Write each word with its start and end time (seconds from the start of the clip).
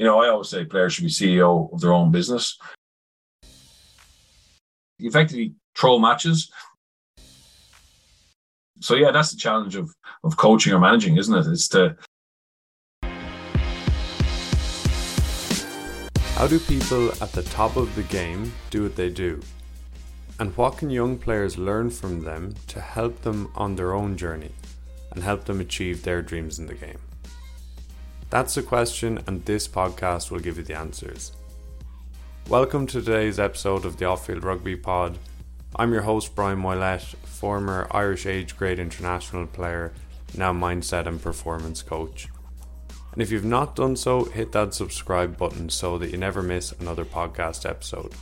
you 0.00 0.06
know, 0.06 0.22
I 0.22 0.30
always 0.30 0.48
say 0.48 0.64
players 0.64 0.94
should 0.94 1.04
be 1.04 1.10
CEO 1.10 1.70
of 1.74 1.82
their 1.82 1.92
own 1.92 2.10
business. 2.10 2.58
You 4.98 5.10
effectively 5.10 5.52
troll 5.74 5.98
matches. 5.98 6.50
So 8.80 8.94
yeah, 8.94 9.10
that's 9.10 9.30
the 9.30 9.36
challenge 9.36 9.76
of 9.76 9.94
of 10.24 10.38
coaching 10.38 10.72
or 10.72 10.78
managing, 10.78 11.18
isn't 11.18 11.34
it? 11.34 11.46
It's 11.52 11.68
to 11.68 11.98
How 16.36 16.46
do 16.46 16.58
people 16.58 17.10
at 17.22 17.32
the 17.32 17.42
top 17.42 17.76
of 17.76 17.94
the 17.94 18.04
game 18.04 18.50
do 18.70 18.84
what 18.84 18.96
they 18.96 19.10
do? 19.10 19.42
And 20.38 20.56
what 20.56 20.78
can 20.78 20.88
young 20.88 21.18
players 21.18 21.58
learn 21.58 21.90
from 21.90 22.22
them 22.22 22.54
to 22.68 22.80
help 22.80 23.20
them 23.20 23.52
on 23.54 23.76
their 23.76 23.92
own 23.92 24.16
journey 24.16 24.52
and 25.12 25.22
help 25.22 25.44
them 25.44 25.60
achieve 25.60 26.02
their 26.02 26.22
dreams 26.22 26.58
in 26.58 26.64
the 26.64 26.74
game? 26.74 27.09
That's 28.30 28.54
the 28.54 28.62
question, 28.62 29.24
and 29.26 29.44
this 29.44 29.66
podcast 29.66 30.30
will 30.30 30.38
give 30.38 30.56
you 30.56 30.62
the 30.62 30.78
answers. 30.78 31.32
Welcome 32.48 32.86
to 32.86 33.02
today's 33.02 33.40
episode 33.40 33.84
of 33.84 33.96
the 33.96 34.04
Off 34.04 34.26
Field 34.26 34.44
Rugby 34.44 34.76
Pod. 34.76 35.18
I'm 35.74 35.92
your 35.92 36.02
host, 36.02 36.36
Brian 36.36 36.62
Moylett, 36.62 37.16
former 37.26 37.88
Irish 37.90 38.26
age 38.26 38.56
grade 38.56 38.78
international 38.78 39.48
player, 39.48 39.92
now 40.36 40.52
mindset 40.52 41.08
and 41.08 41.20
performance 41.20 41.82
coach. 41.82 42.28
And 43.12 43.20
if 43.20 43.32
you've 43.32 43.44
not 43.44 43.74
done 43.74 43.96
so, 43.96 44.22
hit 44.26 44.52
that 44.52 44.74
subscribe 44.74 45.36
button 45.36 45.68
so 45.68 45.98
that 45.98 46.12
you 46.12 46.16
never 46.16 46.40
miss 46.40 46.70
another 46.70 47.04
podcast 47.04 47.68
episode. 47.68 48.14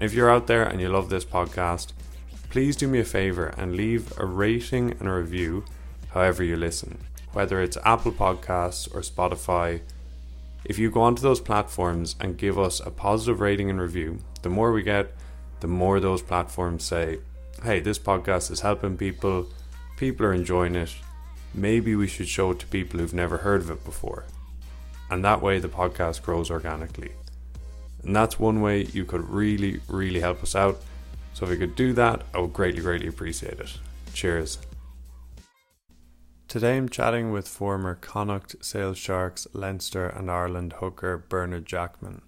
If 0.00 0.14
you're 0.14 0.30
out 0.30 0.46
there 0.46 0.64
and 0.64 0.80
you 0.80 0.88
love 0.88 1.10
this 1.10 1.26
podcast, 1.26 1.92
please 2.48 2.74
do 2.74 2.88
me 2.88 3.00
a 3.00 3.04
favor 3.04 3.48
and 3.58 3.76
leave 3.76 4.18
a 4.18 4.24
rating 4.24 4.92
and 4.92 5.08
a 5.08 5.12
review 5.12 5.62
however 6.08 6.42
you 6.42 6.56
listen 6.56 6.96
whether 7.34 7.60
it's 7.60 7.76
Apple 7.84 8.12
Podcasts 8.12 8.92
or 8.94 9.00
Spotify, 9.00 9.80
if 10.64 10.78
you 10.78 10.90
go 10.90 11.02
onto 11.02 11.20
those 11.20 11.40
platforms 11.40 12.16
and 12.20 12.38
give 12.38 12.58
us 12.58 12.80
a 12.80 12.90
positive 12.90 13.40
rating 13.40 13.68
and 13.68 13.80
review, 13.80 14.20
the 14.42 14.48
more 14.48 14.72
we 14.72 14.82
get, 14.82 15.12
the 15.60 15.66
more 15.66 16.00
those 16.00 16.22
platforms 16.22 16.84
say, 16.84 17.18
hey, 17.62 17.80
this 17.80 17.98
podcast 17.98 18.50
is 18.50 18.60
helping 18.60 18.96
people, 18.96 19.48
people 19.96 20.24
are 20.24 20.32
enjoying 20.32 20.74
it, 20.74 20.94
maybe 21.52 21.94
we 21.96 22.06
should 22.06 22.28
show 22.28 22.52
it 22.52 22.60
to 22.60 22.66
people 22.66 23.00
who've 23.00 23.12
never 23.12 23.38
heard 23.38 23.60
of 23.60 23.70
it 23.70 23.84
before. 23.84 24.24
And 25.10 25.24
that 25.24 25.42
way 25.42 25.58
the 25.58 25.68
podcast 25.68 26.22
grows 26.22 26.50
organically. 26.50 27.12
And 28.04 28.14
that's 28.14 28.38
one 28.38 28.60
way 28.60 28.84
you 28.84 29.04
could 29.04 29.28
really, 29.28 29.80
really 29.88 30.20
help 30.20 30.42
us 30.42 30.54
out. 30.54 30.80
So 31.32 31.44
if 31.44 31.50
you 31.50 31.56
could 31.56 31.74
do 31.74 31.92
that, 31.94 32.22
I 32.32 32.38
would 32.38 32.52
greatly, 32.52 32.80
greatly 32.80 33.08
appreciate 33.08 33.58
it. 33.58 33.78
Cheers. 34.12 34.58
Today 36.54 36.76
I'm 36.76 36.88
chatting 36.88 37.32
with 37.32 37.48
former 37.48 37.96
Connacht, 37.96 38.54
Sale 38.64 38.94
Sharks, 38.94 39.48
Leinster 39.54 40.06
and 40.06 40.30
Ireland 40.30 40.74
hooker 40.74 41.26
Bernard 41.28 41.66
Jackman. 41.66 42.22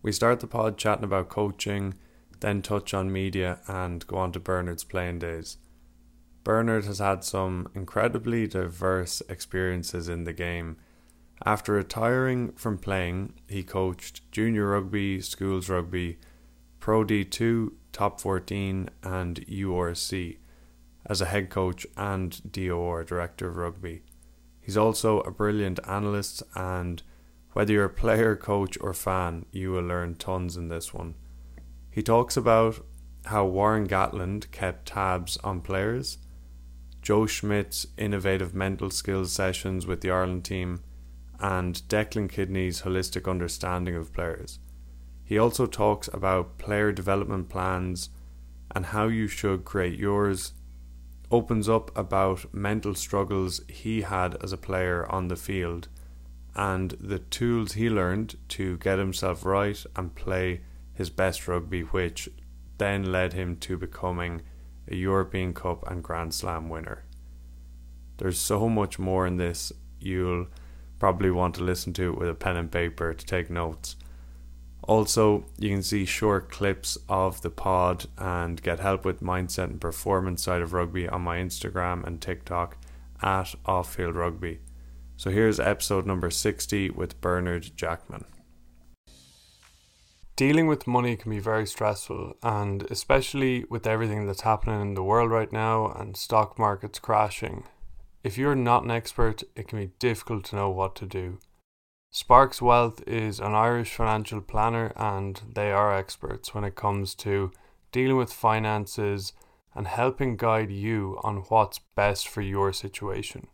We 0.00 0.12
start 0.12 0.38
the 0.38 0.46
pod 0.46 0.78
chatting 0.78 1.02
about 1.02 1.28
coaching, 1.28 1.94
then 2.38 2.62
touch 2.62 2.94
on 2.94 3.12
media 3.12 3.58
and 3.66 4.06
go 4.06 4.16
on 4.18 4.30
to 4.30 4.38
Bernard's 4.38 4.84
playing 4.84 5.18
days. 5.18 5.56
Bernard 6.44 6.84
has 6.84 7.00
had 7.00 7.24
some 7.24 7.68
incredibly 7.74 8.46
diverse 8.46 9.22
experiences 9.28 10.08
in 10.08 10.22
the 10.22 10.32
game. 10.32 10.76
After 11.44 11.72
retiring 11.72 12.52
from 12.52 12.78
playing, 12.78 13.40
he 13.48 13.64
coached 13.64 14.30
junior 14.30 14.68
rugby, 14.68 15.20
schools 15.20 15.68
rugby, 15.68 16.20
Pro 16.78 17.04
D2, 17.04 17.72
Top 17.90 18.20
14, 18.20 18.88
and 19.02 19.44
URC 19.48 20.36
as 21.08 21.20
a 21.20 21.26
head 21.26 21.50
coach 21.50 21.86
and 21.96 22.52
DOR, 22.52 23.04
Director 23.04 23.48
of 23.48 23.56
Rugby. 23.56 24.02
He's 24.60 24.76
also 24.76 25.20
a 25.20 25.30
brilliant 25.30 25.80
analyst, 25.88 26.42
and 26.54 27.02
whether 27.52 27.72
you're 27.72 27.86
a 27.86 27.90
player, 27.90 28.36
coach, 28.36 28.76
or 28.80 28.92
fan, 28.92 29.46
you 29.50 29.70
will 29.70 29.82
learn 29.82 30.14
tons 30.14 30.56
in 30.56 30.68
this 30.68 30.92
one. 30.92 31.14
He 31.90 32.02
talks 32.02 32.36
about 32.36 32.84
how 33.24 33.46
Warren 33.46 33.88
Gatland 33.88 34.50
kept 34.50 34.86
tabs 34.86 35.38
on 35.38 35.62
players, 35.62 36.18
Joe 37.00 37.26
Schmidt's 37.26 37.86
innovative 37.96 38.54
mental 38.54 38.90
skills 38.90 39.32
sessions 39.32 39.86
with 39.86 40.02
the 40.02 40.10
Ireland 40.10 40.44
team, 40.44 40.82
and 41.40 41.80
Declan 41.88 42.28
Kidney's 42.28 42.82
holistic 42.82 43.30
understanding 43.30 43.96
of 43.96 44.12
players. 44.12 44.58
He 45.24 45.38
also 45.38 45.66
talks 45.66 46.08
about 46.12 46.58
player 46.58 46.92
development 46.92 47.48
plans 47.48 48.10
and 48.74 48.86
how 48.86 49.08
you 49.08 49.28
should 49.28 49.64
create 49.64 49.98
yours 49.98 50.52
opens 51.30 51.68
up 51.68 51.96
about 51.96 52.52
mental 52.54 52.94
struggles 52.94 53.60
he 53.68 54.02
had 54.02 54.36
as 54.42 54.52
a 54.52 54.56
player 54.56 55.06
on 55.10 55.28
the 55.28 55.36
field 55.36 55.88
and 56.54 56.90
the 56.98 57.18
tools 57.18 57.74
he 57.74 57.88
learned 57.88 58.36
to 58.48 58.76
get 58.78 58.98
himself 58.98 59.44
right 59.44 59.84
and 59.94 60.14
play 60.14 60.60
his 60.92 61.10
best 61.10 61.46
rugby, 61.46 61.82
which 61.82 62.28
then 62.78 63.12
led 63.12 63.32
him 63.32 63.56
to 63.56 63.76
becoming 63.76 64.42
a 64.88 64.96
European 64.96 65.54
Cup 65.54 65.88
and 65.88 66.02
Grand 66.02 66.34
Slam 66.34 66.68
winner. 66.68 67.04
There's 68.16 68.40
so 68.40 68.68
much 68.68 68.98
more 68.98 69.26
in 69.26 69.36
this, 69.36 69.72
you'll 70.00 70.46
probably 70.98 71.30
want 71.30 71.54
to 71.54 71.62
listen 71.62 71.92
to 71.92 72.10
it 72.10 72.18
with 72.18 72.28
a 72.28 72.34
pen 72.34 72.56
and 72.56 72.72
paper 72.72 73.14
to 73.14 73.26
take 73.26 73.50
notes. 73.50 73.94
Also, 74.88 75.44
you 75.58 75.68
can 75.68 75.82
see 75.82 76.06
short 76.06 76.50
clips 76.50 76.96
of 77.10 77.42
the 77.42 77.50
pod 77.50 78.06
and 78.16 78.62
get 78.62 78.80
help 78.80 79.04
with 79.04 79.20
mindset 79.20 79.64
and 79.64 79.78
performance 79.82 80.42
side 80.42 80.62
of 80.62 80.72
rugby 80.72 81.06
on 81.06 81.20
my 81.20 81.36
Instagram 81.36 82.02
and 82.06 82.22
TikTok 82.22 82.78
at 83.22 83.54
Off 83.66 83.94
Field 83.94 84.16
Rugby. 84.16 84.60
So 85.18 85.30
here's 85.30 85.60
episode 85.60 86.06
number 86.06 86.30
60 86.30 86.88
with 86.88 87.20
Bernard 87.20 87.70
Jackman. 87.76 88.24
Dealing 90.36 90.66
with 90.66 90.86
money 90.86 91.16
can 91.16 91.32
be 91.32 91.38
very 91.38 91.66
stressful, 91.66 92.38
and 92.42 92.84
especially 92.90 93.66
with 93.68 93.86
everything 93.86 94.26
that's 94.26 94.40
happening 94.40 94.80
in 94.80 94.94
the 94.94 95.02
world 95.02 95.30
right 95.30 95.52
now 95.52 95.92
and 95.92 96.16
stock 96.16 96.58
markets 96.58 96.98
crashing. 96.98 97.64
If 98.24 98.38
you're 98.38 98.54
not 98.54 98.84
an 98.84 98.90
expert, 98.90 99.42
it 99.54 99.68
can 99.68 99.80
be 99.80 99.90
difficult 99.98 100.44
to 100.46 100.56
know 100.56 100.70
what 100.70 100.96
to 100.96 101.04
do. 101.04 101.40
Sparks 102.10 102.62
Wealth 102.62 103.02
is 103.06 103.38
an 103.38 103.54
Irish 103.54 103.94
financial 103.94 104.40
planner 104.40 104.92
and 104.96 105.42
they 105.54 105.70
are 105.70 105.94
experts 105.94 106.54
when 106.54 106.64
it 106.64 106.74
comes 106.74 107.14
to 107.16 107.52
dealing 107.92 108.16
with 108.16 108.32
finances 108.32 109.34
and 109.74 109.86
helping 109.86 110.36
guide 110.36 110.70
you 110.70 111.20
on 111.22 111.44
what's 111.48 111.80
best 111.94 112.26
for 112.26 112.40
your 112.40 112.72
situation. 112.72 113.48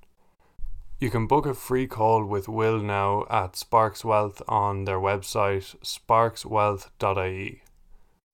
You 1.00 1.10
can 1.10 1.26
book 1.26 1.46
a 1.46 1.54
free 1.54 1.88
call 1.88 2.24
with 2.24 2.48
Will 2.48 2.78
now 2.78 3.26
at 3.28 3.56
Sparks 3.56 4.04
Wealth 4.04 4.40
on 4.46 4.84
their 4.84 5.00
website 5.00 5.74
sparkswealth.ie. 5.82 7.62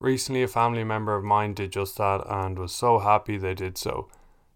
Recently, 0.01 0.43
a 0.43 0.49
family 0.49 0.85
member 0.85 1.17
of 1.17 1.25
mine 1.25 1.55
did 1.55 1.73
just 1.73 1.97
that 1.97 2.23
and 2.29 2.59
was 2.59 2.73
so 2.73 2.99
happy 2.99 3.39
they 3.39 3.55
did 3.55 3.79
so. 3.79 4.09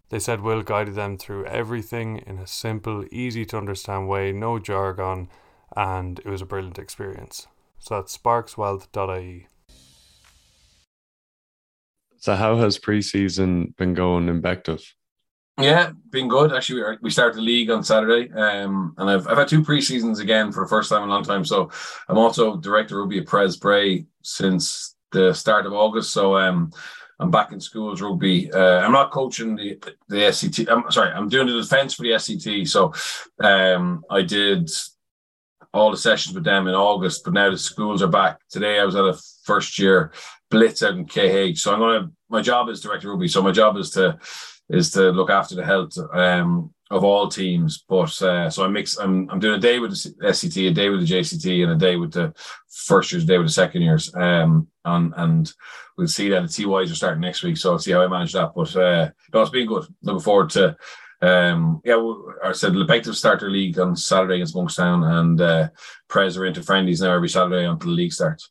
They 0.09 0.19
said 0.19 0.41
Will 0.41 0.61
guided 0.61 0.93
them 0.93 1.17
through 1.17 1.45
everything 1.45 2.19
in 2.19 2.37
a 2.37 2.45
simple, 2.45 3.03
easy 3.11 3.45
to 3.45 3.57
understand 3.57 4.07
way, 4.07 4.31
no 4.31 4.59
jargon 4.59 5.27
and 5.75 6.19
it 6.19 6.25
was 6.25 6.41
a 6.41 6.45
brilliant 6.45 6.79
experience. 6.79 7.47
So 7.79 7.95
that's 7.95 8.17
sparkswealth.ie. 8.17 9.47
So 12.17 12.35
how 12.35 12.57
has 12.57 12.79
preseason 12.79 13.75
been 13.77 13.93
going 13.93 14.27
in 14.29 14.41
Bective? 14.41 14.83
Yeah, 15.59 15.91
been 16.09 16.27
good. 16.27 16.51
Actually, 16.51 16.81
we, 16.81 16.97
we 17.03 17.09
started 17.09 17.37
the 17.37 17.41
league 17.41 17.69
on 17.69 17.83
Saturday, 17.83 18.29
um, 18.33 18.93
and 18.97 19.09
I've 19.09 19.27
I've 19.27 19.37
had 19.37 19.47
two 19.47 19.61
preseasons 19.61 20.19
again 20.19 20.51
for 20.51 20.63
the 20.63 20.69
first 20.69 20.89
time 20.89 21.03
in 21.03 21.09
a 21.09 21.11
long 21.11 21.23
time. 21.23 21.45
So 21.45 21.69
I'm 22.09 22.17
also 22.17 22.57
director 22.57 22.95
of 22.95 23.03
rugby 23.03 23.19
at 23.19 23.27
Pres 23.27 23.55
Bray 23.55 24.05
since 24.21 24.95
the 25.11 25.33
start 25.33 25.65
of 25.65 25.71
August. 25.73 26.11
So 26.11 26.35
um, 26.35 26.71
I'm 27.19 27.31
back 27.31 27.53
in 27.53 27.61
schools 27.61 28.01
rugby. 28.01 28.51
Uh, 28.51 28.79
I'm 28.79 28.91
not 28.91 29.11
coaching 29.11 29.55
the 29.55 29.79
the 30.09 30.17
SCT. 30.17 30.67
I'm 30.69 30.91
sorry, 30.91 31.11
I'm 31.11 31.29
doing 31.29 31.47
the 31.47 31.61
defence 31.61 31.93
for 31.93 32.03
the 32.03 32.09
SCT. 32.09 32.67
So 32.67 32.91
um, 33.39 34.03
I 34.09 34.23
did 34.23 34.69
all 35.75 35.91
the 35.91 35.97
sessions 35.97 36.33
with 36.33 36.45
them 36.45 36.67
in 36.67 36.73
August, 36.73 37.23
but 37.23 37.33
now 37.33 37.51
the 37.51 37.57
schools 37.57 38.01
are 38.01 38.07
back. 38.07 38.39
Today 38.49 38.79
I 38.79 38.85
was 38.85 38.95
at 38.95 39.03
a 39.03 39.19
first 39.43 39.77
year 39.77 40.13
blitz 40.49 40.81
out 40.81 40.95
in 40.95 41.05
KH. 41.05 41.57
So 41.57 41.73
I'm 41.73 41.79
gonna 41.79 42.11
my 42.29 42.41
job 42.41 42.69
is 42.69 42.81
director 42.81 43.09
rugby. 43.09 43.27
So 43.27 43.41
my 43.41 43.51
job 43.51 43.75
is 43.77 43.89
to 43.91 44.17
is 44.69 44.91
to 44.91 45.11
look 45.11 45.29
after 45.29 45.53
the 45.53 45.65
health 45.65 45.97
um, 46.13 46.73
of 46.89 47.03
all 47.03 47.27
teams. 47.27 47.83
But 47.89 48.19
uh, 48.21 48.49
so 48.49 48.63
I 48.63 48.69
mix 48.69 48.97
I'm 48.97 49.29
I'm 49.29 49.39
doing 49.39 49.55
a 49.55 49.61
day 49.61 49.79
with 49.79 49.91
the 49.91 50.27
SCT, 50.27 50.69
a 50.69 50.73
day 50.73 50.89
with 50.89 51.05
the 51.05 51.13
JCT, 51.13 51.63
and 51.63 51.73
a 51.73 51.75
day 51.75 51.97
with 51.97 52.13
the 52.13 52.33
first 52.69 53.11
years, 53.11 53.25
a 53.25 53.27
day 53.27 53.37
with 53.37 53.47
the 53.47 53.53
second 53.53 53.81
years. 53.81 54.15
Um 54.15 54.69
and 54.85 55.13
and 55.17 55.53
we'll 55.97 56.07
see 56.07 56.29
that 56.29 56.41
the 56.41 56.47
TYs 56.47 56.91
are 56.91 56.95
starting 56.95 57.21
next 57.21 57.43
week. 57.43 57.57
So 57.57 57.73
I'll 57.73 57.79
see 57.79 57.91
how 57.91 58.01
I 58.01 58.07
manage 58.07 58.31
that. 58.31 58.53
But 58.55 58.73
uh 58.77 59.09
no, 59.33 59.41
it's 59.41 59.51
been 59.51 59.67
good. 59.67 59.85
Looking 60.03 60.21
forward 60.21 60.51
to 60.51 60.77
um, 61.21 61.81
yeah, 61.83 62.01
I 62.43 62.51
said 62.51 62.75
Lebective 62.75 63.15
start 63.15 63.39
their 63.39 63.49
league 63.49 63.79
on 63.79 63.95
Saturday 63.95 64.35
against 64.35 64.55
Monkstown, 64.55 65.03
and 65.19 65.41
uh, 65.41 65.69
Pres 66.07 66.37
are 66.37 66.45
into 66.45 66.63
friendlies 66.63 67.01
now 67.01 67.13
every 67.13 67.29
Saturday 67.29 67.65
until 67.65 67.89
the 67.89 67.95
league 67.95 68.13
starts. 68.13 68.49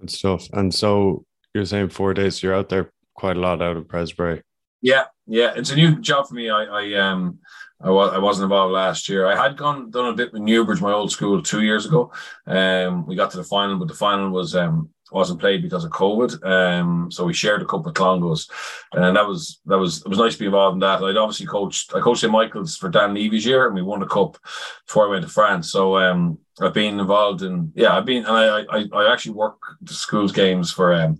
Good 0.00 0.10
stuff. 0.10 0.48
And 0.52 0.74
so 0.74 1.24
you're 1.54 1.64
saying 1.64 1.90
four 1.90 2.14
days, 2.14 2.42
you're 2.42 2.54
out 2.54 2.68
there 2.68 2.92
quite 3.14 3.36
a 3.36 3.40
lot 3.40 3.62
out 3.62 3.76
of 3.76 3.88
Pres 3.88 4.12
Bray. 4.12 4.42
Yeah, 4.80 5.04
yeah, 5.26 5.52
it's 5.54 5.70
a 5.70 5.76
new 5.76 6.00
job 6.00 6.26
for 6.26 6.34
me. 6.34 6.50
I, 6.50 6.64
I 6.64 6.94
um, 6.94 7.38
I 7.80 7.90
was 7.90 8.12
I 8.12 8.18
wasn't 8.18 8.44
involved 8.44 8.72
last 8.72 9.08
year. 9.08 9.26
I 9.26 9.40
had 9.40 9.56
gone 9.56 9.90
done 9.90 10.06
a 10.06 10.16
bit 10.16 10.32
with 10.32 10.42
Newbridge, 10.42 10.80
my 10.80 10.92
old 10.92 11.12
school, 11.12 11.42
two 11.42 11.62
years 11.62 11.86
ago. 11.86 12.12
Um, 12.46 13.06
we 13.06 13.14
got 13.14 13.30
to 13.30 13.36
the 13.36 13.44
final, 13.44 13.78
but 13.78 13.88
the 13.88 13.94
final 13.94 14.30
was 14.30 14.56
um 14.56 14.90
wasn't 15.12 15.40
played 15.40 15.62
because 15.62 15.84
of 15.84 15.90
COVID. 15.90 16.44
Um, 16.44 17.10
so 17.10 17.24
we 17.24 17.34
shared 17.34 17.62
a 17.62 17.64
cup 17.64 17.84
with 17.84 17.94
Clongowes, 17.94 18.48
and 18.92 19.16
that 19.16 19.26
was 19.26 19.60
that 19.66 19.78
was 19.78 20.02
it 20.02 20.08
was 20.08 20.18
nice 20.18 20.34
to 20.34 20.38
be 20.38 20.46
involved 20.46 20.74
in 20.74 20.80
that. 20.80 21.02
I'd 21.02 21.16
obviously 21.16 21.46
coached 21.46 21.94
I 21.94 22.00
coached 22.00 22.20
St 22.20 22.32
Michael's 22.32 22.76
for 22.76 22.88
Dan 22.88 23.14
Leavy's 23.14 23.46
year, 23.46 23.66
and 23.66 23.74
we 23.74 23.82
won 23.82 24.00
the 24.00 24.06
cup 24.06 24.38
before 24.86 25.06
I 25.06 25.10
went 25.10 25.24
to 25.24 25.30
France. 25.30 25.70
So 25.70 25.96
um, 25.98 26.38
I've 26.60 26.74
been 26.74 27.00
involved 27.00 27.42
in 27.42 27.72
yeah, 27.74 27.96
I've 27.96 28.06
been 28.06 28.24
and 28.24 28.36
I 28.36 28.64
I, 28.70 28.84
I 28.92 29.12
actually 29.12 29.34
work 29.34 29.58
the 29.80 29.94
schools 29.94 30.32
games 30.32 30.72
for 30.72 30.94
um 30.94 31.18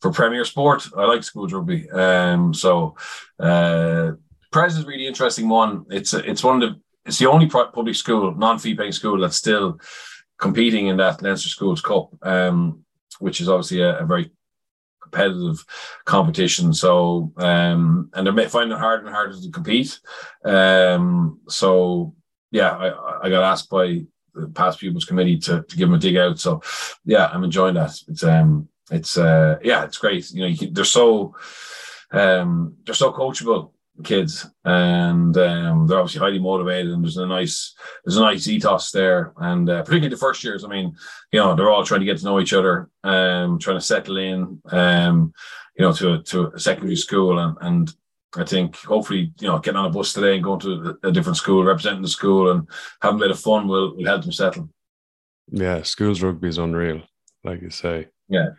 for 0.00 0.12
Premier 0.12 0.44
Sport. 0.44 0.88
I 0.96 1.04
like 1.04 1.22
schools 1.22 1.52
rugby. 1.52 1.90
Um, 1.90 2.54
so 2.54 2.96
uh 3.38 4.12
Pres 4.50 4.76
is 4.76 4.86
really 4.86 5.06
interesting 5.06 5.48
one. 5.48 5.84
It's 5.90 6.14
it's 6.14 6.44
one 6.44 6.62
of 6.62 6.68
the 6.68 6.80
it's 7.06 7.18
the 7.18 7.26
only 7.26 7.46
public 7.48 7.94
school, 7.94 8.34
non-fee 8.34 8.76
paying 8.76 8.92
school 8.92 9.20
that's 9.20 9.36
still 9.36 9.78
competing 10.38 10.86
in 10.88 10.96
that 10.96 11.22
Leinster 11.22 11.48
Schools 11.48 11.80
Cup, 11.80 12.10
um, 12.22 12.83
which 13.18 13.40
is 13.40 13.48
obviously 13.48 13.80
a, 13.80 13.98
a 13.98 14.06
very 14.06 14.30
competitive 15.02 15.64
competition. 16.04 16.72
So 16.72 17.32
um, 17.36 18.10
and 18.14 18.26
they're 18.26 18.48
finding 18.48 18.76
it 18.76 18.80
harder 18.80 19.06
and 19.06 19.14
harder 19.14 19.40
to 19.40 19.50
compete. 19.50 20.00
Um, 20.44 21.40
so 21.48 22.14
yeah, 22.50 22.70
I, 22.70 23.26
I 23.26 23.28
got 23.30 23.42
asked 23.42 23.70
by 23.70 24.04
the 24.34 24.48
past 24.48 24.80
pupils 24.80 25.04
committee 25.04 25.38
to, 25.38 25.62
to 25.62 25.76
give 25.76 25.88
them 25.88 25.94
a 25.94 25.98
dig 25.98 26.16
out. 26.16 26.38
So 26.38 26.62
yeah, 27.04 27.26
I'm 27.26 27.44
enjoying 27.44 27.74
that. 27.74 27.96
It's 28.08 28.24
um 28.24 28.68
it's 28.90 29.16
uh 29.16 29.58
yeah, 29.62 29.84
it's 29.84 29.98
great. 29.98 30.30
You 30.30 30.42
know, 30.42 30.48
you 30.48 30.58
can, 30.58 30.74
they're 30.74 30.84
so 30.84 31.36
um 32.10 32.76
they're 32.84 32.94
so 32.94 33.12
coachable 33.12 33.73
kids, 34.02 34.46
and 34.64 35.36
um, 35.36 35.86
they're 35.86 35.98
obviously 35.98 36.20
highly 36.20 36.38
motivated. 36.38 36.92
And 36.92 37.04
there's 37.04 37.16
a 37.16 37.26
nice 37.26 37.74
there's 38.04 38.16
a 38.16 38.22
nice 38.22 38.48
ethos 38.48 38.90
there, 38.90 39.32
and 39.36 39.68
uh, 39.68 39.82
particularly 39.82 40.08
the 40.08 40.16
first 40.16 40.42
years. 40.42 40.64
I 40.64 40.68
mean, 40.68 40.96
you 41.32 41.40
know, 41.40 41.54
they're 41.54 41.70
all 41.70 41.84
trying 41.84 42.00
to 42.00 42.06
get 42.06 42.18
to 42.18 42.24
know 42.24 42.40
each 42.40 42.52
other, 42.52 42.88
um, 43.04 43.58
trying 43.58 43.76
to 43.76 43.84
settle 43.84 44.16
in, 44.16 44.60
um, 44.70 45.32
you 45.76 45.84
know, 45.84 45.92
to 45.92 46.14
a, 46.14 46.22
to 46.24 46.48
a 46.48 46.58
secondary 46.58 46.96
school, 46.96 47.38
and 47.38 47.56
and 47.60 47.94
I 48.36 48.44
think 48.44 48.76
hopefully, 48.76 49.32
you 49.40 49.48
know, 49.48 49.58
getting 49.58 49.78
on 49.78 49.86
a 49.86 49.90
bus 49.90 50.12
today 50.12 50.34
and 50.34 50.44
going 50.44 50.60
to 50.60 50.98
a 51.04 51.12
different 51.12 51.36
school, 51.36 51.64
representing 51.64 52.02
the 52.02 52.08
school, 52.08 52.50
and 52.50 52.68
having 53.00 53.20
a 53.20 53.22
bit 53.22 53.30
of 53.30 53.38
fun 53.38 53.68
will 53.68 53.96
will 53.96 54.06
help 54.06 54.22
them 54.22 54.32
settle. 54.32 54.68
Yeah, 55.50 55.82
schools 55.82 56.22
rugby 56.22 56.48
is 56.48 56.58
unreal, 56.58 57.02
like 57.44 57.62
you 57.62 57.70
say. 57.70 58.08
Yeah, 58.28 58.50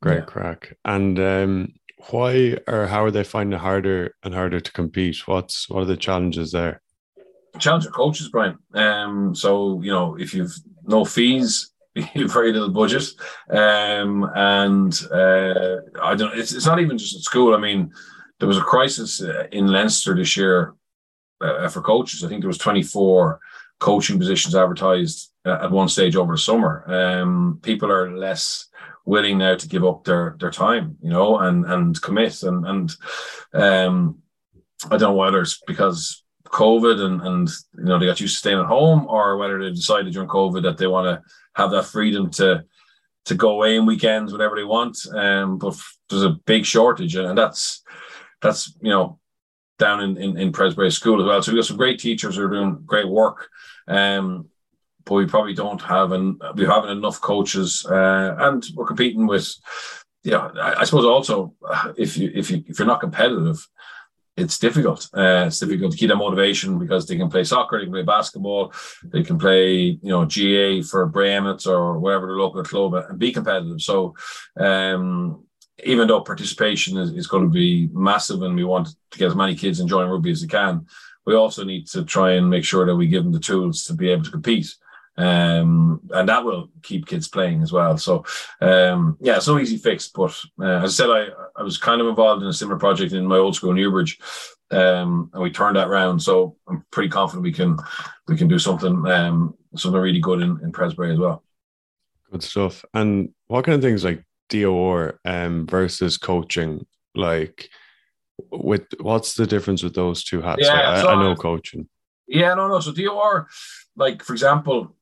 great 0.00 0.20
yeah. 0.20 0.24
crack. 0.24 0.76
And 0.84 1.18
um, 1.18 1.74
why 2.08 2.56
or 2.66 2.86
how 2.86 3.04
are 3.04 3.10
they 3.10 3.24
finding 3.24 3.58
it 3.58 3.60
harder 3.60 4.14
and 4.22 4.34
harder 4.34 4.60
to 4.60 4.72
compete? 4.72 5.26
What's 5.26 5.68
what 5.68 5.82
are 5.82 5.86
the 5.86 5.96
challenges 5.96 6.52
there? 6.52 6.80
Challenge 7.58 7.86
of 7.86 7.92
coaches, 7.92 8.28
Brian. 8.28 8.58
Um, 8.74 9.34
so 9.34 9.80
you 9.82 9.90
know, 9.90 10.16
if 10.18 10.34
you've 10.34 10.54
no 10.84 11.04
fees, 11.04 11.72
you've 12.14 12.32
very 12.32 12.52
little 12.52 12.70
budget, 12.70 13.04
um, 13.50 14.28
and 14.34 14.92
uh, 15.12 15.76
I 16.02 16.14
don't. 16.14 16.38
It's 16.38 16.52
it's 16.52 16.66
not 16.66 16.80
even 16.80 16.98
just 16.98 17.16
at 17.16 17.22
school. 17.22 17.54
I 17.54 17.58
mean, 17.58 17.92
there 18.38 18.48
was 18.48 18.58
a 18.58 18.62
crisis 18.62 19.22
uh, 19.22 19.46
in 19.52 19.66
Leinster 19.66 20.14
this 20.14 20.36
year 20.36 20.74
uh, 21.40 21.68
for 21.68 21.82
coaches. 21.82 22.24
I 22.24 22.28
think 22.28 22.42
there 22.42 22.48
was 22.48 22.58
twenty 22.58 22.82
four 22.82 23.40
coaching 23.80 24.18
positions 24.18 24.54
advertised 24.54 25.32
uh, 25.44 25.58
at 25.62 25.70
one 25.70 25.88
stage 25.88 26.14
over 26.14 26.34
the 26.34 26.38
summer. 26.38 26.84
Um, 26.86 27.58
people 27.62 27.90
are 27.90 28.16
less 28.16 28.69
willing 29.04 29.38
now 29.38 29.56
to 29.56 29.68
give 29.68 29.84
up 29.84 30.04
their 30.04 30.36
their 30.38 30.50
time, 30.50 30.96
you 31.02 31.10
know, 31.10 31.38
and 31.38 31.64
and 31.64 32.00
commit 32.00 32.42
and 32.42 32.66
and 32.66 32.96
um, 33.54 34.18
I 34.86 34.96
don't 34.96 35.12
know 35.12 35.14
whether 35.14 35.40
it's 35.40 35.60
because 35.66 36.22
COVID 36.46 37.00
and 37.00 37.20
and 37.22 37.48
you 37.78 37.84
know 37.84 37.98
they 37.98 38.06
got 38.06 38.20
used 38.20 38.34
to 38.36 38.38
staying 38.38 38.58
at 38.58 38.66
home 38.66 39.06
or 39.08 39.36
whether 39.36 39.62
they 39.62 39.70
decided 39.70 40.12
during 40.12 40.28
COVID 40.28 40.62
that 40.62 40.78
they 40.78 40.86
want 40.86 41.06
to 41.06 41.22
have 41.54 41.70
that 41.70 41.86
freedom 41.86 42.30
to 42.32 42.64
to 43.26 43.34
go 43.34 43.50
away 43.50 43.76
in 43.76 43.86
weekends 43.86 44.32
whatever 44.32 44.56
they 44.56 44.64
want. 44.64 44.96
Um, 45.14 45.58
but 45.58 45.78
there's 46.08 46.22
a 46.22 46.36
big 46.46 46.64
shortage 46.64 47.14
and 47.16 47.36
that's 47.36 47.82
that's 48.40 48.74
you 48.80 48.90
know 48.90 49.18
down 49.78 50.00
in 50.02 50.16
in, 50.16 50.38
in 50.38 50.52
Pres 50.52 50.74
Bray 50.74 50.90
School 50.90 51.20
as 51.20 51.26
well. 51.26 51.42
So 51.42 51.52
we 51.52 51.58
got 51.58 51.66
some 51.66 51.76
great 51.76 51.98
teachers 51.98 52.36
who 52.36 52.44
are 52.44 52.50
doing 52.50 52.82
great 52.84 53.08
work. 53.08 53.48
Um, 53.86 54.48
but 55.04 55.14
we 55.14 55.26
probably 55.26 55.54
don't 55.54 55.82
have 55.82 56.12
and 56.12 56.40
we 56.54 56.64
haven't 56.64 56.96
enough 56.96 57.20
coaches, 57.20 57.84
uh, 57.86 58.36
and 58.38 58.64
we're 58.74 58.86
competing 58.86 59.26
with. 59.26 59.54
Yeah, 60.22 60.50
I, 60.60 60.80
I, 60.80 60.84
suppose 60.84 61.06
also 61.06 61.54
if 61.96 62.18
you 62.18 62.30
if 62.34 62.50
you 62.50 62.62
if 62.66 62.78
you're 62.78 62.86
not 62.86 63.00
competitive, 63.00 63.66
it's 64.36 64.58
difficult. 64.58 65.08
Uh, 65.16 65.44
it's 65.46 65.58
difficult 65.58 65.92
to 65.92 65.98
keep 65.98 66.08
that 66.08 66.16
motivation 66.16 66.78
because 66.78 67.06
they 67.06 67.16
can 67.16 67.30
play 67.30 67.44
soccer, 67.44 67.78
they 67.78 67.84
can 67.84 67.92
play 67.92 68.02
basketball, 68.02 68.72
they 69.04 69.22
can 69.22 69.38
play 69.38 69.98
you 70.02 70.10
know 70.10 70.26
GAA 70.26 70.86
for 70.86 71.06
Bray 71.06 71.32
Emmets 71.32 71.66
or 71.66 71.98
wherever 71.98 72.26
the 72.26 72.34
local 72.34 72.62
club 72.62 72.94
and 72.94 73.18
be 73.18 73.32
competitive. 73.32 73.80
So. 73.80 74.14
Um, 74.58 75.44
even 75.84 76.06
though 76.06 76.20
participation 76.20 76.98
is, 76.98 77.10
is 77.14 77.26
going 77.26 77.42
to 77.42 77.48
be 77.48 77.88
massive 77.94 78.42
and 78.42 78.54
we 78.54 78.64
want 78.64 78.88
to 79.10 79.18
get 79.18 79.28
as 79.28 79.34
many 79.34 79.54
kids 79.54 79.80
enjoying 79.80 80.10
rugby 80.10 80.30
as 80.30 80.42
they 80.42 80.46
can, 80.46 80.86
we 81.24 81.34
also 81.34 81.64
need 81.64 81.86
to 81.86 82.04
try 82.04 82.32
and 82.32 82.50
make 82.50 82.64
sure 82.64 82.84
that 82.84 82.96
we 82.96 83.06
give 83.06 83.24
them 83.24 83.32
the 83.32 83.40
tools 83.40 83.84
to 83.84 83.94
be 83.94 84.10
able 84.10 84.22
to 84.22 84.30
compete 84.30 84.74
um, 85.20 86.00
and 86.10 86.28
that 86.28 86.44
will 86.44 86.70
keep 86.82 87.06
kids 87.06 87.28
playing 87.28 87.62
as 87.62 87.72
well. 87.72 87.98
So, 87.98 88.24
um, 88.60 89.16
yeah, 89.20 89.36
it's 89.36 89.48
no 89.48 89.58
easy 89.58 89.76
fix. 89.76 90.08
But 90.08 90.36
uh, 90.58 90.82
as 90.82 91.00
I 91.00 91.04
said, 91.04 91.10
I, 91.10 91.26
I 91.56 91.62
was 91.62 91.78
kind 91.78 92.00
of 92.00 92.06
involved 92.06 92.42
in 92.42 92.48
a 92.48 92.52
similar 92.52 92.78
project 92.78 93.12
in 93.12 93.26
my 93.26 93.36
old 93.36 93.54
school, 93.54 93.72
Newbridge, 93.72 94.18
um, 94.70 95.30
and 95.32 95.42
we 95.42 95.50
turned 95.50 95.76
that 95.76 95.88
around. 95.88 96.20
So 96.20 96.56
I'm 96.68 96.84
pretty 96.90 97.08
confident 97.08 97.42
we 97.42 97.52
can 97.52 97.76
we 98.28 98.36
can 98.36 98.48
do 98.48 98.58
something 98.58 99.06
um, 99.06 99.54
something 99.76 100.00
really 100.00 100.20
good 100.20 100.40
in, 100.40 100.58
in 100.62 100.72
Pres 100.72 100.94
Bray 100.94 101.12
as 101.12 101.18
well. 101.18 101.42
Good 102.30 102.42
stuff. 102.42 102.84
And 102.94 103.30
what 103.48 103.64
kind 103.64 103.74
of 103.74 103.82
things 103.82 104.04
like 104.04 104.24
DOR 104.48 105.18
um, 105.24 105.66
versus 105.66 106.16
coaching, 106.16 106.86
like 107.14 107.68
with 108.50 108.86
what's 109.00 109.34
the 109.34 109.46
difference 109.46 109.82
with 109.82 109.94
those 109.94 110.24
two 110.24 110.40
hats? 110.40 110.62
Yeah, 110.62 110.92
I, 110.92 111.00
so 111.02 111.08
I 111.08 111.22
know 111.22 111.34
coaching. 111.34 111.88
Yeah, 112.26 112.54
no, 112.54 112.68
no. 112.68 112.78
So 112.80 112.92
DOR, 112.92 113.48
like 113.96 114.22
for 114.22 114.32
example, 114.32 114.94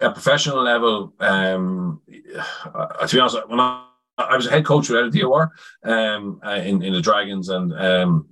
at 0.00 0.14
professional 0.14 0.62
level, 0.62 1.14
um, 1.20 2.00
uh, 2.74 3.06
to 3.06 3.16
be 3.16 3.20
honest, 3.20 3.48
when 3.48 3.60
I, 3.60 3.84
I 4.18 4.36
was 4.36 4.46
a 4.46 4.50
head 4.50 4.64
coach 4.64 4.88
with 4.88 5.18
DOR 5.18 5.52
um, 5.84 6.40
uh, 6.44 6.60
in, 6.64 6.82
in 6.82 6.92
the 6.92 7.00
Dragons 7.00 7.48
and 7.48 7.72
um, 7.74 8.28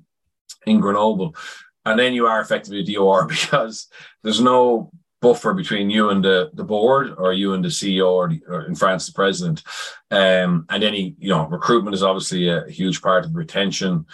in 0.67 0.81
Grenoble, 0.81 1.35
and 1.85 1.99
then 1.99 2.15
you 2.15 2.27
are 2.27 2.41
effectively 2.41 2.81
a 2.81 2.95
DOR 2.95 3.27
because 3.29 3.89
there's 4.23 4.41
no 4.41 4.91
buffer 5.25 5.55
between 5.55 5.89
you 5.89 6.11
and 6.11 6.23
the, 6.23 6.51
the 6.53 6.63
board 6.63 7.15
or 7.17 7.33
you 7.33 7.55
and 7.55 7.65
the 7.65 7.69
CEO 7.69 8.11
or, 8.13 8.29
the, 8.29 8.43
or 8.47 8.67
in 8.67 8.75
France, 8.75 9.07
the 9.07 9.13
president. 9.13 9.63
Um, 10.11 10.67
and 10.69 10.85
any, 10.85 11.17
you 11.19 11.31
know, 11.31 11.47
recruitment 11.47 11.95
is 11.95 12.03
obviously 12.03 12.51
a 12.51 12.69
huge 12.69 13.01
part 13.01 13.25
of 13.25 13.35
retention, 13.35 14.05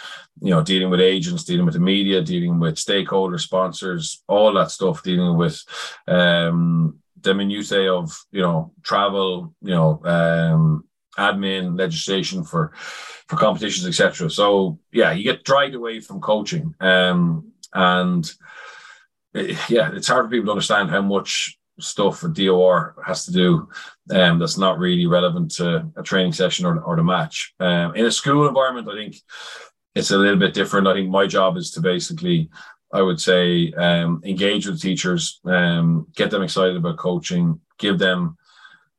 you 0.41 0.51
know, 0.51 0.63
dealing 0.63 0.89
with 0.89 1.01
agents, 1.01 1.43
dealing 1.43 1.65
with 1.65 1.73
the 1.73 1.81
media, 1.81 2.21
dealing 2.21 2.61
with 2.61 2.75
stakeholders, 2.75 3.41
sponsors, 3.41 4.23
all 4.29 4.53
that 4.53 4.71
stuff, 4.71 5.03
dealing 5.03 5.35
with 5.35 5.61
um, 6.07 7.00
the 7.21 7.33
minutiae 7.33 7.93
of, 7.93 8.17
you 8.31 8.41
know, 8.41 8.73
travel, 8.83 9.53
you 9.61 9.71
know, 9.71 10.01
um, 10.05 10.85
admin, 11.17 11.77
legislation 11.77 12.43
for 12.43 12.71
for 13.27 13.37
competitions, 13.37 13.87
etc. 13.87 14.29
So 14.29 14.79
yeah, 14.91 15.11
you 15.11 15.23
get 15.23 15.43
dragged 15.43 15.75
away 15.75 15.99
from 15.99 16.21
coaching. 16.21 16.75
Um, 16.79 17.51
and 17.73 18.29
yeah, 19.33 19.91
it's 19.93 20.07
hard 20.07 20.25
for 20.25 20.29
people 20.29 20.47
to 20.47 20.51
understand 20.51 20.89
how 20.89 21.01
much 21.01 21.57
stuff 21.79 22.23
a 22.23 22.27
DOR 22.27 22.95
has 23.05 23.25
to 23.25 23.31
do 23.31 23.69
um, 24.11 24.39
that's 24.39 24.57
not 24.57 24.77
really 24.77 25.05
relevant 25.05 25.51
to 25.51 25.89
a 25.95 26.03
training 26.03 26.33
session 26.33 26.65
or, 26.65 26.79
or 26.81 26.95
the 26.95 27.03
match. 27.03 27.53
Um, 27.59 27.95
in 27.95 28.05
a 28.05 28.11
school 28.11 28.47
environment, 28.47 28.89
I 28.89 28.95
think 28.95 29.15
it's 29.95 30.11
a 30.11 30.17
little 30.17 30.39
bit 30.39 30.53
different. 30.53 30.87
I 30.87 30.93
think 30.93 31.09
my 31.09 31.27
job 31.27 31.57
is 31.57 31.71
to 31.71 31.81
basically, 31.81 32.49
I 32.93 33.01
would 33.01 33.19
say, 33.19 33.71
um, 33.73 34.21
engage 34.23 34.67
with 34.67 34.81
teachers, 34.81 35.39
um, 35.45 36.07
get 36.15 36.29
them 36.31 36.43
excited 36.43 36.75
about 36.75 36.97
coaching, 36.97 37.59
give 37.77 37.99
them 37.99 38.37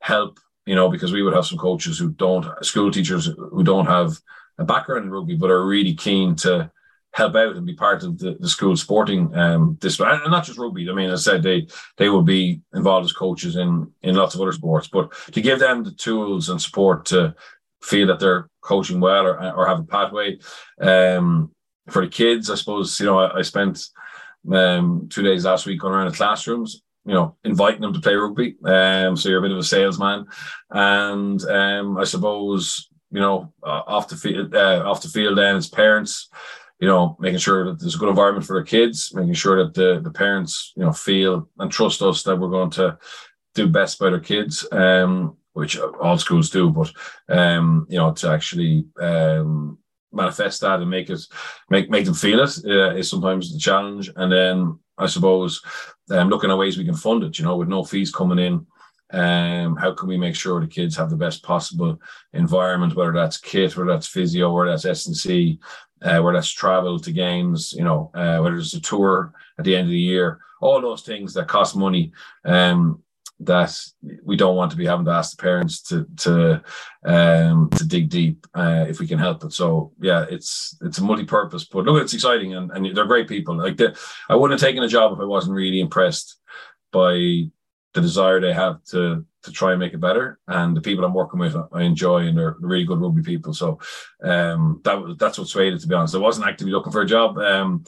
help, 0.00 0.38
you 0.66 0.74
know, 0.74 0.88
because 0.88 1.12
we 1.12 1.22
would 1.22 1.34
have 1.34 1.46
some 1.46 1.58
coaches 1.58 1.98
who 1.98 2.10
don't, 2.10 2.46
school 2.64 2.90
teachers 2.90 3.26
who 3.26 3.62
don't 3.62 3.86
have 3.86 4.16
a 4.58 4.64
background 4.64 5.04
in 5.04 5.10
rugby, 5.10 5.36
but 5.36 5.50
are 5.50 5.66
really 5.66 5.94
keen 5.94 6.34
to 6.36 6.70
help 7.12 7.34
out 7.34 7.56
and 7.56 7.66
be 7.66 7.74
part 7.74 8.02
of 8.02 8.18
the, 8.18 8.36
the 8.40 8.48
school 8.48 8.74
sporting 8.74 9.34
um 9.36 9.76
this 9.80 10.00
and 10.00 10.30
not 10.30 10.44
just 10.44 10.58
rugby. 10.58 10.88
I 10.88 10.94
mean, 10.94 11.10
as 11.10 11.26
I 11.26 11.32
said, 11.32 11.42
they 11.42 11.66
they 11.98 12.08
will 12.08 12.22
be 12.22 12.62
involved 12.72 13.04
as 13.04 13.12
coaches 13.12 13.56
in 13.56 13.90
in 14.02 14.14
lots 14.14 14.34
of 14.34 14.40
other 14.40 14.52
sports, 14.52 14.88
but 14.88 15.12
to 15.32 15.40
give 15.40 15.58
them 15.58 15.84
the 15.84 15.92
tools 15.92 16.48
and 16.48 16.60
support 16.60 17.04
to 17.06 17.34
feel 17.82 18.06
that 18.06 18.18
they're 18.18 18.48
coaching 18.62 19.00
well 19.00 19.26
or, 19.26 19.38
or 19.54 19.66
have 19.66 19.80
a 19.80 19.84
pathway. 19.84 20.38
Um, 20.80 21.50
for 21.90 22.04
the 22.04 22.10
kids, 22.10 22.50
I 22.50 22.54
suppose, 22.54 22.98
you 23.00 23.06
know, 23.06 23.18
I, 23.18 23.38
I 23.38 23.42
spent 23.42 23.84
um, 24.52 25.08
two 25.10 25.22
days 25.22 25.44
last 25.44 25.66
week 25.66 25.80
going 25.80 25.94
around 25.94 26.10
the 26.10 26.16
classrooms, 26.16 26.82
you 27.04 27.14
know, 27.14 27.36
inviting 27.44 27.80
them 27.80 27.92
to 27.92 28.00
play 28.00 28.14
rugby. 28.14 28.56
Um, 28.64 29.16
so 29.16 29.28
you're 29.28 29.38
a 29.38 29.42
bit 29.42 29.52
of 29.52 29.58
a 29.58 29.64
salesman. 29.64 30.26
And 30.70 31.42
um, 31.44 31.98
I 31.98 32.04
suppose 32.04 32.88
you 33.12 33.20
know, 33.20 33.52
uh, 33.62 33.82
off 33.86 34.08
the 34.08 34.16
field, 34.16 34.54
uh, 34.54 34.82
off 34.86 35.02
the 35.02 35.08
field, 35.08 35.36
then 35.36 35.56
it's 35.56 35.68
parents, 35.68 36.30
you 36.80 36.88
know, 36.88 37.14
making 37.20 37.38
sure 37.38 37.66
that 37.66 37.78
there's 37.78 37.94
a 37.94 37.98
good 37.98 38.08
environment 38.08 38.46
for 38.46 38.54
their 38.54 38.64
kids, 38.64 39.14
making 39.14 39.34
sure 39.34 39.62
that 39.62 39.74
the 39.74 40.00
the 40.00 40.10
parents, 40.10 40.72
you 40.76 40.82
know, 40.82 40.92
feel 40.92 41.48
and 41.58 41.70
trust 41.70 42.00
us 42.00 42.22
that 42.22 42.36
we're 42.36 42.48
going 42.48 42.70
to 42.70 42.98
do 43.54 43.68
best 43.68 43.98
by 43.98 44.08
their 44.08 44.18
kids, 44.18 44.66
um, 44.72 45.36
which 45.52 45.78
all 45.78 46.16
schools 46.16 46.48
do, 46.48 46.70
but 46.70 46.90
um, 47.28 47.86
you 47.90 47.98
know, 47.98 48.12
to 48.12 48.30
actually 48.30 48.86
um, 48.98 49.78
manifest 50.12 50.60
that 50.60 50.80
and 50.80 50.90
make 50.90 51.10
it 51.10 51.20
make 51.70 51.90
make 51.90 52.04
them 52.04 52.14
feel 52.14 52.40
it 52.40 52.58
uh, 52.64 52.94
is 52.94 53.10
sometimes 53.10 53.52
the 53.52 53.58
challenge. 53.58 54.10
And 54.16 54.30
then 54.30 54.78
I 54.98 55.06
suppose 55.06 55.62
um, 56.10 56.28
looking 56.28 56.50
at 56.50 56.58
ways 56.58 56.78
we 56.78 56.84
can 56.84 56.94
fund 56.94 57.22
it, 57.24 57.38
you 57.38 57.44
know, 57.44 57.56
with 57.56 57.68
no 57.68 57.84
fees 57.84 58.12
coming 58.12 58.38
in. 58.38 58.66
Um, 59.12 59.76
how 59.76 59.92
can 59.92 60.08
we 60.08 60.16
make 60.16 60.34
sure 60.34 60.60
the 60.60 60.66
kids 60.66 60.96
have 60.96 61.10
the 61.10 61.16
best 61.16 61.42
possible 61.42 62.00
environment, 62.32 62.96
whether 62.96 63.12
that's 63.12 63.36
kit, 63.36 63.76
whether 63.76 63.90
that's 63.90 64.06
physio, 64.06 64.50
whether 64.50 64.70
that's 64.70 64.86
S&C, 64.86 65.58
uh, 66.00 66.20
whether 66.20 66.38
that's 66.38 66.50
travel 66.50 66.98
to 66.98 67.12
games, 67.12 67.74
you 67.74 67.84
know, 67.84 68.10
uh, 68.14 68.38
whether 68.38 68.56
it's 68.56 68.72
a 68.72 68.80
tour 68.80 69.34
at 69.58 69.66
the 69.66 69.76
end 69.76 69.84
of 69.84 69.90
the 69.90 69.98
year, 69.98 70.40
all 70.62 70.80
those 70.80 71.02
things 71.02 71.34
that 71.34 71.46
cost 71.46 71.76
money. 71.76 72.12
Um, 72.44 73.02
that 73.40 73.76
we 74.24 74.36
don't 74.36 74.56
want 74.56 74.70
to 74.70 74.76
be 74.76 74.86
having 74.86 75.04
to 75.04 75.10
ask 75.10 75.36
the 75.36 75.42
parents 75.42 75.82
to 75.82 76.06
to 76.16 76.62
um 77.04 77.68
to 77.70 77.84
dig 77.84 78.08
deep 78.08 78.46
uh, 78.54 78.84
if 78.88 79.00
we 79.00 79.06
can 79.06 79.18
help 79.18 79.42
it. 79.44 79.52
So 79.52 79.92
yeah, 80.00 80.26
it's 80.30 80.76
it's 80.82 80.98
a 80.98 81.02
multi-purpose, 81.02 81.64
but 81.64 81.84
look, 81.84 82.02
it's 82.02 82.14
exciting 82.14 82.54
and, 82.54 82.70
and 82.70 82.96
they're 82.96 83.04
great 83.04 83.28
people. 83.28 83.56
Like 83.56 83.76
the, 83.76 83.98
I 84.28 84.36
wouldn't 84.36 84.60
have 84.60 84.68
taken 84.68 84.84
a 84.84 84.88
job 84.88 85.12
if 85.12 85.20
I 85.20 85.24
wasn't 85.24 85.56
really 85.56 85.80
impressed 85.80 86.36
by 86.92 87.50
the 87.94 88.00
desire 88.00 88.40
they 88.40 88.52
have 88.52 88.82
to 88.84 89.24
to 89.42 89.50
try 89.50 89.72
and 89.72 89.80
make 89.80 89.92
it 89.92 90.00
better. 90.00 90.38
And 90.46 90.76
the 90.76 90.80
people 90.80 91.04
I'm 91.04 91.14
working 91.14 91.40
with, 91.40 91.56
I 91.72 91.82
enjoy, 91.82 92.26
and 92.26 92.38
they're 92.38 92.56
really 92.60 92.84
good 92.84 93.00
rugby 93.00 93.22
people. 93.22 93.52
So 93.54 93.80
um, 94.22 94.80
that 94.84 95.16
that's 95.18 95.38
what 95.38 95.48
swayed 95.48 95.72
it. 95.72 95.80
To 95.80 95.88
be 95.88 95.94
honest, 95.94 96.14
I 96.14 96.18
wasn't 96.18 96.46
actively 96.46 96.72
looking 96.72 96.92
for 96.92 97.02
a 97.02 97.06
job. 97.06 97.38
Um, 97.38 97.84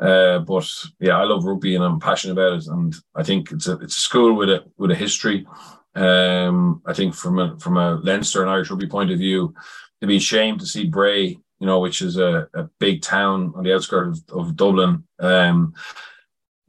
uh, 0.00 0.38
but 0.40 0.70
yeah, 1.00 1.18
I 1.18 1.24
love 1.24 1.44
rugby 1.44 1.74
and 1.74 1.84
I'm 1.84 2.00
passionate 2.00 2.34
about 2.34 2.58
it. 2.58 2.66
And 2.66 2.94
I 3.14 3.22
think 3.22 3.50
it's 3.50 3.66
a 3.66 3.72
it's 3.78 3.96
a 3.96 4.00
school 4.00 4.34
with 4.34 4.48
a 4.48 4.64
with 4.76 4.90
a 4.90 4.94
history. 4.94 5.46
Um, 5.94 6.82
I 6.86 6.92
think 6.92 7.14
from 7.14 7.38
a 7.38 7.58
from 7.58 7.76
a 7.76 7.96
Leinster 7.96 8.42
and 8.42 8.50
Irish 8.50 8.70
rugby 8.70 8.86
point 8.86 9.10
of 9.10 9.18
view, 9.18 9.54
it'd 10.00 10.08
be 10.08 10.16
a 10.16 10.20
shame 10.20 10.58
to 10.58 10.66
see 10.66 10.86
Bray, 10.86 11.26
you 11.58 11.66
know, 11.66 11.80
which 11.80 12.02
is 12.02 12.16
a, 12.16 12.48
a 12.54 12.64
big 12.78 13.02
town 13.02 13.52
on 13.56 13.64
the 13.64 13.74
outskirts 13.74 14.22
of, 14.30 14.48
of 14.48 14.56
Dublin, 14.56 15.04
um, 15.18 15.74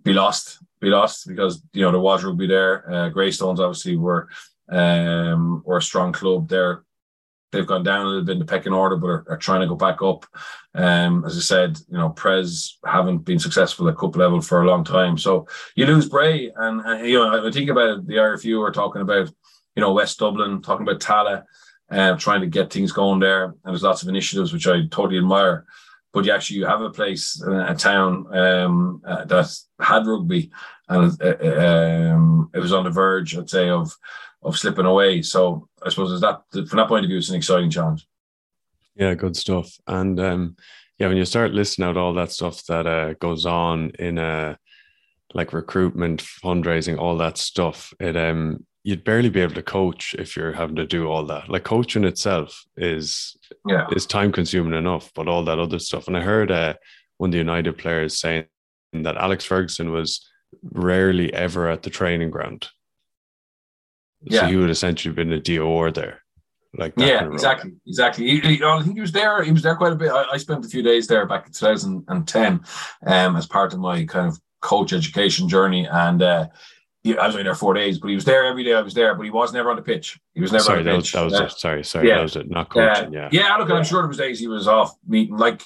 be 0.03 0.13
lost, 0.13 0.59
be 0.79 0.89
lost 0.89 1.27
because 1.27 1.62
you 1.74 1.83
know 1.83 1.91
there 1.91 2.00
was 2.00 2.24
rugby 2.24 2.48
there. 2.48 2.91
Uh, 2.91 3.09
Greystones 3.09 3.59
obviously 3.59 3.95
were 3.95 4.27
um, 4.69 5.62
were 5.65 5.77
a 5.77 5.81
strong 5.81 6.13
club 6.13 6.48
there 6.48 6.83
they've 7.51 7.68
gone 7.68 7.84
down 7.84 8.06
a 8.06 8.10
little 8.10 8.24
bit 8.24 8.34
in 8.34 8.39
the 8.39 8.46
pecking 8.46 8.74
order, 8.74 8.96
but 8.96 9.08
are, 9.08 9.25
are 9.29 9.38
trying 9.38 9.62
to 9.62 9.68
go 9.68 9.75
back 9.75 10.01
up. 10.01 10.25
Um, 10.75 11.25
as 11.25 11.38
I 11.38 11.41
said, 11.41 11.79
you 11.89 11.98
know, 11.98 12.10
Pres 12.10 12.77
haven't 12.86 13.20
been 13.20 13.39
successful 13.39 13.88
at 13.89 13.98
cup 13.98 14.15
level 14.15 14.41
for 14.41 14.62
a 14.62 14.68
long 14.68 14.84
time. 14.84 15.18
So 15.18 15.48
you 15.75 15.86
lose 15.86 16.08
Bray, 16.10 16.51
and, 16.56 16.82
and 16.82 17.08
you 17.08 17.20
know, 17.20 17.48
I 17.48 17.51
think 17.51 17.70
about 17.70 18.06
the 18.06 18.15
RFU 18.15 18.68
are 18.68 18.72
talking 18.72 19.01
about, 19.01 19.29
you 19.75 19.82
know, 19.82 19.94
West 19.94 20.20
Dublin, 20.20 20.62
talking 20.62 20.88
about 20.88 21.01
Tallaght, 21.01 21.44
uh, 21.91 22.15
trying 22.18 22.41
to 22.41 22.48
get 22.48 22.72
things 22.72 22.91
going 22.91 23.20
there, 23.20 23.46
and 23.46 23.56
there's 23.63 23.84
lots 23.84 24.03
of 24.03 24.10
initiatives 24.10 24.53
which 24.53 24.68
I 24.68 24.86
totally 24.91 25.18
admire. 25.18 25.65
But 26.12 26.25
you 26.25 26.32
actually 26.32 26.58
you 26.58 26.65
have 26.65 26.82
a 26.82 26.89
place, 26.89 27.39
a 27.41 27.75
town 27.75 28.36
um, 28.36 29.01
uh, 29.06 29.25
that 29.25 29.56
had 29.79 30.08
rugby, 30.08 30.51
and 30.88 31.22
uh, 31.22 32.13
um, 32.13 32.50
it 32.53 32.60
was 32.60 32.74
on 32.74 32.84
the 32.84 32.89
verge, 32.89 33.38
I'd 33.38 33.50
say, 33.50 33.70
of 33.70 33.96
of 34.41 34.58
slipping 34.58 34.86
away. 34.86 35.22
So 35.22 35.67
I 35.84 35.89
suppose 35.89 36.12
is 36.12 36.22
that 36.22 36.41
from 36.51 36.77
that 36.77 36.88
point 36.88 37.05
of 37.05 37.10
view, 37.10 37.17
it's 37.17 37.29
an 37.29 37.36
exciting 37.36 37.69
challenge. 37.69 38.08
Yeah, 38.96 39.13
good 39.13 39.36
stuff. 39.36 39.72
And 39.88 40.19
um, 40.19 40.55
yeah, 40.98 41.08
when 41.08 41.17
you 41.17 41.25
start 41.25 41.51
listing 41.51 41.86
out 41.86 41.98
all 41.98 42.13
that 42.15 42.31
stuff 42.31 42.65
that 42.65 42.86
uh, 42.86 43.13
goes 43.13 43.46
on 43.46 43.91
in 44.00 44.17
a 44.17 44.58
like 45.34 45.53
recruitment, 45.53 46.22
fundraising, 46.22 46.98
all 46.98 47.17
that 47.17 47.38
stuff, 47.38 47.93
it 48.00 48.17
um 48.17 48.65
you'd 48.84 49.03
barely 49.03 49.29
be 49.29 49.41
able 49.41 49.53
to 49.53 49.62
coach 49.62 50.15
if 50.17 50.36
you're 50.36 50.53
having 50.53 50.75
to 50.75 50.86
do 50.86 51.08
all 51.08 51.25
that. 51.25 51.50
Like 51.50 51.63
coaching 51.63 52.03
itself 52.03 52.65
is 52.75 53.38
yeah 53.67 53.88
is 53.96 54.05
time 54.05 54.31
consuming 54.31 54.77
enough, 54.77 55.12
but 55.13 55.27
all 55.27 55.43
that 55.46 55.60
other 55.60 55.79
stuff. 55.79 56.08
And 56.08 56.17
I 56.17 56.22
heard 56.22 56.51
uh, 56.51 56.74
one 57.17 57.29
of 57.29 57.31
the 57.34 57.38
United 57.38 57.77
players 57.77 58.19
saying 58.19 58.46
that 58.93 59.17
Alex 59.17 59.46
Ferguson 59.46 59.91
was 59.91 60.27
rarely 60.63 61.31
ever 61.34 61.69
at 61.69 61.84
the 61.84 61.89
training 61.89 62.31
ground 62.31 62.67
yeah. 64.23 64.41
So 64.41 64.47
he 64.47 64.55
would 64.55 64.69
essentially 64.69 65.13
been 65.13 65.31
a 65.31 65.39
DOR 65.39 65.91
there. 65.91 66.21
Like 66.77 66.93
yeah, 66.97 67.27
exactly, 67.31 67.73
exactly. 67.88 68.27
He, 68.27 68.39
he, 68.41 68.63
I 68.63 68.81
think 68.83 68.93
he 68.93 69.01
was 69.01 69.11
there. 69.11 69.41
He 69.41 69.51
was 69.51 69.63
there 69.63 69.75
quite 69.75 69.91
a 69.91 69.95
bit. 69.95 70.11
I, 70.11 70.33
I 70.33 70.38
spent 70.38 70.63
a 70.63 70.69
few 70.69 70.83
days 70.83 71.07
there 71.07 71.25
back 71.25 71.47
in 71.47 71.53
2010, 71.53 72.61
um, 73.07 73.35
as 73.35 73.47
part 73.47 73.73
of 73.73 73.79
my 73.79 74.05
kind 74.05 74.27
of 74.27 74.39
coach 74.61 74.93
education 74.93 75.49
journey, 75.49 75.88
and 75.91 76.21
uh, 76.21 76.47
he, 77.01 77.17
I 77.17 77.25
was 77.25 77.35
only 77.35 77.45
there 77.45 77.55
four 77.55 77.73
days, 77.73 77.97
but 77.97 78.09
he 78.09 78.15
was 78.15 78.25
there 78.25 78.45
every 78.45 78.63
day. 78.63 78.73
I 78.73 78.81
was 78.81 78.93
there, 78.93 79.15
but 79.15 79.23
he 79.23 79.31
was 79.31 79.51
never 79.51 79.71
on 79.71 79.77
the 79.77 79.81
pitch. 79.81 80.19
He 80.35 80.41
was 80.41 80.51
never 80.51 80.63
sorry, 80.63 80.79
on 80.79 80.85
the 80.85 80.91
that 80.91 80.97
pitch. 80.97 81.13
Was, 81.15 81.33
that 81.33 81.43
was, 81.43 81.53
uh, 81.53 81.57
sorry, 81.57 81.83
sorry, 81.83 82.07
yeah. 82.07 82.15
that 82.17 82.21
was 82.21 82.35
it. 82.35 82.49
Not 82.51 82.69
coaching. 82.69 83.07
Uh, 83.07 83.09
yeah, 83.11 83.29
yeah. 83.31 83.55
Look, 83.55 83.71
I'm 83.71 83.83
sure 83.83 84.01
there 84.01 84.07
was 84.07 84.17
days 84.17 84.39
he 84.39 84.47
was 84.47 84.67
off 84.67 84.93
meeting. 85.07 85.38
Like, 85.38 85.63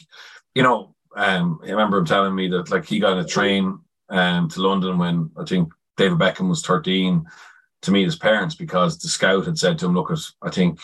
you 0.55 0.63
know, 0.63 0.95
um, 1.17 1.59
I 1.63 1.71
remember 1.71 1.97
him 1.97 2.05
telling 2.05 2.33
me 2.33 2.47
that 2.47 2.71
like 2.71 2.85
he 2.85 2.99
got 2.99 3.13
on 3.13 3.19
a 3.19 3.25
train 3.25 3.79
um 4.09 4.47
to 4.49 4.61
London 4.61 4.97
when 4.97 5.31
I 5.37 5.43
think 5.43 5.73
David 5.97 6.17
Beckham 6.17 6.47
was 6.47 6.65
13 6.65 7.25
to 7.83 7.91
meet 7.91 8.05
his 8.05 8.15
parents 8.15 8.55
because 8.55 8.97
the 8.97 9.07
scout 9.07 9.45
had 9.45 9.57
said 9.57 9.77
to 9.79 9.85
him, 9.85 9.93
"Look, 9.93 10.11
I 10.41 10.49
think 10.49 10.79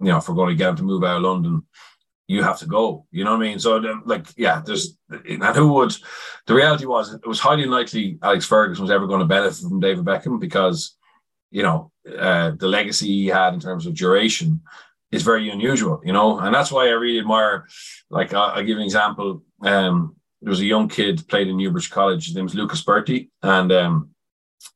you 0.00 0.08
know 0.08 0.18
if 0.18 0.28
we're 0.28 0.34
going 0.34 0.50
to 0.50 0.54
get 0.54 0.70
him 0.70 0.76
to 0.76 0.82
move 0.82 1.04
out 1.04 1.16
of 1.16 1.22
London, 1.22 1.64
you 2.28 2.42
have 2.42 2.58
to 2.58 2.66
go." 2.66 3.06
You 3.10 3.24
know 3.24 3.32
what 3.32 3.44
I 3.44 3.48
mean? 3.48 3.58
So, 3.58 3.76
like, 4.04 4.26
yeah, 4.36 4.62
there's 4.64 4.96
and 5.10 5.42
who 5.56 5.72
would? 5.74 5.94
The 6.46 6.54
reality 6.54 6.86
was 6.86 7.14
it 7.14 7.26
was 7.26 7.40
highly 7.40 7.62
unlikely 7.62 8.18
Alex 8.22 8.44
Ferguson 8.44 8.82
was 8.82 8.90
ever 8.90 9.06
going 9.06 9.20
to 9.20 9.26
benefit 9.26 9.62
from 9.62 9.80
David 9.80 10.04
Beckham 10.04 10.38
because 10.40 10.96
you 11.50 11.62
know 11.62 11.92
uh, 12.18 12.52
the 12.58 12.68
legacy 12.68 13.06
he 13.06 13.26
had 13.28 13.54
in 13.54 13.60
terms 13.60 13.86
of 13.86 13.94
duration 13.94 14.60
is 15.12 15.22
very 15.22 15.48
unusual. 15.48 16.00
You 16.04 16.12
know, 16.12 16.38
and 16.38 16.54
that's 16.54 16.72
why 16.72 16.86
I 16.86 16.92
really 16.92 17.20
admire. 17.20 17.68
Like, 18.10 18.34
I, 18.34 18.56
will 18.56 18.66
give 18.66 18.78
an 18.78 18.84
example. 18.84 19.42
Um, 19.62 20.16
there 20.40 20.50
was 20.50 20.60
a 20.60 20.64
young 20.64 20.88
kid 20.88 21.26
played 21.28 21.46
in 21.46 21.56
Newbridge 21.56 21.90
College. 21.90 22.26
His 22.26 22.34
name 22.34 22.44
was 22.44 22.54
Lucas 22.56 22.82
Bertie, 22.82 23.30
and 23.42 23.70
um, 23.70 24.10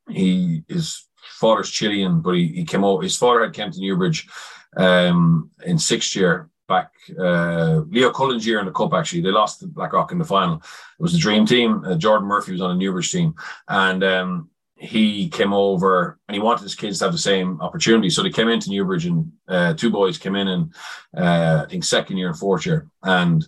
he 0.09 0.63
is 0.69 1.07
father's 1.37 1.71
Chilean, 1.71 2.21
but 2.21 2.35
he, 2.35 2.49
he 2.49 2.65
came 2.65 2.85
over. 2.85 3.03
His 3.03 3.17
father 3.17 3.43
had 3.43 3.55
come 3.55 3.71
to 3.71 3.81
Newbridge 3.81 4.29
um, 4.77 5.51
in 5.65 5.79
sixth 5.79 6.15
year 6.17 6.49
back. 6.69 6.91
Uh, 7.19 7.83
Leo 7.89 8.11
Cullen's 8.11 8.47
year 8.47 8.59
in 8.59 8.67
the 8.67 8.73
cup. 8.73 8.93
Actually, 8.93 9.23
they 9.23 9.31
lost 9.31 9.61
to 9.61 9.67
Blackrock 9.67 10.13
in 10.13 10.19
the 10.19 10.25
final. 10.25 10.57
It 10.57 11.03
was 11.03 11.13
the 11.13 11.19
dream 11.19 11.47
team. 11.47 11.85
Uh, 11.85 11.97
Jordan 11.97 12.29
Murphy 12.29 12.53
was 12.53 12.61
on 12.61 12.73
a 12.73 12.75
Newbridge 12.75 13.13
team, 13.13 13.35
and 13.69 14.03
um, 14.03 14.51
he 14.77 15.29
came 15.29 15.53
over 15.53 16.19
and 16.29 16.35
he 16.35 16.41
wanted 16.41 16.63
his 16.63 16.75
kids 16.75 16.99
to 16.99 17.07
have 17.07 17.13
the 17.13 17.19
same 17.19 17.61
opportunity. 17.61 18.11
So 18.11 18.23
they 18.23 18.31
came 18.31 18.49
into 18.49 18.71
Newbridge, 18.71 19.07
and 19.07 19.33
uh, 19.49 19.75
two 19.75 19.91
boys 19.91 20.19
came 20.19 20.37
in, 20.37 20.49
and 20.49 20.75
uh, 21.17 21.65
I 21.65 21.71
think 21.71 21.85
second 21.85 22.19
year 22.19 22.29
and 22.29 22.39
fourth 22.39 22.67
year, 22.67 22.89
and 23.03 23.47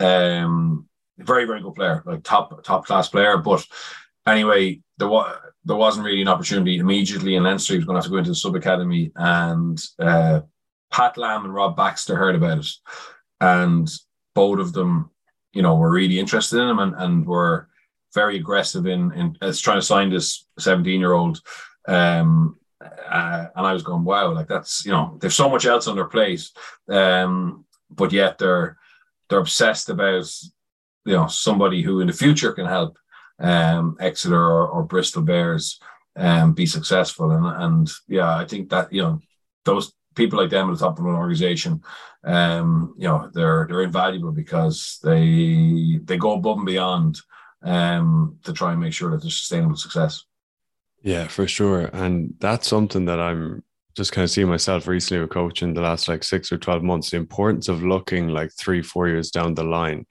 um, 0.00 0.86
very 1.18 1.46
very 1.46 1.60
good 1.62 1.74
player, 1.74 2.02
like 2.06 2.22
top 2.22 2.62
top 2.64 2.86
class 2.86 3.08
player. 3.08 3.36
But 3.38 3.66
anyway, 4.26 4.80
there 4.98 5.08
was 5.08 5.36
there 5.64 5.76
wasn't 5.76 6.04
really 6.04 6.22
an 6.22 6.28
opportunity 6.28 6.78
immediately 6.78 7.36
in 7.36 7.42
Leinster. 7.44 7.76
Was 7.76 7.84
going 7.84 7.94
to 7.94 7.98
have 7.98 8.04
to 8.04 8.10
go 8.10 8.16
into 8.16 8.30
the 8.30 8.36
sub 8.36 8.56
academy, 8.56 9.12
and 9.16 9.80
uh, 9.98 10.40
Pat 10.90 11.16
Lam 11.16 11.44
and 11.44 11.54
Rob 11.54 11.76
Baxter 11.76 12.16
heard 12.16 12.34
about 12.34 12.58
it, 12.58 12.70
and 13.40 13.88
both 14.34 14.58
of 14.58 14.72
them, 14.72 15.10
you 15.52 15.62
know, 15.62 15.76
were 15.76 15.90
really 15.90 16.18
interested 16.18 16.60
in 16.60 16.68
him 16.68 16.78
and, 16.78 16.94
and 16.96 17.26
were 17.26 17.68
very 18.14 18.36
aggressive 18.36 18.86
in 18.86 19.12
in 19.12 19.36
as 19.40 19.60
trying 19.60 19.78
to 19.78 19.86
sign 19.86 20.10
this 20.10 20.46
seventeen 20.58 21.00
year 21.00 21.12
old. 21.12 21.40
Um, 21.86 22.56
uh, 22.80 23.46
and 23.56 23.66
I 23.66 23.72
was 23.72 23.82
going, 23.82 24.04
wow, 24.04 24.32
like 24.32 24.48
that's 24.48 24.84
you 24.84 24.92
know, 24.92 25.16
there's 25.20 25.34
so 25.34 25.48
much 25.48 25.66
else 25.66 25.88
on 25.88 25.96
their 25.96 26.04
plate, 26.04 26.48
um, 26.88 27.64
but 27.90 28.12
yet 28.12 28.38
they're 28.38 28.78
they're 29.28 29.40
obsessed 29.40 29.90
about 29.90 30.30
you 31.04 31.14
know 31.14 31.26
somebody 31.26 31.82
who 31.82 32.00
in 32.00 32.06
the 32.06 32.12
future 32.12 32.52
can 32.52 32.66
help 32.66 32.98
um, 33.38 33.96
Exeter 34.00 34.40
or, 34.40 34.68
or, 34.68 34.82
Bristol 34.82 35.22
Bears 35.22 35.80
um, 36.16 36.52
be 36.52 36.66
successful. 36.66 37.30
And, 37.30 37.46
and 37.46 37.90
yeah, 38.08 38.36
I 38.36 38.44
think 38.44 38.70
that, 38.70 38.92
you 38.92 39.02
know, 39.02 39.20
those 39.64 39.92
people 40.14 40.40
like 40.40 40.50
them 40.50 40.68
at 40.68 40.78
the 40.78 40.84
top 40.84 40.98
of 40.98 41.04
an 41.04 41.14
organization, 41.14 41.82
um, 42.24 42.94
you 42.98 43.06
know, 43.06 43.30
they're, 43.32 43.66
they're 43.68 43.82
invaluable 43.82 44.32
because 44.32 44.98
they, 45.02 46.00
they 46.02 46.16
go 46.16 46.32
above 46.32 46.56
and 46.56 46.66
beyond 46.66 47.20
um, 47.62 48.38
to 48.44 48.52
try 48.52 48.72
and 48.72 48.80
make 48.80 48.92
sure 48.92 49.10
that 49.10 49.22
there's 49.22 49.38
sustainable 49.38 49.76
success. 49.76 50.24
Yeah, 51.02 51.28
for 51.28 51.46
sure. 51.46 51.90
And 51.92 52.34
that's 52.40 52.66
something 52.66 53.04
that 53.04 53.20
I'm 53.20 53.62
just 53.96 54.12
kind 54.12 54.24
of 54.24 54.30
seeing 54.30 54.48
myself 54.48 54.86
recently 54.86 55.20
with 55.20 55.30
coaching 55.30 55.74
the 55.74 55.80
last 55.80 56.08
like 56.08 56.24
six 56.24 56.52
or 56.52 56.58
12 56.58 56.82
months, 56.82 57.10
the 57.10 57.16
importance 57.16 57.68
of 57.68 57.82
looking 57.82 58.28
like 58.28 58.52
three, 58.52 58.82
four 58.82 59.08
years 59.08 59.30
down 59.30 59.54
the 59.54 59.64
line 59.64 60.06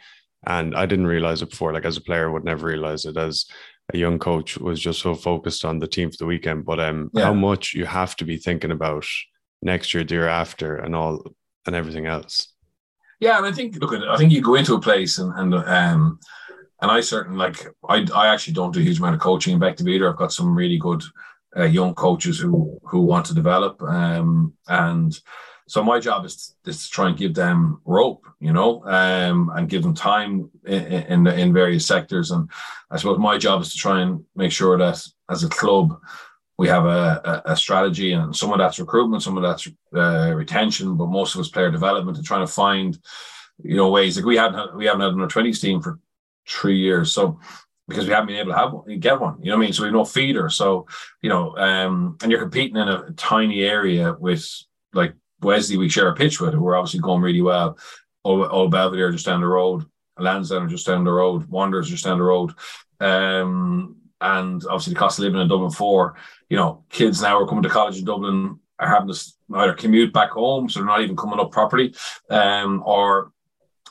and 0.46 0.76
I 0.76 0.86
didn't 0.86 1.08
realize 1.08 1.42
it 1.42 1.50
before. 1.50 1.74
Like 1.74 1.86
as 1.86 1.98
a 1.98 2.02
player, 2.02 2.30
I 2.30 2.34
would 2.34 2.46
never 2.46 2.68
realize 2.68 3.06
it. 3.06 3.18
As 3.18 3.46
a 3.94 3.98
young 3.98 4.20
coach, 4.20 4.58
was 4.58 4.80
just 4.80 5.02
so 5.02 5.16
focused 5.16 5.66
on 5.66 5.80
the 5.80 5.88
team 5.88 6.12
for 6.12 6.18
the 6.18 6.26
weekend. 6.26 6.66
But 6.66 6.80
um, 6.80 7.10
yeah. 7.14 7.26
how 7.26 7.34
much 7.34 7.74
you 7.74 7.86
have 7.86 8.16
to 8.18 8.26
be 8.26 8.38
thinking 8.38 8.72
about 8.72 9.06
next 9.62 9.94
year, 9.94 10.04
the 10.04 10.16
year 10.16 10.28
after, 10.28 10.78
and 10.78 10.96
all 10.96 11.24
and 11.66 11.76
everything 11.76 12.06
else. 12.06 12.54
Yeah, 13.20 13.38
and 13.38 13.46
I 13.46 13.52
think 13.52 13.78
look, 13.82 13.94
I 13.94 14.18
think 14.18 14.32
you 14.32 14.42
go 14.42 14.56
into 14.56 14.76
a 14.76 14.82
place 14.82 15.18
and 15.18 15.34
and 15.36 15.56
um, 15.56 16.20
and 16.82 16.92
I 16.92 17.02
certainly 17.02 17.38
like 17.38 17.66
I 17.90 18.06
I 18.14 18.28
actually 18.28 18.54
don't 18.54 18.74
do 18.74 18.80
a 18.80 18.84
huge 18.84 19.00
amount 19.00 19.16
of 19.16 19.22
coaching 19.22 19.54
in 19.54 19.60
Bective 19.60 19.90
either. 19.90 20.10
I've 20.10 20.18
got 20.18 20.34
some 20.34 20.56
really 20.56 20.78
good 20.78 21.04
uh, 21.56 21.64
young 21.64 21.96
coaches 21.96 22.40
who 22.40 22.80
who 22.84 23.02
want 23.02 23.26
to 23.28 23.34
develop, 23.36 23.82
um, 23.82 24.54
and 24.68 25.20
so 25.68 25.84
my 25.84 26.00
job 26.00 26.26
is, 26.26 26.56
is 26.66 26.86
to 26.86 26.90
try 26.90 27.10
and 27.10 27.18
give 27.18 27.34
them 27.34 27.82
rope, 27.84 28.26
you 28.40 28.54
know, 28.54 28.84
um, 28.86 29.52
and 29.54 29.70
give 29.70 29.84
them 29.84 29.94
time 29.94 30.50
in, 30.66 30.86
in 30.86 31.28
in 31.28 31.54
various 31.54 31.86
sectors. 31.86 32.32
And 32.32 32.50
I 32.90 32.98
suppose 32.98 33.20
my 33.20 33.38
job 33.38 33.62
is 33.62 33.72
to 33.74 33.78
try 33.78 34.02
and 34.02 34.24
make 34.36 34.52
sure 34.52 34.78
that 34.78 35.04
as 35.30 35.44
a 35.44 35.50
club 35.50 36.00
we 36.58 36.68
have 36.70 36.86
a, 36.86 37.44
a, 37.46 37.56
strategy, 37.56 38.14
and 38.14 38.36
some 38.36 38.52
of 38.52 38.58
that's 38.58 38.80
recruitment, 38.80 39.22
some 39.22 39.38
of 39.38 39.44
that's 39.44 39.68
uh, 39.96 40.34
retention, 40.34 40.98
but 40.98 41.06
most 41.06 41.36
of 41.36 41.40
it's 41.40 41.50
player 41.50 41.70
development 41.70 42.18
and 42.18 42.26
trying 42.26 42.48
to 42.48 42.52
find, 42.52 42.98
you 43.62 43.76
know, 43.76 43.92
ways 43.92 44.18
like 44.18 44.26
we 44.26 44.38
haven't 44.38 44.76
we 44.76 44.86
haven't 44.86 45.02
had 45.02 45.10
an 45.10 45.16
under 45.16 45.28
twenties 45.28 45.60
team 45.60 45.82
for 45.82 46.00
three 46.48 46.80
years, 46.80 47.14
so 47.14 47.40
because 47.88 48.08
we 48.08 48.14
haven't 48.14 48.28
been 48.28 48.38
able 48.38 48.52
to 48.52 48.58
have 48.58 48.74
one, 48.74 49.00
get 49.00 49.20
one. 49.20 49.38
You 49.42 49.52
know 49.52 49.58
what 49.58 49.64
I 49.64 49.66
mean? 49.66 49.74
So 49.74 49.84
we 49.84 49.88
have 49.88 49.94
no 49.94 50.06
feeder. 50.06 50.50
So, 50.50 50.88
you 51.22 51.30
know, 51.30 51.56
um, 51.58 52.18
and 52.22 52.32
you're 52.32 52.42
competing 52.42 52.76
in 52.76 52.88
a 52.88 53.12
tiny 53.12 53.64
area 53.64 54.14
with 54.20 54.46
like 54.94 55.14
Wesley, 55.42 55.78
we 55.78 55.90
share 55.90 56.10
a 56.10 56.16
pitch 56.16 56.40
with, 56.42 56.54
who 56.54 56.68
are 56.68 56.76
obviously 56.76 57.00
going 57.00 57.22
really 57.22 57.42
well. 57.42 57.78
Old, 58.24 58.48
Old 58.50 58.72
Belvedere 58.72 59.12
just 59.12 59.26
down 59.26 59.42
the 59.42 59.48
road, 59.48 59.86
Lansdowne 60.18 60.70
just 60.70 60.86
down 60.86 61.04
the 61.04 61.12
road, 61.12 61.48
Wanderers 61.48 61.90
just 61.90 62.04
down 62.04 62.18
the 62.18 62.24
road. 62.24 62.52
Um, 63.00 63.98
and 64.20 64.64
obviously 64.66 64.94
the 64.94 65.00
cost 65.00 65.20
of 65.20 65.24
living 65.24 65.40
in 65.40 65.48
Dublin 65.48 65.72
four, 65.72 66.16
you 66.50 66.58
know, 66.58 66.84
kids 66.90 67.22
now 67.22 67.40
are 67.40 67.48
coming 67.48 67.64
to 67.64 67.70
college 67.70 67.98
in 67.98 68.06
Dublin 68.06 68.60
are 68.80 68.88
having 68.88 69.14
to 69.14 69.34
either 69.56 69.74
commute 69.74 70.14
back 70.14 70.32
home, 70.32 70.70
so 70.70 70.80
they're 70.80 70.88
not 70.88 71.02
even 71.02 71.16
coming 71.16 71.40
up 71.40 71.52
properly, 71.52 71.94
um, 72.30 72.84
or 72.86 73.32